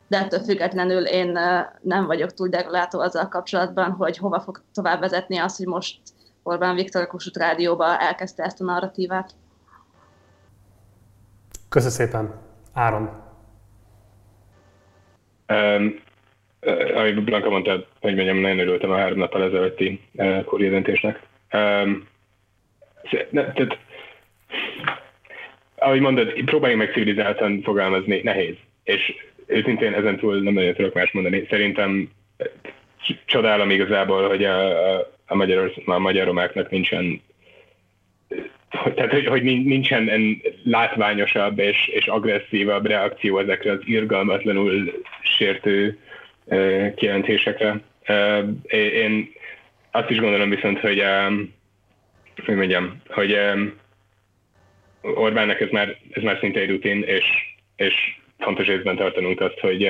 de 0.07 0.17
ettől 0.17 0.39
függetlenül 0.39 1.05
én 1.05 1.39
nem 1.81 2.05
vagyok 2.05 2.33
túl 2.33 2.47
deglátó 2.47 2.99
azzal 2.99 3.27
kapcsolatban, 3.27 3.91
hogy 3.91 4.17
hova 4.17 4.39
fog 4.39 4.61
tovább 4.73 4.99
vezetni 4.99 5.37
az, 5.37 5.57
hogy 5.57 5.67
most 5.67 5.97
Orbán 6.43 6.75
Viktor 6.75 7.01
a 7.01 7.07
Kossuth 7.07 7.39
Rádióba 7.39 7.99
elkezdte 7.99 8.43
ezt 8.43 8.61
a 8.61 8.63
narratívát. 8.63 9.31
Köszönöm 11.69 11.93
szépen. 11.93 12.33
Áron. 12.73 13.27
Um, 15.47 15.99
ahogy 16.93 17.23
Blanka 17.23 17.49
mondta, 17.49 17.71
hogy 17.99 18.15
mondjam, 18.15 18.37
nagyon 18.37 18.59
örültem 18.59 18.91
a 18.91 18.97
három 18.97 19.17
nappal 19.17 19.43
ezelőtti 19.43 20.01
uh, 20.13 20.43
kória 20.43 20.69
döntésnek. 20.69 21.21
Um, 21.53 22.07
ne, 23.29 23.51
tehát, 23.51 23.77
ahogy 25.75 25.99
mondod, 25.99 26.33
próbáljunk 26.45 26.81
meg 26.83 26.93
civilizáltan 26.93 27.61
fogalmazni, 27.61 28.21
nehéz. 28.23 28.55
És 28.83 29.13
őszintén 29.45 29.93
ezen 29.93 30.17
túl 30.17 30.41
nem 30.41 30.53
nagyon 30.53 30.73
tudok 30.73 30.93
más 30.93 31.11
mondani. 31.11 31.45
Szerintem 31.49 32.11
csodálom 33.25 33.69
igazából, 33.69 34.27
hogy 34.27 34.43
a, 34.43 34.95
a, 34.95 35.11
a, 35.29 35.35
magyar, 35.35 35.71
a 35.85 35.99
magyar 35.99 36.25
romáknak 36.25 36.69
nincsen 36.69 37.21
tehát, 38.95 39.11
hogy, 39.11 39.25
hogy 39.25 39.43
nincsen 39.43 40.09
látványosabb 40.63 41.59
és, 41.59 41.87
és 41.87 42.07
agresszívabb 42.07 42.85
reakció 42.85 43.39
ezekre 43.39 43.71
az 43.71 43.79
irgalmatlanul 43.83 45.01
sértő 45.21 45.97
kijelentésekre. 46.95 47.81
Én 48.71 49.31
azt 49.91 50.09
is 50.09 50.19
gondolom 50.19 50.49
viszont, 50.49 50.79
hogy, 50.79 51.03
hogy 52.45 52.55
mondjam, 52.55 53.01
hogy 53.07 53.37
Orbánnak 55.01 55.59
ez 55.59 55.69
már, 55.71 55.97
ez 56.11 56.23
már 56.23 56.37
szinte 56.39 56.59
egy 56.59 56.69
rutin, 56.69 57.03
és, 57.03 57.25
és 57.75 57.93
fontos 58.39 58.65
részben 58.65 58.95
tartanunk 58.95 59.41
azt, 59.41 59.59
hogy 59.59 59.89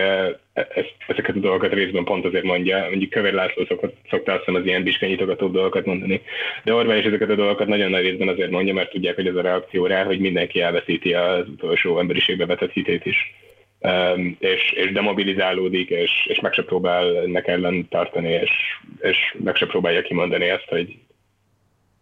ezt, 0.70 0.95
ezeket 1.07 1.36
a 1.36 1.39
dolgokat 1.39 1.74
részben 1.74 2.03
pont 2.03 2.26
azért 2.26 2.43
mondja. 2.43 2.88
Mondjuk 2.89 3.10
Kövér 3.10 3.34
László 3.34 3.66
szokott, 3.66 3.95
szokta 4.10 4.34
azt 4.34 4.47
az 4.47 4.66
ilyen 4.66 4.84
biskanyitogató 4.84 5.47
dolgokat 5.47 5.86
mondani. 5.86 6.22
De 6.64 6.74
Orbán 6.74 6.97
is 6.97 7.05
ezeket 7.05 7.30
a 7.30 7.36
dolgokat 7.36 7.68
nagyon 7.68 7.89
nagy 7.89 8.03
részben 8.03 8.28
azért 8.28 8.51
mondja, 8.51 8.74
mert 8.74 8.91
tudják, 8.91 9.16
hogy 9.16 9.28
ez 9.28 9.36
a 9.36 9.41
reakció 9.41 9.86
rá, 9.86 10.03
hogy 10.03 10.20
mindenki 10.20 10.62
elveszíti 10.62 11.14
az 11.14 11.47
utolsó 11.47 11.99
emberiségbe 11.99 12.45
vetett 12.45 12.72
hitét 12.72 13.05
is. 13.05 13.34
Um, 13.82 14.38
és, 14.39 14.72
és 14.72 14.91
demobilizálódik, 14.91 15.89
és, 15.89 16.12
és 16.26 16.39
meg 16.39 16.53
se 16.53 16.64
próbál 16.64 17.18
ennek 17.18 17.47
ellen 17.47 17.88
tartani, 17.89 18.30
és, 18.30 18.51
és 19.01 19.36
meg 19.43 19.55
se 19.55 19.66
próbálja 19.66 20.01
kimondani 20.01 20.45
ezt, 20.45 20.68
hogy 20.68 20.97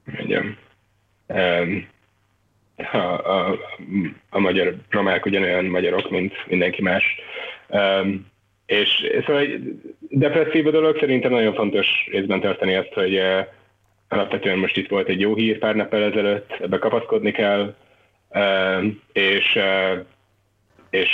mondjam, 0.06 0.58
um, 1.28 1.88
a, 2.92 2.98
a, 2.98 3.58
a 4.30 4.40
magyar 4.40 4.76
romák 4.90 5.26
ugyanolyan 5.26 5.66
magyarok, 5.66 6.10
mint 6.10 6.34
mindenki 6.48 6.82
más. 6.82 7.04
Um, 7.70 8.26
és 8.68 8.90
szóval 9.26 9.42
egy 9.42 9.82
depresszív 10.00 10.64
dolog, 10.64 10.98
szerintem 11.00 11.32
nagyon 11.32 11.54
fontos 11.54 11.88
részben 12.12 12.42
tartani 12.42 12.76
azt, 12.76 12.94
hogy 12.94 13.16
uh, 13.16 13.46
alapvetően 14.08 14.58
most 14.58 14.78
itt 14.78 14.90
volt 14.90 15.08
egy 15.08 15.20
jó 15.20 15.36
hír 15.36 15.58
pár 15.58 15.76
nappal 15.76 16.04
ezelőtt, 16.04 16.52
ebbe 16.62 16.78
kapaszkodni 16.78 17.32
kell, 17.32 17.76
uh, 18.30 18.86
és, 19.14 19.56
uh, 19.56 20.06
és 20.90 21.10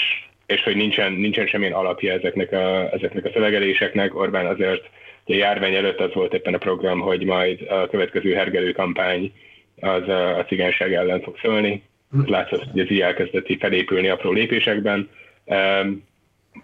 és 0.46 0.64
hogy 0.64 0.76
nincsen, 0.76 1.12
nincsen 1.12 1.48
semmilyen 1.48 1.74
alapja 1.74 2.14
ezeknek 2.14 2.52
a, 2.52 2.94
ezeknek 2.94 3.26
a 3.26 3.30
szövegeléseknek. 3.34 4.16
Orbán 4.16 4.46
azért 4.46 4.90
a 5.26 5.34
járvány 5.34 5.74
előtt 5.74 6.00
az 6.00 6.14
volt 6.14 6.34
éppen 6.34 6.54
a 6.54 6.58
program, 6.58 7.00
hogy 7.00 7.24
majd 7.24 7.62
a 7.70 7.88
következő 7.88 8.34
hergelő 8.34 8.72
kampány 8.72 9.34
az 9.80 10.08
a, 10.08 10.46
cigányság 10.48 10.94
ellen 10.94 11.22
fog 11.22 11.38
szólni. 11.42 11.84
Látszott, 12.26 12.64
hogy 12.72 12.80
ez 12.80 12.92
így 12.92 13.02
elkezdett 13.02 13.48
felépülni 13.60 14.10
apró 14.10 14.32
lépésekben. 14.32 15.10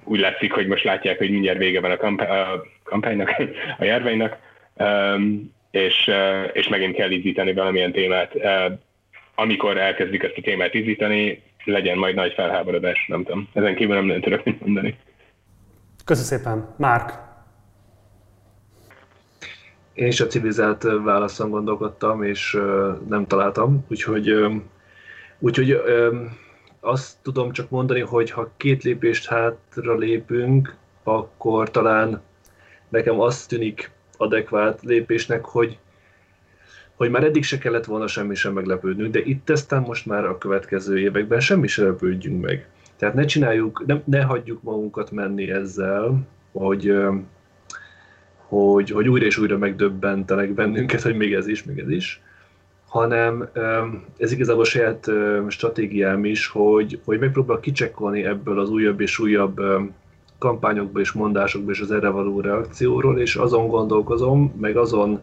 Úgy 0.04 0.20
látszik, 0.20 0.54
hogy 0.54 0.68
most 0.68 0.84
látják, 0.84 1.18
hogy 1.18 1.32
mindjárt 1.32 1.58
vége 1.58 1.82
van 1.82 1.92
a, 1.92 1.98
kampá- 1.98 2.30
a 2.30 2.66
kampánynak, 2.84 3.36
a 3.80 3.84
járványnak, 3.84 4.38
és, 5.72 6.12
és 6.54 6.68
megint 6.68 6.96
kell 6.96 7.12
ízíteni 7.12 7.54
valamilyen 7.54 7.92
témát. 7.92 8.34
Amikor 9.36 9.78
elkezdik 9.78 10.24
ezt 10.24 10.38
a 10.38 10.42
témát 10.42 10.74
ízíteni, 10.74 11.44
legyen 11.64 11.98
majd 11.98 12.16
nagy 12.16 12.34
felháborodás, 12.34 13.06
nem 13.08 13.24
tudom. 13.24 13.50
Ezen 13.54 13.76
kívül 13.76 13.96
nem 13.96 14.06
nagyon 14.06 14.22
tudok 14.22 14.44
mit 14.44 14.66
mondani. 14.66 14.98
Köszönöm 16.06 16.30
szépen. 16.30 16.76
Márk. 16.78 17.28
Én 19.94 20.08
is 20.08 20.20
a 20.20 20.28
civilizált 20.28 20.84
válaszon 21.04 21.50
gondolkodtam, 21.50 22.24
és 22.24 22.58
nem 23.08 23.28
találtam, 23.28 23.86
úgyhogy, 23.90 24.34
úgyhogy 25.40 25.82
azt 26.80 27.18
tudom 27.22 27.52
csak 27.52 27.70
mondani, 27.70 28.00
hogy 28.00 28.32
ha 28.32 28.52
két 28.58 28.84
lépést 28.84 29.28
hátra 29.28 29.98
lépünk, 29.98 30.76
akkor 31.04 31.72
talán 31.72 32.22
nekem 32.90 33.20
azt 33.20 33.50
tűnik 33.50 33.92
adekvát 34.18 34.82
lépésnek, 34.82 35.46
hogy 35.46 35.78
hogy 36.96 37.10
már 37.10 37.24
eddig 37.24 37.44
se 37.44 37.58
kellett 37.58 37.86
volna 37.86 38.08
semmi 38.08 38.36
sem 38.36 38.54
meglepődnünk, 38.54 39.12
de 39.12 39.20
itt 39.24 39.50
aztán 39.50 39.82
most 39.82 40.06
már 40.06 40.26
a 40.26 40.38
következő 40.38 41.00
években 41.00 41.40
semmi 41.40 41.68
sem 41.68 41.86
lepődjünk 41.86 42.42
meg. 42.42 42.68
Tehát 42.96 43.16
ne 43.16 43.26
csináljuk, 43.26 43.84
ne, 43.86 43.96
ne 44.06 44.22
hagyjuk 44.22 44.62
magunkat 44.62 45.12
menni 45.12 45.52
ezzel, 45.52 46.28
hogy, 46.52 46.94
hogy, 48.36 48.90
hogy 48.90 49.08
újra 49.08 49.26
és 49.26 49.38
újra 49.38 49.58
megdöbbentenek 49.58 50.54
bennünket, 50.54 51.02
hogy 51.02 51.16
még 51.16 51.34
ez 51.34 51.48
is, 51.48 51.64
még 51.64 51.80
ez 51.80 51.90
is, 51.90 52.22
hanem 52.90 53.50
ez 54.18 54.32
igazából 54.32 54.66
saját 54.66 55.10
stratégiám 55.48 56.26
is, 56.26 56.48
hogy, 56.48 57.00
hogy 57.06 57.20
megpróbál 57.20 57.60
kicsekkolni 57.60 58.26
ebből 58.26 58.60
az 58.60 58.70
újabb 58.70 59.00
és 59.02 59.20
újabb 59.20 59.62
kampányokból 60.38 61.02
és 61.02 61.12
mondásokból 61.12 61.74
és 61.74 61.80
az 61.80 61.92
erre 61.92 62.10
való 62.10 62.42
reakcióról, 62.42 63.20
és 63.20 63.36
azon 63.36 63.68
gondolkozom, 63.68 64.54
meg 64.60 64.78
azon 64.78 65.20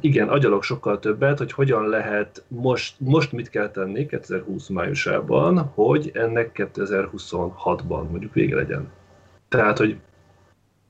igen, 0.00 0.28
agyalok 0.28 0.62
sokkal 0.62 0.98
többet, 0.98 1.38
hogy 1.38 1.52
hogyan 1.52 1.88
lehet 1.88 2.44
most, 2.48 2.94
most 2.98 3.32
mit 3.32 3.50
kell 3.50 3.70
tenni 3.70 4.06
2020 4.06 4.68
májusában, 4.68 5.58
hogy 5.58 6.10
ennek 6.14 6.50
2026-ban 6.74 8.08
mondjuk 8.10 8.34
vége 8.34 8.54
legyen. 8.54 8.90
Tehát, 9.48 9.78
hogy 9.78 9.96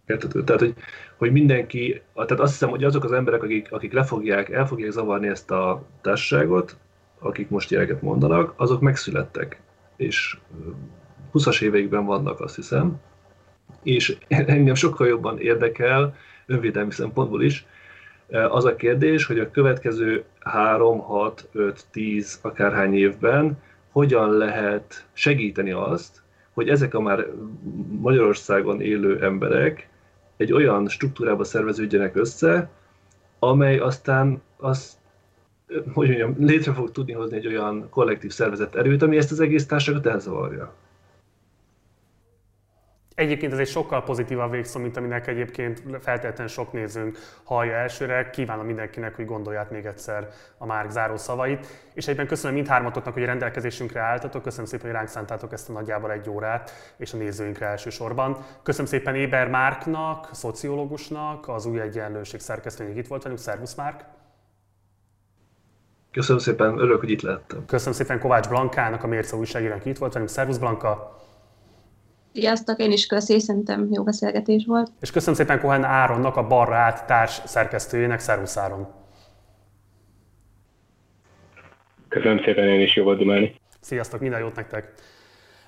tehát, 0.06 0.60
hogy, 0.60 0.74
hogy 1.16 1.32
mindenki, 1.32 2.02
tehát 2.14 2.40
azt 2.40 2.52
hiszem, 2.52 2.68
hogy 2.68 2.84
azok 2.84 3.04
az 3.04 3.12
emberek, 3.12 3.42
akik, 3.42 3.72
akik 3.72 3.92
lefogják, 3.92 4.50
el 4.50 4.66
fogják 4.66 4.90
zavarni 4.90 5.28
ezt 5.28 5.50
a 5.50 5.86
társaságot, 6.00 6.76
akik 7.18 7.48
most 7.48 7.70
ilyeneket 7.70 8.02
mondanak, 8.02 8.54
azok 8.56 8.80
megszülettek, 8.80 9.60
és 9.96 10.38
20-as 11.34 11.62
éveikben 11.62 12.04
vannak, 12.04 12.40
azt 12.40 12.54
hiszem, 12.54 13.00
és 13.82 14.16
engem 14.28 14.74
sokkal 14.74 15.06
jobban 15.06 15.38
érdekel, 15.38 16.14
önvédelmi 16.46 16.92
szempontból 16.92 17.42
is, 17.42 17.66
az 18.28 18.64
a 18.64 18.76
kérdés, 18.76 19.26
hogy 19.26 19.38
a 19.38 19.50
következő 19.50 20.24
3, 20.40 20.98
6, 20.98 21.48
5, 21.52 21.84
10, 21.90 22.38
akárhány 22.42 22.94
évben 22.94 23.58
hogyan 23.90 24.30
lehet 24.30 25.06
segíteni 25.12 25.70
azt, 25.70 26.22
hogy 26.52 26.68
ezek 26.68 26.94
a 26.94 27.00
már 27.00 27.26
Magyarországon 28.00 28.80
élő 28.80 29.22
emberek 29.24 29.88
egy 30.36 30.52
olyan 30.52 30.88
struktúrába 30.88 31.44
szerveződjenek 31.44 32.16
össze, 32.16 32.70
amely 33.38 33.78
aztán 33.78 34.42
az, 34.56 34.98
hogy 35.92 36.08
mondjam, 36.08 36.34
létre 36.38 36.72
fog 36.72 36.90
tudni 36.90 37.12
hozni 37.12 37.36
egy 37.36 37.46
olyan 37.46 37.88
kollektív 37.90 38.30
szervezet 38.30 38.74
erőt, 38.74 39.02
ami 39.02 39.16
ezt 39.16 39.32
az 39.32 39.40
egész 39.40 39.66
társadalmat 39.66 40.12
elzavarja. 40.12 40.74
Egyébként 43.14 43.52
ez 43.52 43.58
egy 43.58 43.68
sokkal 43.68 44.02
pozitívabb 44.02 44.50
végszó, 44.50 44.80
mint 44.80 44.96
aminek 44.96 45.26
egyébként 45.26 45.82
feltétlenül 46.00 46.46
sok 46.46 46.72
nézőnk 46.72 47.18
hallja 47.44 47.72
elsőre. 47.72 48.30
Kívánom 48.30 48.66
mindenkinek, 48.66 49.14
hogy 49.16 49.24
gondolját 49.24 49.70
még 49.70 49.84
egyszer 49.84 50.28
a 50.58 50.66
Márk 50.66 50.90
záró 50.90 51.16
szavait. 51.16 51.66
És 51.94 52.08
egyben 52.08 52.26
köszönöm 52.26 52.54
mindhármatoknak, 52.54 53.14
hogy 53.14 53.22
a 53.22 53.26
rendelkezésünkre 53.26 54.00
álltatok. 54.00 54.42
Köszönöm 54.42 54.66
szépen, 54.66 54.86
hogy 54.86 54.94
ránk 54.94 55.08
szántátok 55.08 55.52
ezt 55.52 55.68
a 55.68 55.72
nagyjából 55.72 56.12
egy 56.12 56.28
órát, 56.28 56.72
és 56.96 57.12
a 57.12 57.16
nézőinkre 57.16 57.66
elsősorban. 57.66 58.36
Köszönöm 58.62 58.86
szépen 58.86 59.14
Éber 59.14 59.48
Márknak, 59.48 60.28
szociológusnak, 60.32 61.48
az 61.48 61.66
új 61.66 61.80
egyenlőség 61.80 62.40
szerkesztőjének 62.40 62.98
itt 62.98 63.06
volt 63.06 63.22
velünk. 63.22 63.40
Szervusz 63.40 63.74
Márk! 63.74 64.04
Köszönöm 66.12 66.40
szépen, 66.40 66.78
örülök, 66.78 67.00
hogy 67.00 67.10
itt 67.10 67.22
lettem. 67.22 67.64
Köszönöm 67.66 67.94
szépen 67.94 68.20
Kovács 68.20 68.48
Blankának, 68.48 69.02
a 69.02 69.06
Mérce 69.06 69.36
újságírónak 69.36 69.84
itt 69.84 69.98
volt 69.98 70.12
velünk. 70.12 70.30
Szervusz 70.30 70.58
Blanka! 70.58 71.21
Sziasztok, 72.32 72.80
én 72.80 72.92
is 72.92 73.06
köszi, 73.06 73.40
szerintem 73.40 73.88
jó 73.90 74.02
beszélgetés 74.02 74.64
volt. 74.66 74.90
És 75.00 75.10
köszönöm 75.10 75.34
szépen 75.34 75.60
Kohen 75.60 75.84
Áronnak, 75.84 76.36
a 76.36 76.46
Barra 76.46 76.74
át 76.74 77.06
társ 77.06 77.40
szerkesztőjének, 77.44 78.20
Szervusz 78.20 78.56
Áron. 78.56 78.88
Köszönöm 82.08 82.42
szépen, 82.44 82.68
én 82.68 82.80
is 82.80 82.96
jó 82.96 83.04
volt 83.04 83.18
dumálni. 83.18 83.60
Sziasztok, 83.80 84.20
minden 84.20 84.40
jót 84.40 84.56
nektek! 84.56 84.92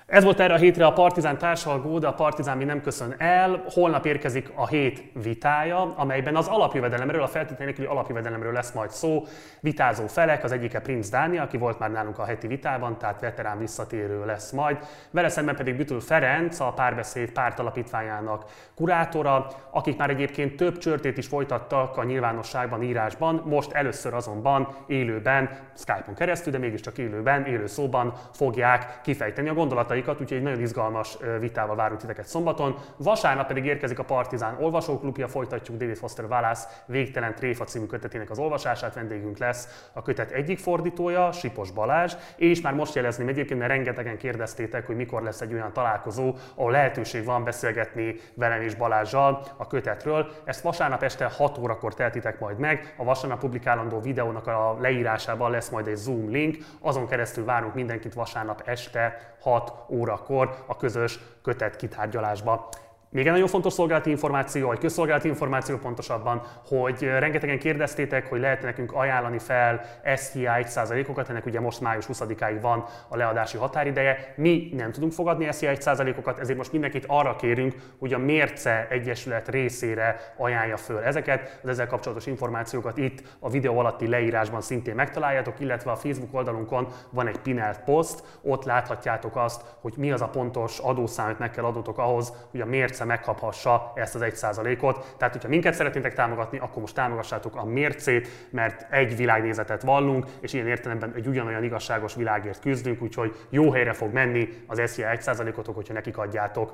Ez 0.05 0.23
volt 0.23 0.39
erre 0.39 0.53
a 0.53 0.57
hétre 0.57 0.85
a 0.85 0.93
Partizán 0.93 1.37
társalgó, 1.37 1.99
de 1.99 2.07
a 2.07 2.13
Partizán 2.13 2.57
mi 2.57 2.63
nem 2.63 2.81
köszön 2.81 3.15
el. 3.17 3.63
Holnap 3.69 4.05
érkezik 4.05 4.51
a 4.55 4.67
hét 4.67 5.03
vitája, 5.23 5.93
amelyben 5.95 6.35
az 6.35 6.47
alapjövedelemről, 6.47 7.21
a 7.21 7.27
feltétlenül 7.27 7.65
nélküli 7.65 7.87
alapjövedelemről 7.87 8.53
lesz 8.53 8.71
majd 8.71 8.91
szó. 8.91 9.23
Vitázó 9.59 10.07
felek, 10.07 10.43
az 10.43 10.51
egyike 10.51 10.79
Prince 10.79 11.09
Dánia, 11.09 11.41
aki 11.41 11.57
volt 11.57 11.79
már 11.79 11.91
nálunk 11.91 12.19
a 12.19 12.25
heti 12.25 12.47
vitában, 12.47 12.97
tehát 12.97 13.19
veterán 13.19 13.57
visszatérő 13.57 14.25
lesz 14.25 14.51
majd. 14.51 14.77
Vele 15.11 15.29
szemben 15.29 15.55
pedig 15.55 15.75
Bütül 15.75 15.99
Ferenc, 16.01 16.59
a 16.59 16.73
párbeszéd 16.73 17.31
pártalapítványának 17.31 18.45
kurátora, 18.75 19.47
akik 19.71 19.97
már 19.97 20.09
egyébként 20.09 20.55
több 20.55 20.77
csörtét 20.77 21.17
is 21.17 21.27
folytattak 21.27 21.97
a 21.97 22.03
nyilvánosságban, 22.03 22.83
írásban, 22.83 23.41
most 23.45 23.71
először 23.71 24.13
azonban 24.13 24.75
élőben, 24.87 25.49
Skype-on 25.75 26.15
keresztül, 26.15 26.51
de 26.51 26.57
mégiscsak 26.57 26.97
élőben, 26.97 27.45
élő 27.45 27.67
szóban 27.67 28.13
fogják 28.33 28.99
kifejteni 29.03 29.49
a 29.49 29.53
gondolatait 29.53 29.93
gondolataikat, 29.95 30.21
úgyhogy 30.21 30.37
egy 30.37 30.43
nagyon 30.43 30.61
izgalmas 30.61 31.17
vitával 31.39 31.75
várunk 31.75 31.99
titeket 31.99 32.27
szombaton. 32.27 32.75
Vasárnap 32.97 33.47
pedig 33.47 33.65
érkezik 33.65 33.99
a 33.99 34.03
Partizán 34.03 34.57
olvasóklubja, 34.59 35.27
folytatjuk 35.27 35.77
David 35.77 35.97
Foster 35.97 36.25
Wallace 36.25 36.67
végtelen 36.85 37.35
tréfa 37.35 37.63
című 37.63 37.85
kötetének 37.85 38.29
az 38.29 38.39
olvasását, 38.39 38.93
vendégünk 38.93 39.37
lesz 39.37 39.89
a 39.93 40.01
kötet 40.01 40.31
egyik 40.31 40.59
fordítója, 40.59 41.31
Sipos 41.31 41.71
Balázs, 41.71 42.13
és 42.35 42.61
már 42.61 42.73
most 42.73 42.95
jelezném 42.95 43.27
egyébként, 43.27 43.59
mert 43.59 43.71
rengetegen 43.71 44.17
kérdeztétek, 44.17 44.85
hogy 44.85 44.95
mikor 44.95 45.21
lesz 45.23 45.41
egy 45.41 45.53
olyan 45.53 45.73
találkozó, 45.73 46.35
ahol 46.55 46.71
lehetőség 46.71 47.25
van 47.25 47.43
beszélgetni 47.43 48.15
velem 48.33 48.61
és 48.61 48.75
Balázsjal 48.75 49.45
a 49.57 49.67
kötetről. 49.67 50.31
Ezt 50.45 50.61
vasárnap 50.61 51.03
este 51.03 51.25
6 51.37 51.57
órakor 51.57 51.93
teltitek 51.93 52.39
majd 52.39 52.59
meg, 52.59 52.93
a 52.97 53.03
vasárnap 53.03 53.39
publikálandó 53.39 53.99
videónak 53.99 54.47
a 54.47 54.77
leírásában 54.79 55.51
lesz 55.51 55.69
majd 55.69 55.87
egy 55.87 55.95
Zoom 55.95 56.29
link, 56.29 56.57
azon 56.81 57.07
keresztül 57.07 57.45
várunk 57.45 57.73
mindenkit 57.73 58.13
vasárnap 58.13 58.61
este 58.65 59.33
6 59.41 59.73
órakor 59.89 60.63
a 60.67 60.77
közös 60.77 61.19
kötet 61.43 61.75
kitárgyalásba. 61.75 62.69
Még 63.15 63.25
egy 63.25 63.31
nagyon 63.31 63.47
fontos 63.47 63.73
szolgálati 63.73 64.09
információ, 64.09 64.67
vagy 64.67 64.79
közszolgálati 64.79 65.27
információ 65.27 65.77
pontosabban, 65.77 66.41
hogy 66.67 67.03
rengetegen 67.03 67.59
kérdeztétek, 67.59 68.29
hogy 68.29 68.39
lehet 68.39 68.61
nekünk 68.61 68.93
ajánlani 68.93 69.39
fel 69.39 69.81
SZIA 70.15 70.53
1%-okat, 70.57 71.29
ennek 71.29 71.45
ugye 71.45 71.59
most 71.59 71.81
május 71.81 72.05
20-áig 72.13 72.57
van 72.61 72.85
a 73.07 73.17
leadási 73.17 73.57
határideje. 73.57 74.33
Mi 74.35 74.69
nem 74.73 74.91
tudunk 74.91 75.11
fogadni 75.11 75.51
SZIA 75.51 75.71
1%-okat, 75.73 76.39
ezért 76.39 76.57
most 76.57 76.71
mindenkit 76.71 77.05
arra 77.07 77.35
kérünk, 77.35 77.75
hogy 77.99 78.13
a 78.13 78.17
Mérce 78.17 78.87
Egyesület 78.89 79.47
részére 79.47 80.33
ajánlja 80.37 80.77
föl 80.77 80.99
ezeket. 80.99 81.59
Az 81.63 81.69
ezzel 81.69 81.87
kapcsolatos 81.87 82.25
információkat 82.25 82.97
itt 82.97 83.23
a 83.39 83.49
videó 83.49 83.77
alatti 83.77 84.07
leírásban 84.07 84.61
szintén 84.61 84.95
megtaláljátok, 84.95 85.59
illetve 85.59 85.91
a 85.91 85.95
Facebook 85.95 86.33
oldalunkon 86.33 86.87
van 87.09 87.27
egy 87.27 87.39
pinelt 87.39 87.79
poszt, 87.79 88.23
ott 88.41 88.63
láthatjátok 88.63 89.35
azt, 89.35 89.61
hogy 89.81 89.93
mi 89.97 90.11
az 90.11 90.21
a 90.21 90.27
pontos 90.27 90.79
adószám, 90.79 91.25
amit 91.25 91.39
meg 91.39 91.51
kell 91.51 91.63
adnotok 91.63 91.97
ahhoz, 91.97 92.33
hogy 92.51 92.61
a 92.61 92.65
Mérce 92.65 93.03
megkaphassa 93.05 93.91
ezt 93.95 94.15
az 94.15 94.21
1%-ot. 94.23 95.15
Tehát, 95.17 95.33
hogyha 95.33 95.49
minket 95.49 95.73
szeretnétek 95.73 96.13
támogatni, 96.13 96.57
akkor 96.57 96.81
most 96.81 96.95
támogassátok 96.95 97.55
a 97.55 97.65
mércét, 97.65 98.27
mert 98.49 98.93
egy 98.93 99.15
világnézetet 99.15 99.81
vallunk, 99.81 100.25
és 100.39 100.53
ilyen 100.53 100.67
értelemben 100.67 101.13
egy 101.15 101.27
ugyanolyan 101.27 101.63
igazságos 101.63 102.15
világért 102.15 102.59
küzdünk, 102.59 103.01
úgyhogy 103.01 103.35
jó 103.49 103.71
helyre 103.71 103.93
fog 103.93 104.13
menni 104.13 104.49
az 104.67 104.81
SZIA 104.85 105.09
1%-otok, 105.15 105.75
hogyha 105.75 105.93
nekik 105.93 106.17
adjátok. 106.17 106.73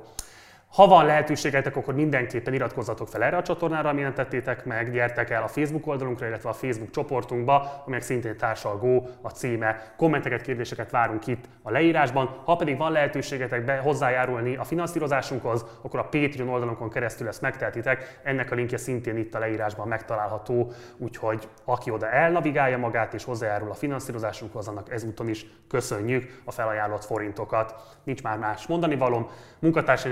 Ha 0.72 0.86
van 0.86 1.06
lehetőségetek, 1.06 1.76
akkor 1.76 1.94
mindenképpen 1.94 2.54
iratkozzatok 2.54 3.08
fel 3.08 3.22
erre 3.22 3.36
a 3.36 3.42
csatornára, 3.42 3.88
ami 3.88 4.00
nem 4.00 4.14
tettétek 4.14 4.64
meg, 4.64 4.92
gyertek 4.92 5.30
el 5.30 5.42
a 5.42 5.48
Facebook 5.48 5.86
oldalunkra, 5.86 6.26
illetve 6.26 6.48
a 6.48 6.52
Facebook 6.52 6.90
csoportunkba, 6.90 7.82
aminek 7.84 8.02
szintén 8.02 8.36
társalgó 8.36 9.08
a 9.22 9.28
címe. 9.28 9.92
Kommenteket, 9.96 10.42
kérdéseket 10.42 10.90
várunk 10.90 11.26
itt 11.26 11.44
a 11.62 11.70
leírásban. 11.70 12.26
Ha 12.44 12.56
pedig 12.56 12.76
van 12.76 12.92
lehetőségetek 12.92 13.64
be 13.64 13.76
hozzájárulni 13.76 14.56
a 14.56 14.64
finanszírozásunkhoz, 14.64 15.64
akkor 15.82 16.00
a 16.00 16.08
Patreon 16.08 16.48
oldalunkon 16.48 16.90
keresztül 16.90 17.28
ezt 17.28 17.40
megtehetitek. 17.40 18.20
Ennek 18.22 18.50
a 18.50 18.54
linkje 18.54 18.78
szintén 18.78 19.16
itt 19.16 19.34
a 19.34 19.38
leírásban 19.38 19.88
megtalálható, 19.88 20.72
úgyhogy 20.96 21.48
aki 21.64 21.90
oda 21.90 22.10
elnavigálja 22.10 22.78
magát 22.78 23.14
és 23.14 23.24
hozzájárul 23.24 23.70
a 23.70 23.74
finanszírozásunkhoz, 23.74 24.68
annak 24.68 24.92
ezúton 24.92 25.28
is 25.28 25.46
köszönjük 25.68 26.40
a 26.44 26.50
felajánlott 26.50 27.04
forintokat. 27.04 27.74
Nincs 28.04 28.22
már 28.22 28.38
más 28.38 28.66
mondani 28.66 28.96
valom. 28.96 29.30
Munkatársai 29.58 30.10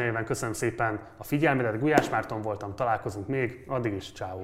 köszönöm 0.51 0.71
szépen 0.71 1.01
a 1.17 1.25
figyelmedet, 1.25 1.81
Gulyás 1.81 2.11
Márton 2.11 2.43
voltam, 2.43 2.75
találkozunk 2.75 3.29
még, 3.29 3.65
addig 3.67 3.93
is, 3.93 4.13
ciao. 4.13 4.43